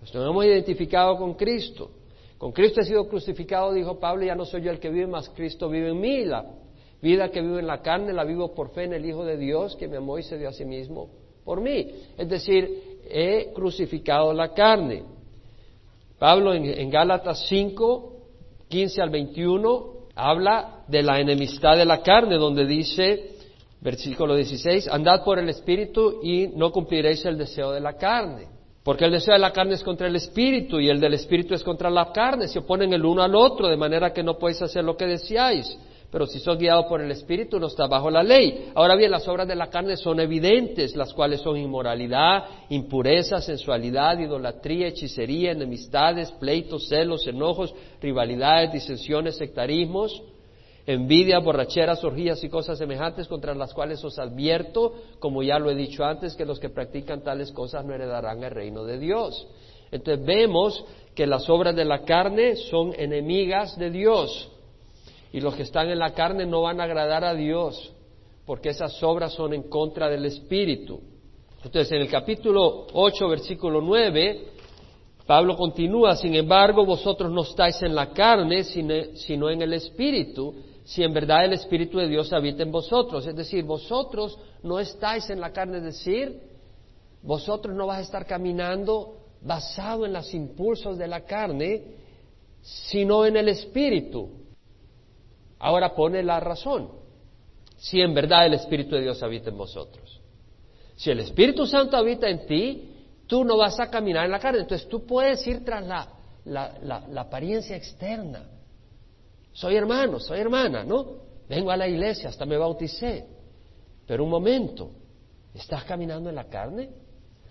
Nos 0.00 0.14
hemos 0.14 0.44
identificado 0.44 1.16
con 1.16 1.34
Cristo. 1.34 1.90
Con 2.38 2.50
Cristo 2.50 2.80
he 2.80 2.84
sido 2.84 3.08
crucificado, 3.08 3.72
dijo 3.72 3.98
Pablo, 3.98 4.24
ya 4.24 4.34
no 4.34 4.44
soy 4.44 4.62
yo 4.62 4.70
el 4.70 4.80
que 4.80 4.90
vive, 4.90 5.06
más 5.06 5.28
Cristo 5.30 5.68
vive 5.68 5.90
en 5.90 6.00
mí. 6.00 6.24
La 6.24 6.44
vida 7.00 7.30
que 7.30 7.40
vivo 7.40 7.60
en 7.60 7.66
la 7.68 7.80
carne 7.80 8.12
la 8.12 8.24
vivo 8.24 8.52
por 8.52 8.70
fe 8.70 8.84
en 8.84 8.94
el 8.94 9.06
Hijo 9.06 9.24
de 9.24 9.36
Dios 9.36 9.76
que 9.76 9.86
me 9.86 9.98
amó 9.98 10.18
y 10.18 10.24
se 10.24 10.38
dio 10.38 10.48
a 10.48 10.52
sí 10.52 10.64
mismo 10.64 11.08
por 11.44 11.60
mí. 11.60 11.88
Es 12.16 12.28
decir, 12.28 13.00
he 13.08 13.52
crucificado 13.54 14.32
la 14.32 14.52
carne. 14.52 15.04
Pablo 16.18 16.52
en, 16.52 16.64
en 16.64 16.90
Gálatas 16.90 17.46
5, 17.48 18.12
15 18.68 19.02
al 19.02 19.10
21, 19.10 19.97
habla 20.18 20.82
de 20.88 21.02
la 21.02 21.20
enemistad 21.20 21.76
de 21.76 21.84
la 21.84 22.02
carne, 22.02 22.36
donde 22.36 22.66
dice, 22.66 23.36
versículo 23.80 24.34
16, 24.34 24.88
andad 24.88 25.24
por 25.24 25.38
el 25.38 25.48
Espíritu 25.48 26.20
y 26.22 26.48
no 26.48 26.72
cumpliréis 26.72 27.24
el 27.24 27.38
deseo 27.38 27.70
de 27.70 27.80
la 27.80 27.96
carne. 27.96 28.58
Porque 28.82 29.04
el 29.04 29.12
deseo 29.12 29.34
de 29.34 29.40
la 29.40 29.52
carne 29.52 29.74
es 29.74 29.84
contra 29.84 30.06
el 30.06 30.16
espíritu 30.16 30.80
y 30.80 30.88
el 30.88 30.98
del 30.98 31.12
espíritu 31.12 31.52
es 31.52 31.62
contra 31.62 31.90
la 31.90 32.10
carne. 32.10 32.48
Se 32.48 32.60
oponen 32.60 32.90
el 32.94 33.04
uno 33.04 33.22
al 33.22 33.34
otro, 33.34 33.68
de 33.68 33.76
manera 33.76 34.14
que 34.14 34.22
no 34.22 34.38
podéis 34.38 34.62
hacer 34.62 34.82
lo 34.82 34.96
que 34.96 35.04
deseáis. 35.04 35.78
Pero 36.10 36.26
si 36.26 36.38
sos 36.38 36.56
guiado 36.56 36.88
por 36.88 37.02
el 37.02 37.10
espíritu, 37.10 37.60
no 37.60 37.66
está 37.66 37.86
bajo 37.86 38.10
la 38.10 38.22
ley. 38.22 38.70
Ahora 38.74 38.96
bien, 38.96 39.10
las 39.10 39.28
obras 39.28 39.46
de 39.46 39.54
la 39.54 39.68
carne 39.68 39.96
son 39.96 40.20
evidentes, 40.20 40.96
las 40.96 41.12
cuales 41.12 41.40
son 41.42 41.58
inmoralidad, 41.58 42.44
impureza, 42.70 43.42
sensualidad, 43.42 44.18
idolatría, 44.18 44.88
hechicería, 44.88 45.52
enemistades, 45.52 46.32
pleitos, 46.32 46.88
celos, 46.88 47.26
enojos, 47.26 47.74
rivalidades, 48.00 48.72
disensiones, 48.72 49.36
sectarismos 49.36 50.22
envidia, 50.88 51.38
borracheras, 51.38 52.02
orgías 52.02 52.42
y 52.42 52.48
cosas 52.48 52.78
semejantes 52.78 53.28
contra 53.28 53.54
las 53.54 53.74
cuales 53.74 54.02
os 54.02 54.18
advierto, 54.18 54.94
como 55.18 55.42
ya 55.42 55.58
lo 55.58 55.70
he 55.70 55.74
dicho 55.74 56.02
antes, 56.02 56.34
que 56.34 56.46
los 56.46 56.58
que 56.58 56.70
practican 56.70 57.22
tales 57.22 57.52
cosas 57.52 57.84
no 57.84 57.94
heredarán 57.94 58.42
el 58.42 58.50
reino 58.50 58.84
de 58.84 58.98
Dios. 58.98 59.46
Entonces 59.90 60.24
vemos 60.24 60.82
que 61.14 61.26
las 61.26 61.50
obras 61.50 61.76
de 61.76 61.84
la 61.84 62.04
carne 62.04 62.56
son 62.56 62.94
enemigas 62.96 63.78
de 63.78 63.90
Dios 63.90 64.50
y 65.32 65.40
los 65.40 65.54
que 65.54 65.62
están 65.62 65.88
en 65.90 65.98
la 65.98 66.14
carne 66.14 66.46
no 66.46 66.62
van 66.62 66.80
a 66.80 66.84
agradar 66.84 67.24
a 67.24 67.34
Dios 67.34 67.94
porque 68.46 68.70
esas 68.70 69.02
obras 69.02 69.34
son 69.34 69.52
en 69.52 69.64
contra 69.64 70.08
del 70.08 70.24
Espíritu. 70.24 71.00
Entonces 71.62 71.92
en 71.92 72.00
el 72.00 72.08
capítulo 72.08 72.86
8, 72.92 73.28
versículo 73.28 73.82
9, 73.82 74.46
Pablo 75.26 75.54
continúa, 75.54 76.16
sin 76.16 76.34
embargo, 76.34 76.86
vosotros 76.86 77.30
no 77.30 77.42
estáis 77.42 77.82
en 77.82 77.94
la 77.94 78.10
carne, 78.10 78.64
sino 78.64 79.50
en 79.50 79.60
el 79.60 79.74
Espíritu, 79.74 80.54
si 80.84 81.02
en 81.02 81.12
verdad 81.12 81.44
el 81.44 81.52
Espíritu 81.52 81.98
de 81.98 82.08
Dios 82.08 82.32
habita 82.32 82.62
en 82.62 82.72
vosotros. 82.72 83.26
Es 83.26 83.36
decir, 83.36 83.64
vosotros 83.64 84.38
no 84.62 84.78
estáis 84.78 85.28
en 85.28 85.40
la 85.40 85.52
carne, 85.52 85.78
es 85.78 85.84
decir, 85.84 86.40
vosotros 87.22 87.76
no 87.76 87.86
vas 87.86 87.98
a 87.98 88.02
estar 88.02 88.24
caminando 88.24 89.16
basado 89.42 90.06
en 90.06 90.14
los 90.14 90.32
impulsos 90.32 90.96
de 90.96 91.06
la 91.06 91.20
carne, 91.26 91.82
sino 92.62 93.26
en 93.26 93.36
el 93.36 93.50
Espíritu. 93.50 94.30
Ahora 95.58 95.94
pone 95.94 96.22
la 96.22 96.40
razón. 96.40 96.90
Si 97.76 98.00
en 98.00 98.14
verdad 98.14 98.46
el 98.46 98.54
Espíritu 98.54 98.94
de 98.96 99.02
Dios 99.02 99.22
habita 99.22 99.50
en 99.50 99.58
vosotros. 99.58 100.20
Si 100.96 101.10
el 101.10 101.20
Espíritu 101.20 101.66
Santo 101.66 101.96
habita 101.96 102.28
en 102.28 102.46
ti, 102.46 102.92
tú 103.26 103.44
no 103.44 103.56
vas 103.56 103.78
a 103.78 103.90
caminar 103.90 104.24
en 104.24 104.32
la 104.32 104.40
carne. 104.40 104.60
Entonces 104.60 104.88
tú 104.88 105.06
puedes 105.06 105.46
ir 105.46 105.64
tras 105.64 105.86
la, 105.86 106.08
la 106.44 107.20
apariencia 107.20 107.76
externa 107.76 108.58
soy 109.58 109.74
hermano, 109.74 110.20
soy 110.20 110.38
hermana, 110.38 110.84
¿no? 110.84 111.16
Vengo 111.48 111.72
a 111.72 111.76
la 111.76 111.88
iglesia, 111.88 112.28
hasta 112.28 112.46
me 112.46 112.56
bauticé. 112.56 113.26
Pero 114.06 114.22
un 114.22 114.30
momento, 114.30 114.92
¿estás 115.52 115.82
caminando 115.82 116.28
en 116.28 116.36
la 116.36 116.44
carne? 116.44 116.90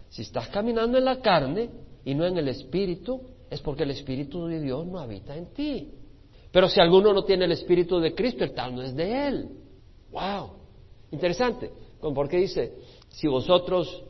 Si 0.08 0.22
estás 0.22 0.48
caminando 0.48 0.98
en 0.98 1.04
la 1.04 1.20
carne 1.20 1.70
y 2.06 2.16
no 2.16 2.26
en 2.26 2.38
el 2.38 2.48
Espíritu, 2.48 3.22
es 3.50 3.60
porque 3.60 3.84
el 3.84 3.92
Espíritu 3.92 4.48
de 4.48 4.62
Dios 4.62 4.88
no 4.88 5.00
habita 5.00 5.36
en 5.36 5.48
ti. 5.48 5.92
Pero 6.52 6.68
si 6.68 6.80
alguno 6.80 7.14
no 7.14 7.24
tiene 7.24 7.46
el 7.46 7.52
Espíritu 7.52 8.00
de 8.00 8.14
Cristo, 8.14 8.44
el 8.44 8.54
tal 8.54 8.76
no 8.76 8.82
es 8.82 8.96
de 8.96 9.28
Él. 9.28 9.50
¡Wow! 10.12 10.52
Interesante. 11.12 11.72
Porque 12.00 12.38
dice, 12.38 12.74
si 13.10 13.28
vosotros 13.28 14.04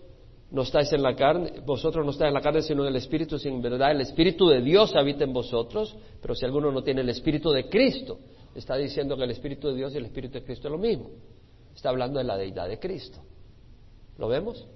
no 0.52 0.62
estáis 0.62 0.92
en 0.94 1.02
la 1.02 1.16
carne, 1.16 1.62
vosotros 1.66 2.06
no 2.06 2.12
estáis 2.12 2.30
en 2.30 2.34
la 2.34 2.42
carne 2.42 2.62
sino 2.62 2.84
en 2.84 2.90
el 2.90 2.96
Espíritu, 2.96 3.38
si 3.38 3.50
en 3.50 3.62
verdad 3.62 3.92
el 3.92 4.02
Espíritu 4.02 4.48
de 4.48 4.62
Dios 4.62 4.96
habita 4.96 5.24
en 5.24 5.34
vosotros, 5.34 5.96
pero 6.22 6.36
si 6.36 6.46
alguno 6.46 6.72
no 6.72 6.84
tiene 6.84 7.02
el 7.02 7.10
Espíritu 7.10 7.52
de 7.52 7.68
Cristo, 7.68 8.20
está 8.56 8.76
diciendo 8.76 9.18
que 9.18 9.24
el 9.24 9.32
Espíritu 9.32 9.70
de 9.70 9.76
Dios 9.76 9.94
y 9.94 9.98
el 9.98 10.06
Espíritu 10.06 10.36
de 10.36 10.44
Cristo 10.44 10.68
es 10.68 10.72
lo 10.72 10.78
mismo. 10.78 11.10
Está 11.76 11.90
hablando 11.90 12.18
de 12.18 12.26
la 12.26 12.38
deidad 12.38 12.68
de 12.68 12.80
Cristo. 12.80 13.20
¿Lo 14.18 14.28
vemos? 14.28 14.68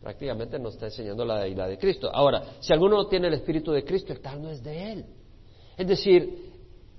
Prácticamente 0.00 0.58
nos 0.58 0.74
está 0.74 0.86
enseñando 0.86 1.24
la 1.24 1.40
deidad 1.40 1.68
de 1.68 1.78
Cristo. 1.78 2.10
Ahora, 2.12 2.56
si 2.60 2.72
alguno 2.72 2.96
no 2.96 3.06
tiene 3.06 3.28
el 3.28 3.34
Espíritu 3.34 3.70
de 3.70 3.84
Cristo, 3.84 4.12
el 4.12 4.20
tal 4.20 4.42
no 4.42 4.50
es 4.50 4.62
de 4.62 4.92
Él. 4.92 5.04
Es 5.76 5.86
decir, 5.86 6.51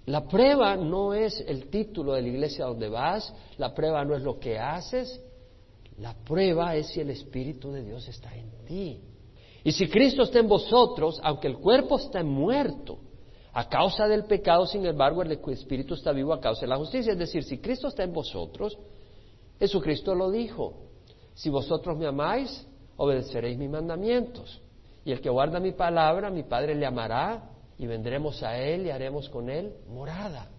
la 0.06 0.28
prueba 0.28 0.76
no 0.76 1.14
es 1.14 1.40
el 1.48 1.70
título 1.70 2.14
de 2.14 2.22
la 2.22 2.28
iglesia 2.28 2.66
donde 2.66 2.90
vas, 2.90 3.34
la 3.58 3.74
prueba 3.74 4.04
no 4.04 4.16
es 4.16 4.22
lo 4.22 4.40
que 4.40 4.60
haces, 4.60 5.22
la 5.98 6.14
prueba 6.14 6.76
es 6.76 6.88
si 6.88 7.00
el 7.00 7.10
Espíritu 7.10 7.72
de 7.72 7.84
Dios 7.84 8.08
está 8.08 8.36
en 8.36 8.66
ti. 8.66 9.00
Y 9.64 9.72
si 9.72 9.88
Cristo 9.88 10.24
está 10.24 10.40
en 10.40 10.48
vosotros, 10.48 11.20
aunque 11.24 11.48
el 11.48 11.58
cuerpo 11.58 11.98
está 11.98 12.22
muerto, 12.24 13.00
a 13.54 13.70
causa 13.70 14.08
del 14.08 14.26
pecado, 14.26 14.66
sin 14.66 14.86
embargo, 14.86 15.22
el 15.22 15.32
Espíritu 15.32 15.94
está 15.94 16.12
vivo 16.12 16.34
a 16.34 16.42
causa 16.42 16.62
de 16.62 16.68
la 16.68 16.78
justicia. 16.78 17.14
Es 17.14 17.20
decir, 17.20 17.44
si 17.44 17.60
Cristo 17.60 17.88
está 17.88 18.04
en 18.04 18.12
vosotros, 18.12 18.78
Jesucristo 19.60 20.16
lo 20.16 20.32
dijo, 20.32 20.74
si 21.36 21.50
vosotros 21.50 21.96
me 21.98 22.08
amáis, 22.08 22.68
obedeceréis 22.98 23.58
mis 23.58 23.70
mandamientos. 23.70 24.60
Y 25.06 25.12
el 25.12 25.22
que 25.22 25.30
guarda 25.30 25.60
mi 25.60 25.72
palabra, 25.72 26.32
mi 26.32 26.44
Padre 26.44 26.74
le 26.74 26.86
amará, 26.86 27.52
y 27.78 27.88
vendremos 27.88 28.44
a 28.44 28.58
Él 28.58 28.86
y 28.86 28.92
haremos 28.92 29.30
con 29.30 29.50
Él 29.50 29.74
morada. 29.88 30.50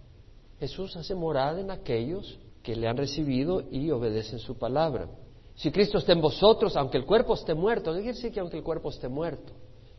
Jesús 0.59 0.97
hace 0.97 1.15
morada 1.15 1.61
en 1.61 1.71
aquellos 1.71 2.39
que 2.63 2.77
le 2.77 2.89
han 2.89 2.97
recibido 2.97 3.63
y 3.71 3.91
obedecen 3.91 4.39
su 4.39 4.57
palabra. 4.57 5.09
Si 5.55 5.71
Cristo 5.71 5.99
está 5.99 6.13
en 6.13 6.21
vosotros, 6.21 6.77
aunque 6.77 6.99
el 6.99 7.05
cuerpo 7.05 7.35
esté 7.35 7.55
muerto, 7.55 7.93
¿qué 7.93 8.01
quiere 8.01 8.15
decir 8.15 8.33
que 8.33 8.41
aunque 8.41 8.57
el 8.57 8.65
cuerpo 8.65 8.89
esté 8.89 9.09
muerto? 9.09 9.53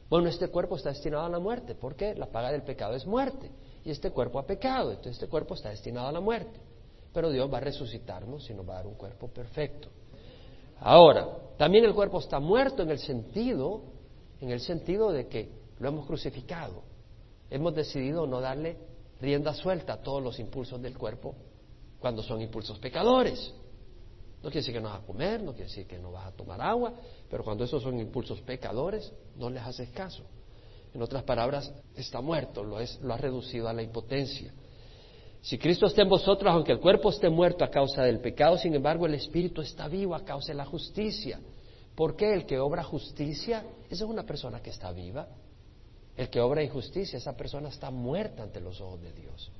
Bueno, 0.09 0.27
este 0.27 0.49
cuerpo 0.49 0.75
está 0.75 0.89
destinado 0.89 1.25
a 1.25 1.29
la 1.29 1.39
muerte. 1.39 1.75
¿Por 1.75 1.95
qué? 1.95 2.13
La 2.15 2.27
paga 2.27 2.51
del 2.51 2.63
pecado 2.63 2.93
es 2.93 3.05
muerte. 3.05 3.49
Y 3.83 3.91
este 3.91 4.11
cuerpo 4.11 4.39
ha 4.39 4.45
pecado, 4.45 4.89
entonces 4.89 5.13
este 5.13 5.27
cuerpo 5.27 5.53
está 5.53 5.69
destinado 5.69 6.07
a 6.07 6.11
la 6.11 6.19
muerte. 6.19 6.59
Pero 7.13 7.29
Dios 7.29 7.51
va 7.51 7.57
a 7.57 7.61
resucitarnos 7.61 8.49
y 8.49 8.53
nos 8.53 8.67
va 8.67 8.73
a 8.73 8.77
dar 8.77 8.87
un 8.87 8.95
cuerpo 8.95 9.27
perfecto. 9.29 9.87
Ahora, 10.79 11.27
también 11.57 11.85
el 11.85 11.93
cuerpo 11.93 12.19
está 12.19 12.39
muerto 12.39 12.83
en 12.83 12.89
el 12.89 12.99
sentido, 12.99 13.83
en 14.41 14.49
el 14.49 14.59
sentido 14.59 15.11
de 15.11 15.27
que 15.27 15.49
lo 15.79 15.87
hemos 15.87 16.05
crucificado. 16.05 16.83
Hemos 17.49 17.75
decidido 17.75 18.25
no 18.27 18.41
darle 18.41 18.77
rienda 19.21 19.53
suelta 19.53 19.93
a 19.93 20.01
todos 20.01 20.21
los 20.21 20.39
impulsos 20.39 20.81
del 20.81 20.97
cuerpo 20.97 21.35
cuando 21.99 22.21
son 22.23 22.41
impulsos 22.41 22.79
pecadores. 22.79 23.53
No 24.43 24.51
quiere 24.51 24.59
decir 24.59 24.73
que 24.75 24.81
no 24.81 24.89
vas 24.89 25.01
a 25.01 25.05
comer, 25.05 25.41
no 25.41 25.53
quiere 25.53 25.69
decir 25.69 25.87
que 25.87 25.97
no 25.97 26.11
vas 26.11 26.27
a 26.27 26.31
tomar 26.31 26.61
agua, 26.61 26.93
pero 27.29 27.43
cuando 27.43 27.63
esos 27.63 27.81
son 27.81 27.99
impulsos 27.99 28.41
pecadores, 28.41 29.11
no 29.37 29.49
les 29.49 29.63
haces 29.63 29.89
caso. 29.89 30.23
En 30.93 31.01
otras 31.01 31.23
palabras, 31.23 31.73
está 31.95 32.21
muerto, 32.21 32.63
lo, 32.63 32.79
es, 32.79 32.99
lo 33.01 33.13
has 33.13 33.19
reducido 33.19 33.67
a 33.67 33.73
la 33.73 33.81
impotencia. 33.81 34.53
Si 35.41 35.57
Cristo 35.57 35.87
está 35.87 36.01
en 36.01 36.09
vosotros, 36.09 36.51
aunque 36.51 36.71
el 36.71 36.79
cuerpo 36.79 37.09
esté 37.09 37.29
muerto 37.29 37.63
a 37.63 37.69
causa 37.69 38.03
del 38.03 38.19
pecado, 38.19 38.57
sin 38.57 38.73
embargo 38.73 39.05
el 39.05 39.15
espíritu 39.15 39.61
está 39.61 39.87
vivo 39.87 40.15
a 40.15 40.23
causa 40.23 40.51
de 40.51 40.57
la 40.57 40.65
justicia. 40.65 41.39
¿Por 41.95 42.15
qué 42.15 42.33
el 42.33 42.45
que 42.45 42.59
obra 42.59 42.83
justicia? 42.83 43.63
Esa 43.89 44.03
es 44.03 44.09
una 44.09 44.23
persona 44.23 44.61
que 44.61 44.69
está 44.69 44.91
viva. 44.91 45.27
El 46.17 46.29
que 46.29 46.39
obra 46.39 46.63
injusticia, 46.63 47.17
esa 47.17 47.35
persona 47.35 47.69
está 47.69 47.91
muerta 47.91 48.43
ante 48.43 48.61
los 48.61 48.79
ojos 48.79 49.01
de 49.01 49.11
Dios. 49.11 49.51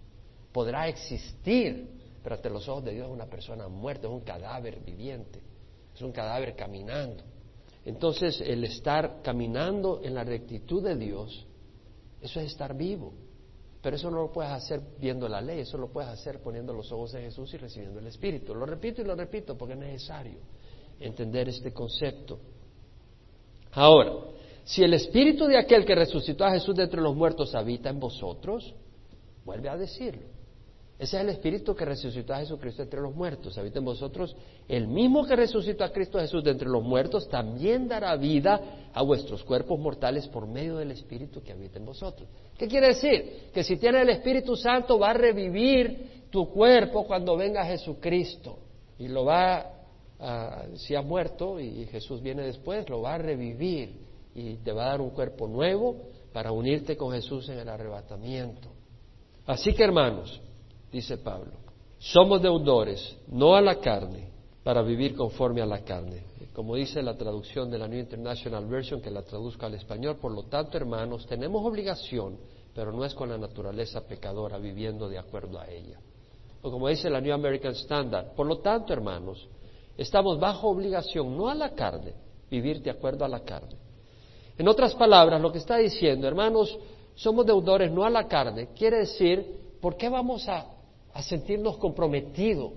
Podrá 0.52 0.88
existir, 0.88 1.89
pero 2.24 2.36
ante 2.36 2.50
los 2.50 2.68
ojos 2.70 2.86
de 2.86 2.94
Dios 2.94 3.08
es 3.08 3.13
una 3.13 3.26
persona 3.26 3.68
muerta, 3.68 4.08
es 4.08 4.13
un 4.13 4.22
cadáver 4.22 4.80
viviente, 4.80 5.41
es 5.94 6.02
un 6.02 6.12
cadáver 6.12 6.56
caminando. 6.56 7.24
Entonces, 7.84 8.41
el 8.41 8.63
estar 8.63 9.22
caminando 9.22 10.02
en 10.02 10.15
la 10.15 10.24
rectitud 10.24 10.84
de 10.84 10.96
Dios, 10.96 11.46
eso 12.22 12.39
es 12.39 12.48
estar 12.48 12.76
vivo. 12.76 13.13
Pero 13.82 13.98
eso 13.98 14.10
no 14.10 14.18
lo 14.18 14.32
puedes 14.32 14.52
hacer 14.52 14.82
viendo 15.00 15.30
la 15.30 15.39
ley, 15.41 15.60
eso 15.60 15.78
lo 15.78 15.89
puedes 15.89 16.10
hacer 16.10 16.41
poniendo 16.41 16.74
los 16.74 16.91
ojos 16.91 17.13
en 17.13 17.22
Jesús 17.22 17.54
y 17.54 17.58
recibiendo 17.58 18.00
el 18.00 18.08
Espíritu. 18.08 18.56
Lo 18.56 18.65
repito 18.65 19.04
y 19.04 19.06
lo 19.06 19.13
repito 19.13 19.56
porque 19.56 19.74
es 19.76 19.80
necesario 19.80 20.39
entender 21.00 21.50
este 21.50 21.72
concepto. 21.72 22.39
Ahora, 23.74 24.12
si 24.65 24.84
el 24.84 24.95
Espíritu 24.95 25.45
de 25.45 25.60
aquel 25.60 25.86
que 25.86 25.93
resucitó 25.93 26.43
a 26.43 26.51
Jesús 26.51 26.75
de 26.75 26.84
entre 26.84 26.99
los 26.99 27.15
muertos 27.15 27.54
habita 27.54 27.89
en 27.89 27.99
vosotros, 27.99 28.73
vuelve 29.45 29.69
a 29.69 29.78
decirlo. 29.78 30.23
Ese 30.97 31.17
es 31.17 31.23
el 31.23 31.30
Espíritu 31.30 31.75
que 31.75 31.86
resucitó 31.86 32.34
a 32.34 32.39
Jesucristo 32.39 32.82
entre 32.82 32.99
los 32.99 33.13
muertos. 33.13 33.58
Habita 33.58 33.80
en 33.80 33.86
vosotros. 33.86 34.36
El 34.67 34.88
mismo 34.88 35.25
que 35.25 35.36
resucitó 35.36 35.84
a 35.84 35.91
Cristo 35.91 36.19
Jesús 36.19 36.43
de 36.43 36.51
entre 36.51 36.67
los 36.67 36.82
muertos 36.82 37.30
también 37.30 37.88
dará 37.88 38.15
vida 38.15 38.89
a 38.91 39.04
vuestros 39.04 39.43
cuerpos 39.43 39.78
mortales 39.78 40.28
por 40.30 40.47
medio 40.47 40.78
del 40.78 40.91
Espíritu 40.91 41.43
que 41.43 41.51
habita 41.51 41.78
en 41.78 41.86
vosotros. 41.86 42.28
¿Qué 42.58 42.67
quiere 42.67 42.88
decir? 42.88 43.49
Que 43.54 43.63
si 43.63 43.75
tienes 43.75 44.01
el 44.01 44.10
Espíritu 44.10 44.56
Santo 44.56 44.97
va 44.97 45.12
a 45.12 45.13
revivir 45.13 46.25
tu 46.32 46.49
cuerpo 46.49 47.06
cuando 47.06 47.38
venga 47.38 47.65
Jesucristo. 47.65 48.58
Y 48.97 49.10
lo 49.10 49.25
va, 49.25 49.73
a, 50.17 50.63
si 50.75 50.95
ha 50.95 51.01
muerto 51.01 51.60
y 51.60 51.86
Jesús 51.88 52.21
viene 52.21 52.43
después, 52.43 52.89
lo 52.89 53.01
va 53.01 53.15
a 53.15 53.17
revivir 53.19 54.05
y 54.36 54.58
te 54.58 54.74
va 54.74 54.84
a 54.84 54.89
dar 54.89 55.02
un 55.02 55.12
cuerpo 55.12 55.48
nuevo 55.48 55.95
para 56.34 56.52
unirte 56.52 56.98
con 56.98 57.13
Jesús 57.13 57.48
en 57.48 57.60
el 57.60 57.69
arrebatamiento. 57.69 58.67
Así 59.45 59.74
que 59.74 59.84
hermanos, 59.84 60.41
dice 60.91 61.18
Pablo. 61.18 61.53
Somos 61.97 62.41
deudores, 62.41 63.18
no 63.30 63.55
a 63.55 63.62
la 63.62 63.80
carne, 63.80 64.30
para 64.64 64.82
vivir 64.82 65.16
conforme 65.16 65.62
a 65.62 65.66
la 65.66 65.80
carne. 65.84 66.24
Como 66.53 66.76
dice 66.76 67.01
la 67.01 67.16
traducción 67.16 67.72
de 67.72 67.78
la 67.78 67.88
New 67.88 67.99
International 67.99 68.66
Version, 68.66 69.01
que 69.01 69.09
la 69.09 69.24
traduzca 69.24 69.68
al 69.68 69.76
español, 69.76 70.18
por 70.18 70.34
lo 70.34 70.43
tanto, 70.43 70.78
hermanos, 70.78 71.26
tenemos 71.26 71.66
obligación, 71.66 72.38
pero 72.74 72.91
no 72.91 73.05
es 73.05 73.14
con 73.14 73.30
la 73.30 73.38
naturaleza 73.38 74.05
pecadora 74.05 74.57
viviendo 74.57 75.07
de 75.07 75.18
acuerdo 75.18 75.59
a 75.59 75.68
ella. 75.70 75.99
O 76.62 76.72
como 76.72 76.89
dice 76.89 77.09
la 77.09 77.22
New 77.22 77.34
American 77.34 77.74
Standard, 77.74 78.34
por 78.36 78.47
lo 78.47 78.57
tanto, 78.59 78.91
hermanos, 78.91 79.47
estamos 79.97 80.39
bajo 80.39 80.68
obligación, 80.70 81.38
no 81.38 81.47
a 81.47 81.55
la 81.55 81.74
carne, 81.74 82.14
vivir 82.49 82.82
de 82.82 82.89
acuerdo 82.89 83.24
a 83.24 83.30
la 83.30 83.41
carne. 83.41 83.84
En 84.58 84.68
otras 84.68 84.95
palabras, 84.95 85.41
lo 85.41 85.51
que 85.51 85.58
está 85.58 85.78
diciendo, 85.78 86.28
hermanos, 86.28 86.78
somos 87.16 87.45
deudores 87.45 87.91
no 87.91 88.03
a 88.03 88.10
la 88.10 88.28
carne, 88.28 88.70
quiere 88.76 88.99
decir, 88.99 89.78
¿por 89.82 89.97
qué 89.97 90.10
vamos 90.10 90.47
a, 90.47 90.72
sentirnos 91.22 91.78
comprometidos 91.78 92.74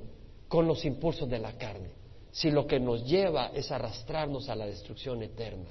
con 0.49 0.67
los 0.67 0.85
impulsos 0.85 1.29
de 1.29 1.39
la 1.39 1.53
carne? 1.53 1.91
Si 2.31 2.51
lo 2.51 2.67
que 2.67 2.79
nos 2.79 3.05
lleva 3.05 3.49
es 3.49 3.71
arrastrarnos 3.71 4.49
a 4.49 4.55
la 4.55 4.67
destrucción 4.67 5.23
eterna 5.23 5.71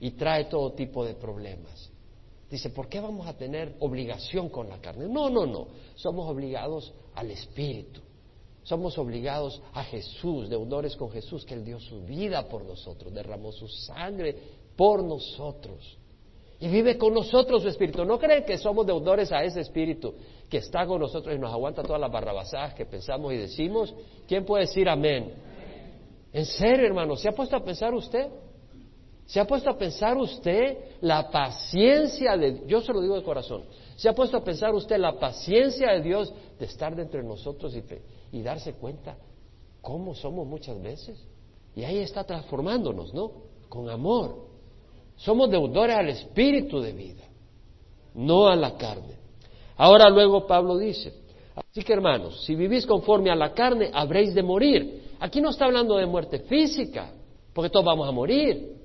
y 0.00 0.10
trae 0.12 0.44
todo 0.44 0.72
tipo 0.72 1.04
de 1.04 1.14
problemas. 1.14 1.90
Dice, 2.50 2.70
¿por 2.70 2.88
qué 2.88 3.00
vamos 3.00 3.26
a 3.26 3.32
tener 3.32 3.76
obligación 3.80 4.48
con 4.48 4.68
la 4.68 4.78
carne? 4.78 5.08
No, 5.08 5.30
no, 5.30 5.46
no. 5.46 5.68
Somos 5.96 6.28
obligados 6.28 6.92
al 7.14 7.30
Espíritu. 7.30 8.00
Somos 8.62 8.98
obligados 8.98 9.62
a 9.72 9.84
Jesús, 9.84 10.48
deudores 10.48 10.96
con 10.96 11.10
Jesús, 11.10 11.44
que 11.44 11.54
Él 11.54 11.64
dio 11.64 11.80
su 11.80 12.02
vida 12.02 12.48
por 12.48 12.64
nosotros, 12.64 13.14
derramó 13.14 13.52
su 13.52 13.68
sangre 13.68 14.36
por 14.76 15.02
nosotros. 15.02 15.98
Y 16.58 16.68
vive 16.68 16.96
con 16.96 17.12
nosotros 17.12 17.62
su 17.62 17.68
Espíritu. 17.68 18.04
¿No 18.04 18.18
creen 18.18 18.44
que 18.44 18.56
somos 18.56 18.86
deudores 18.86 19.30
a 19.30 19.44
ese 19.44 19.60
Espíritu 19.60 20.14
que 20.48 20.58
está 20.58 20.86
con 20.86 21.00
nosotros 21.00 21.34
y 21.34 21.38
nos 21.38 21.52
aguanta 21.52 21.82
todas 21.82 22.00
las 22.00 22.10
barrabasadas 22.10 22.74
que 22.74 22.86
pensamos 22.86 23.32
y 23.32 23.36
decimos? 23.36 23.94
¿Quién 24.26 24.44
puede 24.44 24.64
decir 24.64 24.88
amén? 24.88 25.34
En 26.32 26.44
serio, 26.46 26.86
hermano, 26.86 27.16
¿se 27.16 27.28
ha 27.28 27.32
puesto 27.32 27.56
a 27.56 27.64
pensar 27.64 27.94
usted? 27.94 28.28
¿Se 29.26 29.40
ha 29.40 29.46
puesto 29.46 29.68
a 29.68 29.76
pensar 29.76 30.16
usted 30.16 30.78
la 31.00 31.30
paciencia 31.30 32.36
de 32.36 32.62
yo 32.66 32.80
se 32.80 32.92
lo 32.92 33.00
digo 33.00 33.16
de 33.16 33.24
corazón, 33.24 33.64
¿se 33.96 34.08
ha 34.08 34.14
puesto 34.14 34.36
a 34.36 34.44
pensar 34.44 34.72
usted 34.72 34.98
la 34.98 35.18
paciencia 35.18 35.92
de 35.92 36.00
Dios 36.00 36.32
de 36.58 36.64
estar 36.64 36.94
dentro 36.94 37.20
de 37.20 37.26
nosotros 37.26 37.76
y 38.32 38.42
darse 38.42 38.74
cuenta 38.74 39.16
cómo 39.82 40.14
somos 40.14 40.46
muchas 40.46 40.80
veces? 40.80 41.18
Y 41.74 41.82
ahí 41.82 41.98
está 41.98 42.24
transformándonos, 42.24 43.12
¿no? 43.12 43.32
Con 43.68 43.90
amor. 43.90 44.55
Somos 45.16 45.50
deudores 45.50 45.96
al 45.96 46.08
espíritu 46.08 46.80
de 46.80 46.92
vida, 46.92 47.24
no 48.14 48.48
a 48.48 48.56
la 48.56 48.76
carne. 48.76 49.16
Ahora 49.76 50.08
luego 50.10 50.46
Pablo 50.46 50.76
dice, 50.76 51.12
así 51.54 51.82
que 51.82 51.92
hermanos, 51.92 52.44
si 52.44 52.54
vivís 52.54 52.86
conforme 52.86 53.30
a 53.30 53.34
la 53.34 53.52
carne, 53.52 53.90
habréis 53.92 54.34
de 54.34 54.42
morir. 54.42 55.02
Aquí 55.20 55.40
no 55.40 55.50
está 55.50 55.64
hablando 55.64 55.96
de 55.96 56.06
muerte 56.06 56.40
física, 56.40 57.12
porque 57.52 57.70
todos 57.70 57.86
vamos 57.86 58.08
a 58.08 58.12
morir. 58.12 58.76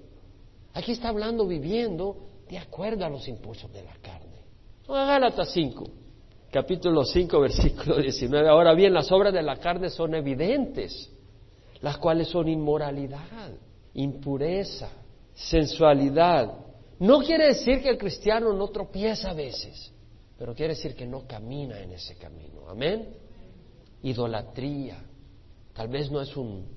Aquí 0.73 0.93
está 0.93 1.09
hablando 1.09 1.45
viviendo 1.45 2.15
de 2.49 2.57
acuerdo 2.57 3.05
a 3.05 3.09
los 3.09 3.27
impulsos 3.27 3.71
de 3.73 3.84
la 3.84 3.93
carne. 4.01 4.21
A 4.88 5.05
Gálatas 5.05 5.51
5, 5.53 5.86
capítulo 6.51 7.05
5, 7.05 7.39
versículo 7.39 7.97
19. 7.97 8.47
Ahora 8.49 8.73
bien, 8.73 8.93
las 8.93 9.11
obras 9.11 9.34
de 9.34 9.41
la 9.41 9.57
carne 9.57 9.89
son 9.89 10.15
evidentes, 10.15 11.09
las 11.82 11.97
cuales 11.97 12.27
son 12.27 12.49
inmoralidad, 12.49 13.51
impureza, 13.93 14.89
sensualidad. 15.34 16.53
No 16.99 17.19
quiere 17.19 17.47
decir 17.47 17.82
que 17.82 17.89
el 17.89 17.97
cristiano 17.97 18.53
no 18.53 18.67
tropieza 18.69 19.32
a 19.32 19.34
veces, 19.34 19.91
pero 20.38 20.53
quiere 20.53 20.75
decir 20.75 20.95
que 20.95 21.05
no 21.05 21.27
camina 21.27 21.79
en 21.79 21.93
ese 21.93 22.15
camino. 22.15 22.67
Amén. 22.67 23.09
Idolatría. 24.03 25.03
Tal 25.73 25.88
vez 25.88 26.11
no 26.11 26.21
es 26.21 26.36
un, 26.36 26.67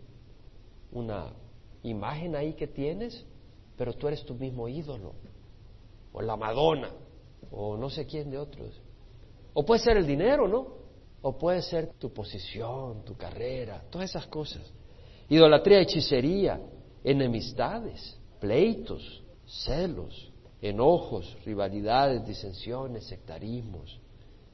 una 0.93 1.33
imagen 1.83 2.37
ahí 2.37 2.55
que 2.55 2.67
tienes, 2.67 3.25
pero 3.77 3.93
tú 3.93 4.09
eres 4.09 4.25
tu 4.25 4.35
mismo 4.35 4.69
ídolo, 4.69 5.13
o 6.13 6.23
la 6.23 6.37
Madonna, 6.37 6.91
o 7.51 7.77
no 7.77 7.91
sé 7.91 8.07
quién 8.07 8.31
de 8.31 8.39
otros. 8.39 8.81
O 9.53 9.65
puede 9.65 9.81
ser 9.81 9.97
el 9.97 10.07
dinero, 10.07 10.49
¿no? 10.49 10.85
O 11.23 11.37
puede 11.37 11.63
ser 11.63 11.93
tu 11.99 12.13
posición, 12.13 13.05
tu 13.05 13.17
carrera, 13.17 13.83
todas 13.91 14.11
esas 14.11 14.27
cosas. 14.27 14.63
Idolatría, 15.29 15.81
hechicería, 15.81 16.61
enemistades, 17.03 18.19
pleitos, 18.45 19.23
celos, 19.47 20.31
enojos, 20.61 21.35
rivalidades, 21.47 22.27
disensiones, 22.27 23.07
sectarismos, 23.07 23.99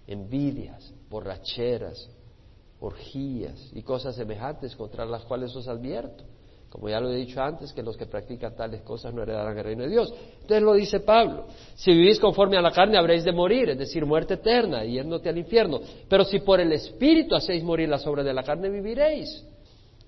envidias, 0.07 0.95
borracheras, 1.11 2.09
orgías 2.79 3.73
y 3.75 3.83
cosas 3.83 4.15
semejantes 4.15 4.77
contra 4.77 5.05
las 5.05 5.25
cuales 5.25 5.57
os 5.57 5.67
advierto 5.67 6.23
como 6.71 6.89
ya 6.89 7.01
lo 7.01 7.11
he 7.11 7.17
dicho 7.17 7.43
antes, 7.43 7.73
que 7.73 7.83
los 7.83 7.97
que 7.97 8.07
practican 8.07 8.55
tales 8.55 8.83
cosas 8.83 9.13
no 9.13 9.25
heredarán 9.25 9.59
el 9.59 9.65
reino 9.65 9.83
de 9.83 9.89
Dios. 9.89 10.15
Entonces 10.35 10.63
lo 10.63 10.75
dice 10.75 11.01
Pablo, 11.01 11.47
si 11.75 11.91
vivís 11.91 12.21
conforme 12.21 12.57
a 12.57 12.63
la 12.63 12.71
carne 12.71 12.97
habréis 12.97 13.25
de 13.25 13.33
morir, 13.33 13.71
es 13.71 13.79
decir, 13.79 14.07
muerte 14.07 14.35
eterna, 14.35 14.85
yéndote 14.85 15.29
al 15.29 15.37
infierno. 15.37 15.81
Pero 16.09 16.25
si 16.25 16.39
por 16.39 16.61
el 16.61 16.73
Espíritu 16.73 17.35
hacéis 17.35 17.65
morir 17.65 17.89
las 17.89 18.07
obras 18.07 18.25
de 18.25 18.33
la 18.33 18.45
carne, 18.45 18.71
viviréis. 18.71 19.45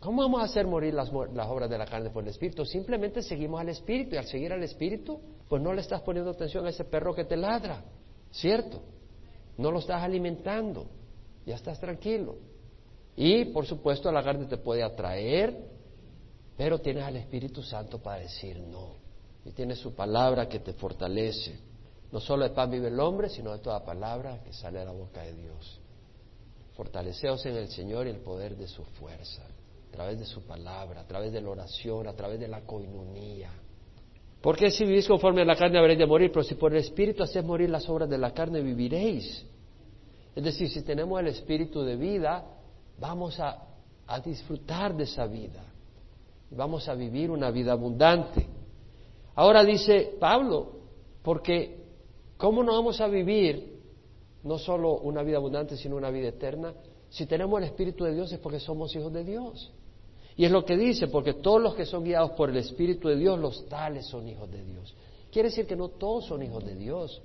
¿Cómo 0.02 0.22
vamos 0.22 0.40
a 0.40 0.46
hacer 0.46 0.66
morir 0.66 0.94
las, 0.94 1.10
obras 1.12 1.70
de 1.70 1.78
la 1.78 1.86
carne 1.86 2.10
por 2.10 2.24
el 2.24 2.30
Espíritu? 2.30 2.64
Simplemente 2.64 3.22
seguimos 3.22 3.60
al 3.60 3.68
Espíritu 3.68 4.16
y 4.16 4.18
al 4.18 4.26
seguir 4.26 4.52
al 4.52 4.64
Espíritu, 4.64 5.20
pues 5.48 5.62
no 5.62 5.72
le 5.72 5.80
estás 5.80 6.00
poniendo 6.00 6.32
atención 6.32 6.66
a 6.66 6.70
ese 6.70 6.82
perro 6.82 7.14
que 7.14 7.24
te 7.24 7.36
ladra, 7.36 7.84
¿cierto? 8.32 8.82
No 9.58 9.70
lo 9.70 9.78
estás 9.78 10.02
alimentando, 10.02 10.86
ya 11.46 11.54
estás 11.54 11.78
tranquilo. 11.78 12.34
Y, 13.14 13.44
por 13.46 13.64
supuesto, 13.64 14.10
la 14.10 14.24
carne 14.24 14.46
te 14.46 14.56
puede 14.56 14.82
atraer, 14.82 15.56
pero 16.56 16.80
tienes 16.80 17.04
al 17.04 17.14
Espíritu 17.14 17.62
Santo 17.62 18.02
para 18.02 18.22
decir 18.22 18.58
no. 18.58 18.96
Y 19.44 19.52
tienes 19.52 19.78
su 19.78 19.94
palabra 19.94 20.48
que 20.48 20.58
te 20.58 20.72
fortalece. 20.72 21.60
No 22.10 22.18
solo 22.18 22.42
de 22.42 22.50
pan 22.50 22.72
vive 22.72 22.88
el 22.88 22.98
hombre, 22.98 23.28
sino 23.28 23.52
de 23.52 23.60
toda 23.60 23.84
palabra 23.84 24.42
que 24.42 24.52
sale 24.52 24.80
de 24.80 24.84
la 24.84 24.92
boca 24.92 25.22
de 25.22 25.32
Dios. 25.32 25.80
Fortaleceos 26.74 27.46
en 27.46 27.54
el 27.54 27.68
Señor 27.68 28.08
y 28.08 28.10
el 28.10 28.18
poder 28.18 28.56
de 28.56 28.66
su 28.66 28.82
fuerza, 28.82 29.46
a 29.92 29.96
través 29.96 30.18
de 30.18 30.24
su 30.24 30.42
palabra, 30.42 31.02
a 31.02 31.06
través 31.06 31.32
de 31.32 31.40
la 31.40 31.50
oración, 31.50 32.08
a 32.08 32.14
través 32.14 32.40
de 32.40 32.48
la 32.48 32.62
coinonía. 32.62 33.50
Porque 34.40 34.70
si 34.70 34.84
vivís 34.84 35.06
conforme 35.06 35.42
a 35.42 35.44
la 35.44 35.54
carne 35.54 35.78
habréis 35.78 35.98
de 35.98 36.06
morir, 36.06 36.32
pero 36.32 36.42
si 36.42 36.54
por 36.54 36.72
el 36.72 36.78
Espíritu 36.78 37.22
hacéis 37.22 37.44
morir 37.44 37.70
las 37.70 37.88
obras 37.88 38.08
de 38.08 38.18
la 38.18 38.32
carne, 38.32 38.60
viviréis. 38.60 39.46
Es 40.34 40.42
decir, 40.42 40.68
si 40.68 40.82
tenemos 40.82 41.20
el 41.20 41.28
Espíritu 41.28 41.82
de 41.82 41.96
vida, 41.96 42.44
vamos 42.98 43.38
a, 43.38 43.68
a 44.06 44.20
disfrutar 44.20 44.96
de 44.96 45.04
esa 45.04 45.26
vida 45.26 45.72
vamos 46.56 46.88
a 46.88 46.94
vivir 46.94 47.30
una 47.30 47.50
vida 47.50 47.72
abundante. 47.72 48.46
Ahora 49.34 49.64
dice 49.64 50.16
Pablo, 50.18 50.72
porque 51.22 51.84
¿cómo 52.36 52.62
no 52.62 52.72
vamos 52.72 53.00
a 53.00 53.08
vivir 53.08 53.80
no 54.42 54.58
solo 54.58 54.98
una 54.98 55.22
vida 55.22 55.38
abundante, 55.38 55.76
sino 55.76 55.96
una 55.96 56.10
vida 56.10 56.28
eterna? 56.28 56.74
Si 57.08 57.26
tenemos 57.26 57.58
el 57.60 57.68
Espíritu 57.68 58.04
de 58.04 58.14
Dios 58.14 58.32
es 58.32 58.38
porque 58.38 58.60
somos 58.60 58.94
hijos 58.94 59.12
de 59.12 59.24
Dios. 59.24 59.72
Y 60.36 60.44
es 60.44 60.50
lo 60.50 60.64
que 60.64 60.76
dice, 60.76 61.08
porque 61.08 61.34
todos 61.34 61.60
los 61.60 61.74
que 61.74 61.84
son 61.84 62.04
guiados 62.04 62.32
por 62.32 62.50
el 62.50 62.56
Espíritu 62.56 63.08
de 63.08 63.16
Dios, 63.16 63.38
los 63.38 63.66
tales 63.68 64.06
son 64.06 64.28
hijos 64.28 64.50
de 64.50 64.64
Dios. 64.64 64.94
Quiere 65.30 65.48
decir 65.48 65.66
que 65.66 65.76
no 65.76 65.88
todos 65.88 66.26
son 66.26 66.42
hijos 66.42 66.64
de 66.64 66.74
Dios. 66.74 67.20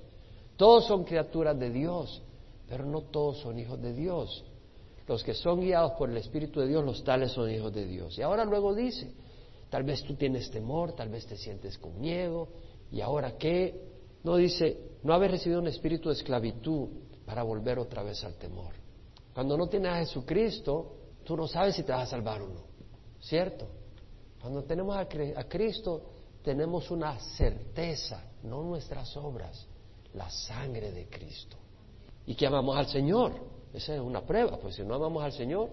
Todos 0.56 0.86
son 0.86 1.04
criaturas 1.04 1.58
de 1.58 1.70
Dios, 1.70 2.20
pero 2.68 2.84
no 2.84 3.02
todos 3.02 3.38
son 3.38 3.58
hijos 3.58 3.80
de 3.80 3.92
Dios. 3.92 4.44
Los 5.06 5.22
que 5.22 5.32
son 5.32 5.60
guiados 5.60 5.92
por 5.92 6.10
el 6.10 6.16
Espíritu 6.16 6.60
de 6.60 6.66
Dios, 6.66 6.84
los 6.84 7.02
tales 7.04 7.32
son 7.32 7.50
hijos 7.50 7.72
de 7.72 7.86
Dios. 7.86 8.18
Y 8.18 8.22
ahora 8.22 8.44
luego 8.44 8.74
dice, 8.74 9.10
tal 9.70 9.84
vez 9.84 10.02
tú 10.02 10.14
tienes 10.16 10.50
temor, 10.50 10.92
tal 10.92 11.08
vez 11.08 11.26
te 11.26 11.36
sientes 11.36 11.78
con 11.78 11.98
miedo, 12.00 12.48
y 12.90 13.00
ahora 13.00 13.36
qué? 13.38 13.88
No 14.24 14.36
dice, 14.36 14.78
no 15.02 15.14
haber 15.14 15.30
recibido 15.30 15.60
un 15.60 15.68
espíritu 15.68 16.08
de 16.08 16.16
esclavitud 16.16 16.88
para 17.24 17.42
volver 17.42 17.78
otra 17.78 18.02
vez 18.02 18.24
al 18.24 18.34
temor. 18.34 18.74
Cuando 19.32 19.56
no 19.56 19.68
tienes 19.68 19.92
a 19.92 19.98
Jesucristo, 19.98 20.92
tú 21.24 21.36
no 21.36 21.46
sabes 21.46 21.76
si 21.76 21.84
te 21.84 21.92
vas 21.92 22.02
a 22.02 22.10
salvar 22.10 22.42
o 22.42 22.48
no, 22.48 22.64
¿cierto? 23.20 23.66
Cuando 24.40 24.62
tenemos 24.64 24.96
a, 24.96 25.00
a 25.00 25.44
Cristo, 25.44 26.02
tenemos 26.42 26.90
una 26.90 27.18
certeza, 27.18 28.22
no 28.42 28.62
nuestras 28.62 29.16
obras, 29.16 29.66
la 30.14 30.30
sangre 30.30 30.92
de 30.92 31.06
Cristo. 31.06 31.56
Y 32.26 32.34
que 32.34 32.46
amamos 32.46 32.76
al 32.76 32.86
Señor. 32.86 33.32
Esa 33.72 33.94
es 33.94 34.00
una 34.00 34.22
prueba, 34.22 34.58
pues 34.58 34.76
si 34.76 34.82
no 34.82 34.94
amamos 34.94 35.22
al 35.22 35.32
Señor, 35.32 35.68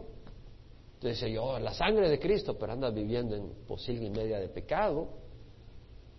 entonces 0.95 1.31
yo, 1.31 1.59
la 1.59 1.73
sangre 1.73 2.09
de 2.09 2.19
Cristo, 2.19 2.57
pero 2.57 2.73
andas 2.73 2.93
viviendo 2.93 3.35
en 3.35 3.49
posible 3.67 4.05
y 4.05 4.09
media 4.09 4.39
de 4.39 4.49
pecado, 4.49 5.07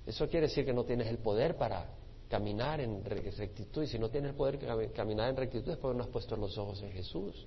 eso 0.07 0.29
quiere 0.29 0.47
decir 0.47 0.65
que 0.65 0.73
no 0.73 0.85
tienes 0.85 1.09
el 1.09 1.19
poder 1.19 1.57
para 1.57 1.87
caminar 2.29 2.81
en 2.81 3.05
rectitud, 3.05 3.83
y 3.83 3.87
si 3.87 3.99
no 3.99 4.09
tienes 4.09 4.31
el 4.31 4.37
poder 4.37 4.59
de 4.59 4.91
caminar 4.93 5.31
en 5.31 5.37
rectitud 5.37 5.73
es 5.73 5.79
porque 5.79 5.97
no 5.97 6.05
has 6.05 6.11
puesto 6.11 6.37
los 6.37 6.57
ojos 6.57 6.83
en 6.83 6.93
Jesús. 6.93 7.47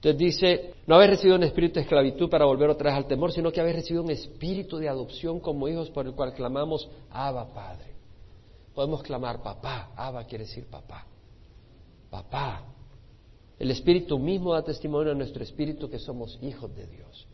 Entonces 0.00 0.18
dice, 0.18 0.74
no 0.86 0.94
habéis 0.94 1.10
recibido 1.10 1.36
un 1.36 1.42
espíritu 1.42 1.74
de 1.74 1.82
esclavitud 1.82 2.30
para 2.30 2.46
volver 2.46 2.70
otra 2.70 2.88
vez 2.88 2.96
al 2.96 3.06
temor, 3.06 3.32
sino 3.32 3.52
que 3.52 3.60
habéis 3.60 3.76
recibido 3.76 4.02
un 4.02 4.10
espíritu 4.10 4.78
de 4.78 4.88
adopción 4.88 5.40
como 5.40 5.68
hijos 5.68 5.90
por 5.90 6.06
el 6.06 6.14
cual 6.14 6.32
clamamos, 6.32 6.88
Abba 7.10 7.52
Padre. 7.52 7.92
Podemos 8.74 9.02
clamar 9.02 9.42
papá, 9.42 9.92
Abba 9.94 10.24
quiere 10.24 10.44
decir 10.44 10.64
papá, 10.68 11.04
papá, 12.08 12.64
el 13.58 13.70
Espíritu 13.70 14.18
mismo 14.18 14.54
da 14.54 14.62
testimonio 14.62 15.12
a 15.12 15.14
nuestro 15.14 15.42
Espíritu 15.44 15.90
que 15.90 15.98
somos 15.98 16.38
hijos 16.40 16.74
de 16.74 16.86
Dios. 16.86 17.26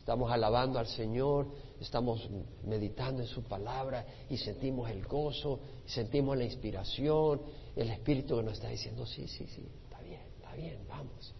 Estamos 0.00 0.32
alabando 0.32 0.80
al 0.80 0.88
Señor, 0.88 1.46
estamos 1.80 2.28
meditando 2.64 3.22
en 3.22 3.28
su 3.28 3.44
palabra 3.44 4.04
y 4.28 4.38
sentimos 4.38 4.90
el 4.90 5.04
gozo, 5.04 5.60
sentimos 5.86 6.36
la 6.36 6.42
inspiración, 6.42 7.42
el 7.76 7.90
Espíritu 7.90 8.38
que 8.38 8.42
nos 8.42 8.54
está 8.54 8.70
diciendo, 8.70 9.06
sí, 9.06 9.28
sí, 9.28 9.46
sí, 9.46 9.68
está 9.84 10.00
bien, 10.00 10.22
está 10.36 10.52
bien, 10.54 10.80
vamos. 10.88 11.37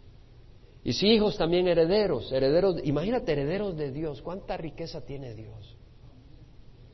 Y 0.88 0.94
si 0.94 1.06
hijos 1.08 1.36
también 1.36 1.68
herederos, 1.68 2.32
herederos, 2.32 2.76
imagínate 2.82 3.32
herederos 3.32 3.76
de 3.76 3.92
Dios, 3.92 4.22
cuánta 4.22 4.56
riqueza 4.56 5.02
tiene 5.02 5.34
Dios. 5.34 5.76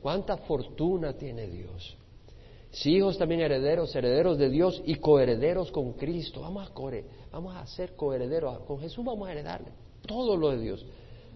¿Cuánta 0.01 0.35
fortuna 0.35 1.13
tiene 1.13 1.47
Dios? 1.47 1.95
Si 2.71 2.97
hijos 2.97 3.17
también 3.17 3.39
herederos, 3.39 3.95
herederos 3.95 4.37
de 4.37 4.49
Dios 4.49 4.83
y 4.85 4.95
coherederos 4.95 5.71
con 5.71 5.93
Cristo. 5.93 6.41
Vamos 6.41 6.69
a, 6.69 6.73
vamos 7.31 7.55
a 7.55 7.65
ser 7.67 7.95
coherederos. 7.95 8.59
Con 8.67 8.81
Jesús 8.81 9.05
vamos 9.05 9.29
a 9.29 9.31
heredarle 9.31 9.69
todo 10.05 10.35
lo 10.35 10.49
de 10.49 10.57
Dios. 10.57 10.85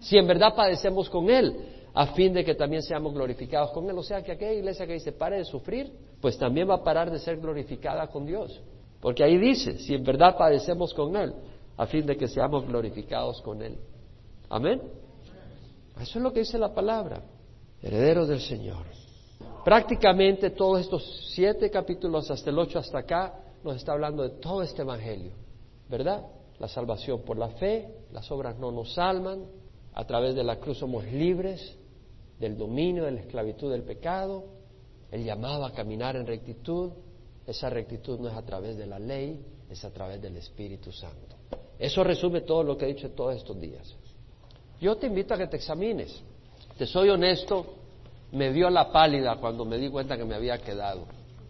Si 0.01 0.17
en 0.17 0.27
verdad 0.27 0.53
padecemos 0.53 1.09
con 1.09 1.29
Él, 1.29 1.55
a 1.93 2.07
fin 2.07 2.33
de 2.33 2.43
que 2.43 2.55
también 2.55 2.83
seamos 2.83 3.13
glorificados 3.13 3.71
con 3.71 3.89
Él. 3.89 3.97
O 3.97 4.03
sea 4.03 4.21
que 4.21 4.33
aquella 4.33 4.51
iglesia 4.51 4.85
que 4.85 4.95
dice 4.95 5.13
pare 5.13 5.37
de 5.37 5.45
sufrir, 5.45 5.93
pues 6.19 6.37
también 6.37 6.69
va 6.69 6.75
a 6.75 6.83
parar 6.83 7.09
de 7.09 7.19
ser 7.19 7.37
glorificada 7.37 8.07
con 8.07 8.25
Dios. 8.25 8.59
Porque 8.99 9.23
ahí 9.23 9.37
dice, 9.37 9.77
si 9.77 9.95
en 9.95 10.03
verdad 10.03 10.35
padecemos 10.37 10.93
con 10.93 11.15
Él, 11.15 11.33
a 11.79 11.85
fin 11.87 12.05
de 12.05 12.17
que 12.17 12.27
seamos 12.27 12.67
glorificados 12.67 13.41
con 13.41 13.61
Él. 13.61 13.77
Amén. 14.49 14.81
Eso 15.97 16.19
es 16.19 16.21
lo 16.23 16.33
que 16.33 16.41
dice 16.41 16.57
la 16.57 16.73
palabra. 16.73 17.23
Herederos 17.81 18.27
del 18.27 18.41
Señor. 18.41 18.85
Prácticamente 19.63 20.49
todos 20.49 20.81
estos 20.81 21.31
siete 21.33 21.71
capítulos, 21.71 22.29
hasta 22.29 22.49
el 22.49 22.59
ocho 22.59 22.79
hasta 22.79 22.99
acá, 22.99 23.33
nos 23.63 23.77
está 23.77 23.93
hablando 23.93 24.23
de 24.23 24.31
todo 24.41 24.61
este 24.61 24.81
Evangelio. 24.81 25.31
¿Verdad? 25.87 26.25
La 26.59 26.67
salvación 26.67 27.21
por 27.21 27.37
la 27.37 27.47
fe, 27.47 27.87
las 28.11 28.29
obras 28.29 28.59
no 28.59 28.73
nos 28.73 28.93
salvan, 28.95 29.45
a 29.93 30.05
través 30.05 30.35
de 30.35 30.43
la 30.43 30.57
cruz 30.57 30.79
somos 30.79 31.05
libres 31.05 31.77
del 32.41 32.57
dominio, 32.57 33.05
de 33.05 33.11
la 33.11 33.21
esclavitud 33.21 33.71
del 33.71 33.83
pecado, 33.83 34.43
el 35.11 35.23
llamado 35.23 35.63
a 35.63 35.71
caminar 35.71 36.17
en 36.17 36.27
rectitud, 36.27 36.91
esa 37.47 37.69
rectitud 37.69 38.19
no 38.19 38.27
es 38.27 38.35
a 38.35 38.43
través 38.43 38.77
de 38.77 38.85
la 38.85 38.99
ley, 38.99 39.41
es 39.69 39.85
a 39.85 39.91
través 39.91 40.21
del 40.21 40.35
Espíritu 40.35 40.91
Santo. 40.91 41.38
Eso 41.79 42.03
resume 42.03 42.41
todo 42.41 42.61
lo 42.61 42.77
que 42.77 42.85
he 42.85 42.93
dicho 42.93 43.09
todos 43.11 43.37
estos 43.37 43.59
días. 43.59 43.95
Yo 44.81 44.97
te 44.97 45.07
invito 45.07 45.33
a 45.33 45.37
que 45.37 45.47
te 45.47 45.55
examines. 45.55 46.21
Te 46.77 46.85
soy 46.85 47.09
honesto, 47.09 47.65
me 48.33 48.51
dio 48.51 48.69
la 48.69 48.91
pálida 48.91 49.37
cuando 49.37 49.63
me 49.63 49.77
di 49.77 49.89
cuenta 49.89 50.17
que 50.17 50.25
me 50.25 50.35
había 50.35 50.57
quedado 50.57 51.05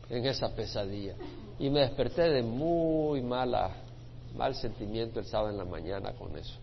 en 0.10 0.26
esa 0.26 0.56
pesadilla. 0.56 1.16
Y 1.58 1.70
me 1.70 1.82
desperté 1.82 2.30
de 2.30 2.44
muy 2.44 3.22
mala, 3.22 3.72
mal 4.36 4.56
sentimiento 4.56 5.20
el 5.20 5.26
sábado 5.26 5.50
en 5.50 5.58
la 5.58 5.66
mañana 5.66 6.14
con 6.14 6.38
eso. 6.38 6.58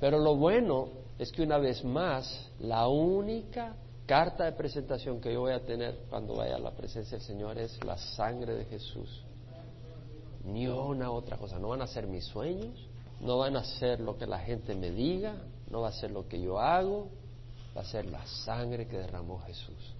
Pero 0.00 0.18
lo 0.18 0.36
bueno 0.36 0.88
es 1.18 1.32
que 1.32 1.42
una 1.42 1.58
vez 1.58 1.84
más, 1.84 2.50
la 2.60 2.88
única 2.88 3.76
carta 4.04 4.44
de 4.44 4.52
presentación 4.52 5.20
que 5.20 5.32
yo 5.32 5.40
voy 5.40 5.52
a 5.52 5.64
tener 5.64 6.00
cuando 6.10 6.34
vaya 6.34 6.56
a 6.56 6.60
la 6.60 6.72
presencia 6.72 7.18
del 7.18 7.26
Señor 7.26 7.58
es 7.58 7.82
la 7.84 7.96
sangre 7.96 8.54
de 8.54 8.64
Jesús. 8.66 9.22
Ni 10.44 10.66
una 10.68 11.10
otra 11.10 11.36
cosa. 11.36 11.58
No 11.58 11.68
van 11.68 11.82
a 11.82 11.86
ser 11.86 12.06
mis 12.06 12.24
sueños, 12.24 12.88
no 13.20 13.38
van 13.38 13.56
a 13.56 13.64
ser 13.64 14.00
lo 14.00 14.16
que 14.16 14.26
la 14.26 14.38
gente 14.38 14.74
me 14.74 14.90
diga, 14.90 15.36
no 15.70 15.82
va 15.82 15.88
a 15.88 15.92
ser 15.92 16.10
lo 16.10 16.28
que 16.28 16.40
yo 16.40 16.58
hago, 16.58 17.08
va 17.76 17.82
a 17.82 17.84
ser 17.84 18.06
la 18.06 18.26
sangre 18.26 18.86
que 18.86 18.98
derramó 18.98 19.40
Jesús. 19.40 19.94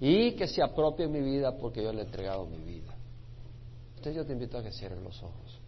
Y 0.00 0.32
que 0.36 0.46
se 0.46 0.62
apropie 0.62 1.08
mi 1.08 1.20
vida 1.20 1.56
porque 1.56 1.82
yo 1.82 1.92
le 1.92 2.02
he 2.02 2.04
entregado 2.04 2.46
mi 2.46 2.58
vida. 2.58 2.94
Entonces 3.90 4.14
yo 4.14 4.24
te 4.24 4.32
invito 4.32 4.58
a 4.58 4.62
que 4.62 4.70
cierres 4.70 5.02
los 5.02 5.20
ojos. 5.22 5.58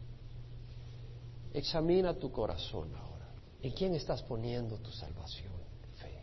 Examina 1.52 2.14
tu 2.14 2.30
corazón 2.30 2.94
ahora. 2.94 3.28
¿En 3.62 3.72
quién 3.72 3.94
estás 3.94 4.22
poniendo 4.22 4.76
tu 4.76 4.90
salvación? 4.92 5.52
Fe. 5.96 6.22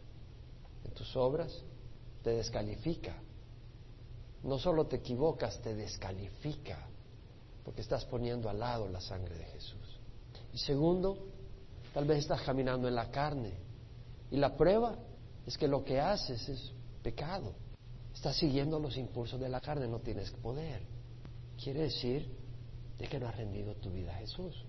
¿En 0.86 0.92
tus 0.94 1.16
obras? 1.18 1.62
Te 2.24 2.32
descalifica. 2.32 3.14
No 4.44 4.58
solo 4.58 4.88
te 4.88 4.98
equivocas, 4.98 5.60
te 5.62 5.76
descalifica, 5.76 6.88
porque 7.68 7.82
estás 7.82 8.05
poniendo 8.05 8.49
al 8.49 8.59
lado 8.59 8.88
la 8.88 9.01
sangre 9.01 9.36
de 9.38 9.43
Jesús. 9.43 9.99
Y 10.53 10.57
segundo, 10.57 11.18
tal 11.93 12.05
vez 12.05 12.20
estás 12.20 12.41
caminando 12.43 12.88
en 12.88 12.95
la 12.95 13.11
carne. 13.11 13.55
Y 14.32 14.38
la 14.38 14.55
prueba 14.55 14.97
es 15.45 15.57
que 15.57 15.68
lo 15.68 15.84
que 15.84 15.99
haces 15.99 16.47
es 16.47 16.72
pecado. 17.03 17.55
Estás 18.13 18.38
siguiendo 18.38 18.80
los 18.80 18.95
impulsos 18.95 19.38
de 19.38 19.49
la 19.49 19.59
carne, 19.59 19.86
no 19.86 19.99
tienes 19.99 20.32
poder. 20.32 20.82
Quiere 21.61 21.82
decir 21.82 22.34
de 22.97 23.05
que 23.05 23.20
no 23.20 23.28
has 23.28 23.36
rendido 23.36 23.76
tu 23.76 23.91
vida 23.91 24.15
a 24.15 24.20
Jesús. 24.20 24.63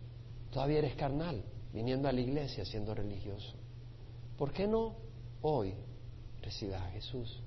Todavía 0.50 0.78
eres 0.78 0.96
carnal 0.96 1.44
viniendo 1.72 2.08
a 2.08 2.12
la 2.12 2.20
iglesia 2.20 2.64
siendo 2.64 2.96
religioso. 2.96 3.54
¿Por 4.36 4.50
qué 4.50 4.66
no 4.66 4.96
hoy 5.42 5.72
recibas 6.42 6.82
a 6.82 6.90
Jesús? 6.90 7.40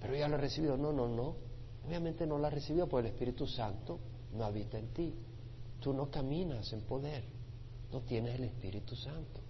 Pero 0.00 0.16
ya 0.16 0.26
lo 0.26 0.34
he 0.34 0.40
recibido. 0.40 0.76
No, 0.76 0.92
no, 0.92 1.06
no. 1.06 1.36
Obviamente 1.86 2.26
no 2.26 2.36
lo 2.36 2.48
has 2.48 2.52
recibido 2.52 2.88
porque 2.88 3.06
el 3.06 3.14
Espíritu 3.14 3.46
Santo 3.46 4.00
no 4.34 4.44
habita 4.44 4.78
en 4.78 4.88
ti. 4.88 5.14
Tú 5.80 5.92
no 5.92 6.10
caminas 6.10 6.72
en 6.72 6.82
poder. 6.82 7.24
No 7.92 8.00
tienes 8.00 8.34
el 8.36 8.44
Espíritu 8.44 8.96
Santo. 8.96 9.40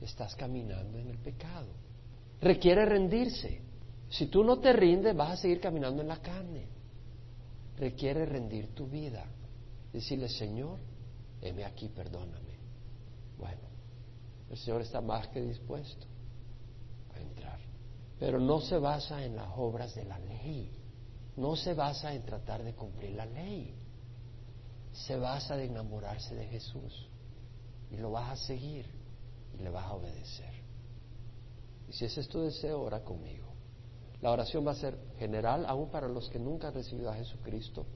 Estás 0.00 0.34
caminando 0.36 0.98
en 0.98 1.08
el 1.08 1.18
pecado. 1.18 1.68
Requiere 2.40 2.84
rendirse. 2.84 3.60
Si 4.10 4.26
tú 4.26 4.44
no 4.44 4.58
te 4.58 4.72
rindes, 4.72 5.16
vas 5.16 5.32
a 5.32 5.36
seguir 5.36 5.60
caminando 5.60 6.02
en 6.02 6.08
la 6.08 6.20
carne. 6.20 6.66
Requiere 7.76 8.26
rendir 8.26 8.74
tu 8.74 8.86
vida. 8.86 9.24
Decirle, 9.92 10.28
Señor, 10.28 10.78
heme 11.40 11.64
aquí, 11.64 11.88
perdóname. 11.88 12.58
Bueno, 13.38 13.68
el 14.50 14.56
Señor 14.56 14.82
está 14.82 15.00
más 15.00 15.28
que 15.28 15.40
dispuesto 15.40 16.06
a 17.14 17.20
entrar. 17.20 17.58
Pero 18.18 18.40
no 18.40 18.60
se 18.60 18.78
basa 18.78 19.24
en 19.24 19.36
las 19.36 19.48
obras 19.56 19.94
de 19.94 20.04
la 20.04 20.18
ley. 20.18 20.77
No 21.38 21.54
se 21.54 21.72
basa 21.72 22.12
en 22.12 22.24
tratar 22.24 22.64
de 22.64 22.74
cumplir 22.74 23.12
la 23.12 23.24
ley. 23.24 23.72
Se 24.92 25.16
basa 25.16 25.54
en 25.62 25.70
enamorarse 25.70 26.34
de 26.34 26.48
Jesús. 26.48 27.08
Y 27.92 27.96
lo 27.96 28.10
vas 28.10 28.32
a 28.32 28.46
seguir 28.46 28.86
y 29.56 29.62
le 29.62 29.70
vas 29.70 29.84
a 29.84 29.94
obedecer. 29.94 30.52
Y 31.88 31.92
si 31.92 32.06
ese 32.06 32.22
es 32.22 32.28
tu 32.28 32.40
deseo, 32.40 32.82
ora 32.82 33.04
conmigo. 33.04 33.46
La 34.20 34.32
oración 34.32 34.66
va 34.66 34.72
a 34.72 34.74
ser 34.74 34.98
general, 35.16 35.64
aún 35.66 35.90
para 35.90 36.08
los 36.08 36.28
que 36.28 36.40
nunca 36.40 36.68
han 36.68 36.74
recibido 36.74 37.08
a 37.08 37.14
Jesucristo, 37.14 37.86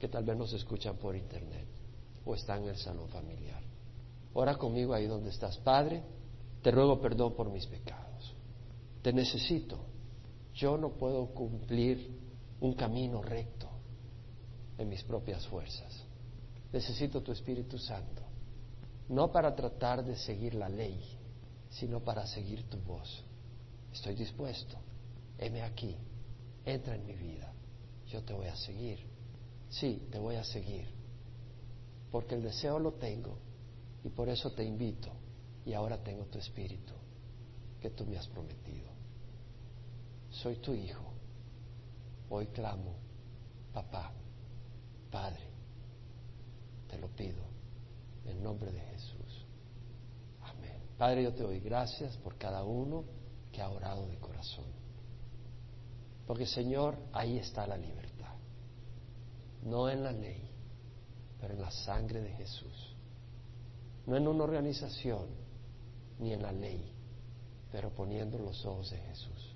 que 0.00 0.08
tal 0.08 0.24
vez 0.24 0.36
nos 0.36 0.52
escuchan 0.52 0.96
por 0.96 1.14
internet 1.14 1.68
o 2.24 2.34
están 2.34 2.64
en 2.64 2.70
el 2.70 2.76
salón 2.78 3.08
familiar. 3.08 3.62
Ora 4.34 4.56
conmigo 4.56 4.92
ahí 4.92 5.06
donde 5.06 5.30
estás. 5.30 5.56
Padre, 5.58 6.02
te 6.62 6.72
ruego 6.72 7.00
perdón 7.00 7.34
por 7.36 7.48
mis 7.48 7.64
pecados. 7.68 8.34
Te 9.02 9.12
necesito. 9.12 9.78
Yo 10.52 10.76
no 10.76 10.94
puedo 10.94 11.26
cumplir 11.26 12.25
un 12.60 12.74
camino 12.74 13.22
recto 13.22 13.68
en 14.78 14.88
mis 14.88 15.02
propias 15.02 15.46
fuerzas. 15.46 16.04
Necesito 16.72 17.22
tu 17.22 17.32
Espíritu 17.32 17.78
Santo. 17.78 18.22
No 19.08 19.30
para 19.30 19.54
tratar 19.54 20.04
de 20.04 20.16
seguir 20.16 20.54
la 20.54 20.68
ley, 20.68 21.00
sino 21.70 22.00
para 22.00 22.26
seguir 22.26 22.68
tu 22.68 22.78
voz. 22.78 23.24
Estoy 23.92 24.14
dispuesto. 24.14 24.76
Heme 25.38 25.62
aquí. 25.62 25.96
Entra 26.64 26.94
en 26.96 27.06
mi 27.06 27.14
vida. 27.14 27.52
Yo 28.08 28.22
te 28.22 28.32
voy 28.32 28.46
a 28.46 28.56
seguir. 28.56 28.98
Sí, 29.68 30.08
te 30.10 30.18
voy 30.18 30.36
a 30.36 30.44
seguir. 30.44 30.86
Porque 32.10 32.34
el 32.34 32.42
deseo 32.42 32.78
lo 32.78 32.94
tengo 32.94 33.38
y 34.04 34.08
por 34.08 34.28
eso 34.28 34.52
te 34.52 34.64
invito 34.64 35.10
y 35.64 35.72
ahora 35.72 36.02
tengo 36.02 36.24
tu 36.26 36.38
espíritu 36.38 36.94
que 37.80 37.90
tú 37.90 38.06
me 38.06 38.16
has 38.16 38.26
prometido. 38.28 38.88
Soy 40.30 40.56
tu 40.56 40.74
hijo. 40.74 41.15
Hoy 42.28 42.46
clamo, 42.48 42.94
papá, 43.72 44.12
Padre, 45.10 45.48
te 46.88 46.98
lo 46.98 47.08
pido 47.08 47.42
en 48.24 48.42
nombre 48.42 48.72
de 48.72 48.80
Jesús. 48.80 49.46
Amén. 50.42 50.80
Padre, 50.98 51.22
yo 51.22 51.34
te 51.34 51.42
doy 51.42 51.60
gracias 51.60 52.16
por 52.18 52.36
cada 52.36 52.64
uno 52.64 53.04
que 53.52 53.62
ha 53.62 53.68
orado 53.70 54.06
de 54.08 54.18
corazón. 54.18 54.66
Porque 56.26 56.46
Señor, 56.46 56.98
ahí 57.12 57.38
está 57.38 57.66
la 57.66 57.76
libertad. 57.76 58.34
No 59.62 59.88
en 59.88 60.02
la 60.02 60.12
ley, 60.12 60.50
pero 61.40 61.54
en 61.54 61.60
la 61.60 61.70
sangre 61.70 62.20
de 62.20 62.32
Jesús 62.32 62.96
no 64.06 64.16
en 64.16 64.26
una 64.28 64.44
organización 64.44 65.26
ni 66.18 66.32
en 66.32 66.42
la 66.42 66.52
ley, 66.52 66.92
pero 67.70 67.90
poniendo 67.90 68.38
los 68.38 68.64
ojos 68.64 68.90
de 68.90 68.98
Jesús. 68.98 69.54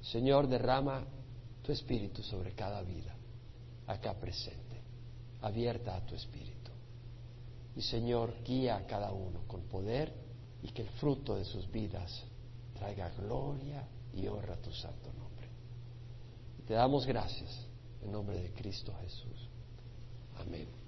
Señor, 0.00 0.48
derrama 0.48 1.04
tu 1.68 1.72
espíritu 1.72 2.22
sobre 2.22 2.52
cada 2.52 2.80
vida 2.80 3.14
acá 3.86 4.14
presente, 4.14 4.80
abierta 5.42 5.96
a 5.96 6.00
tu 6.00 6.14
espíritu. 6.14 6.70
Y 7.76 7.82
Señor, 7.82 8.32
guía 8.42 8.76
a 8.76 8.86
cada 8.86 9.12
uno 9.12 9.42
con 9.46 9.64
poder 9.64 10.10
y 10.62 10.68
que 10.70 10.80
el 10.80 10.88
fruto 10.88 11.36
de 11.36 11.44
sus 11.44 11.70
vidas 11.70 12.24
traiga 12.72 13.10
gloria 13.10 13.86
y 14.14 14.26
honra 14.28 14.54
a 14.54 14.62
tu 14.62 14.72
santo 14.72 15.12
nombre. 15.12 15.46
Y 16.58 16.62
te 16.62 16.72
damos 16.72 17.04
gracias 17.04 17.66
en 18.02 18.12
nombre 18.12 18.40
de 18.40 18.50
Cristo 18.54 18.94
Jesús. 19.02 19.50
Amén. 20.38 20.87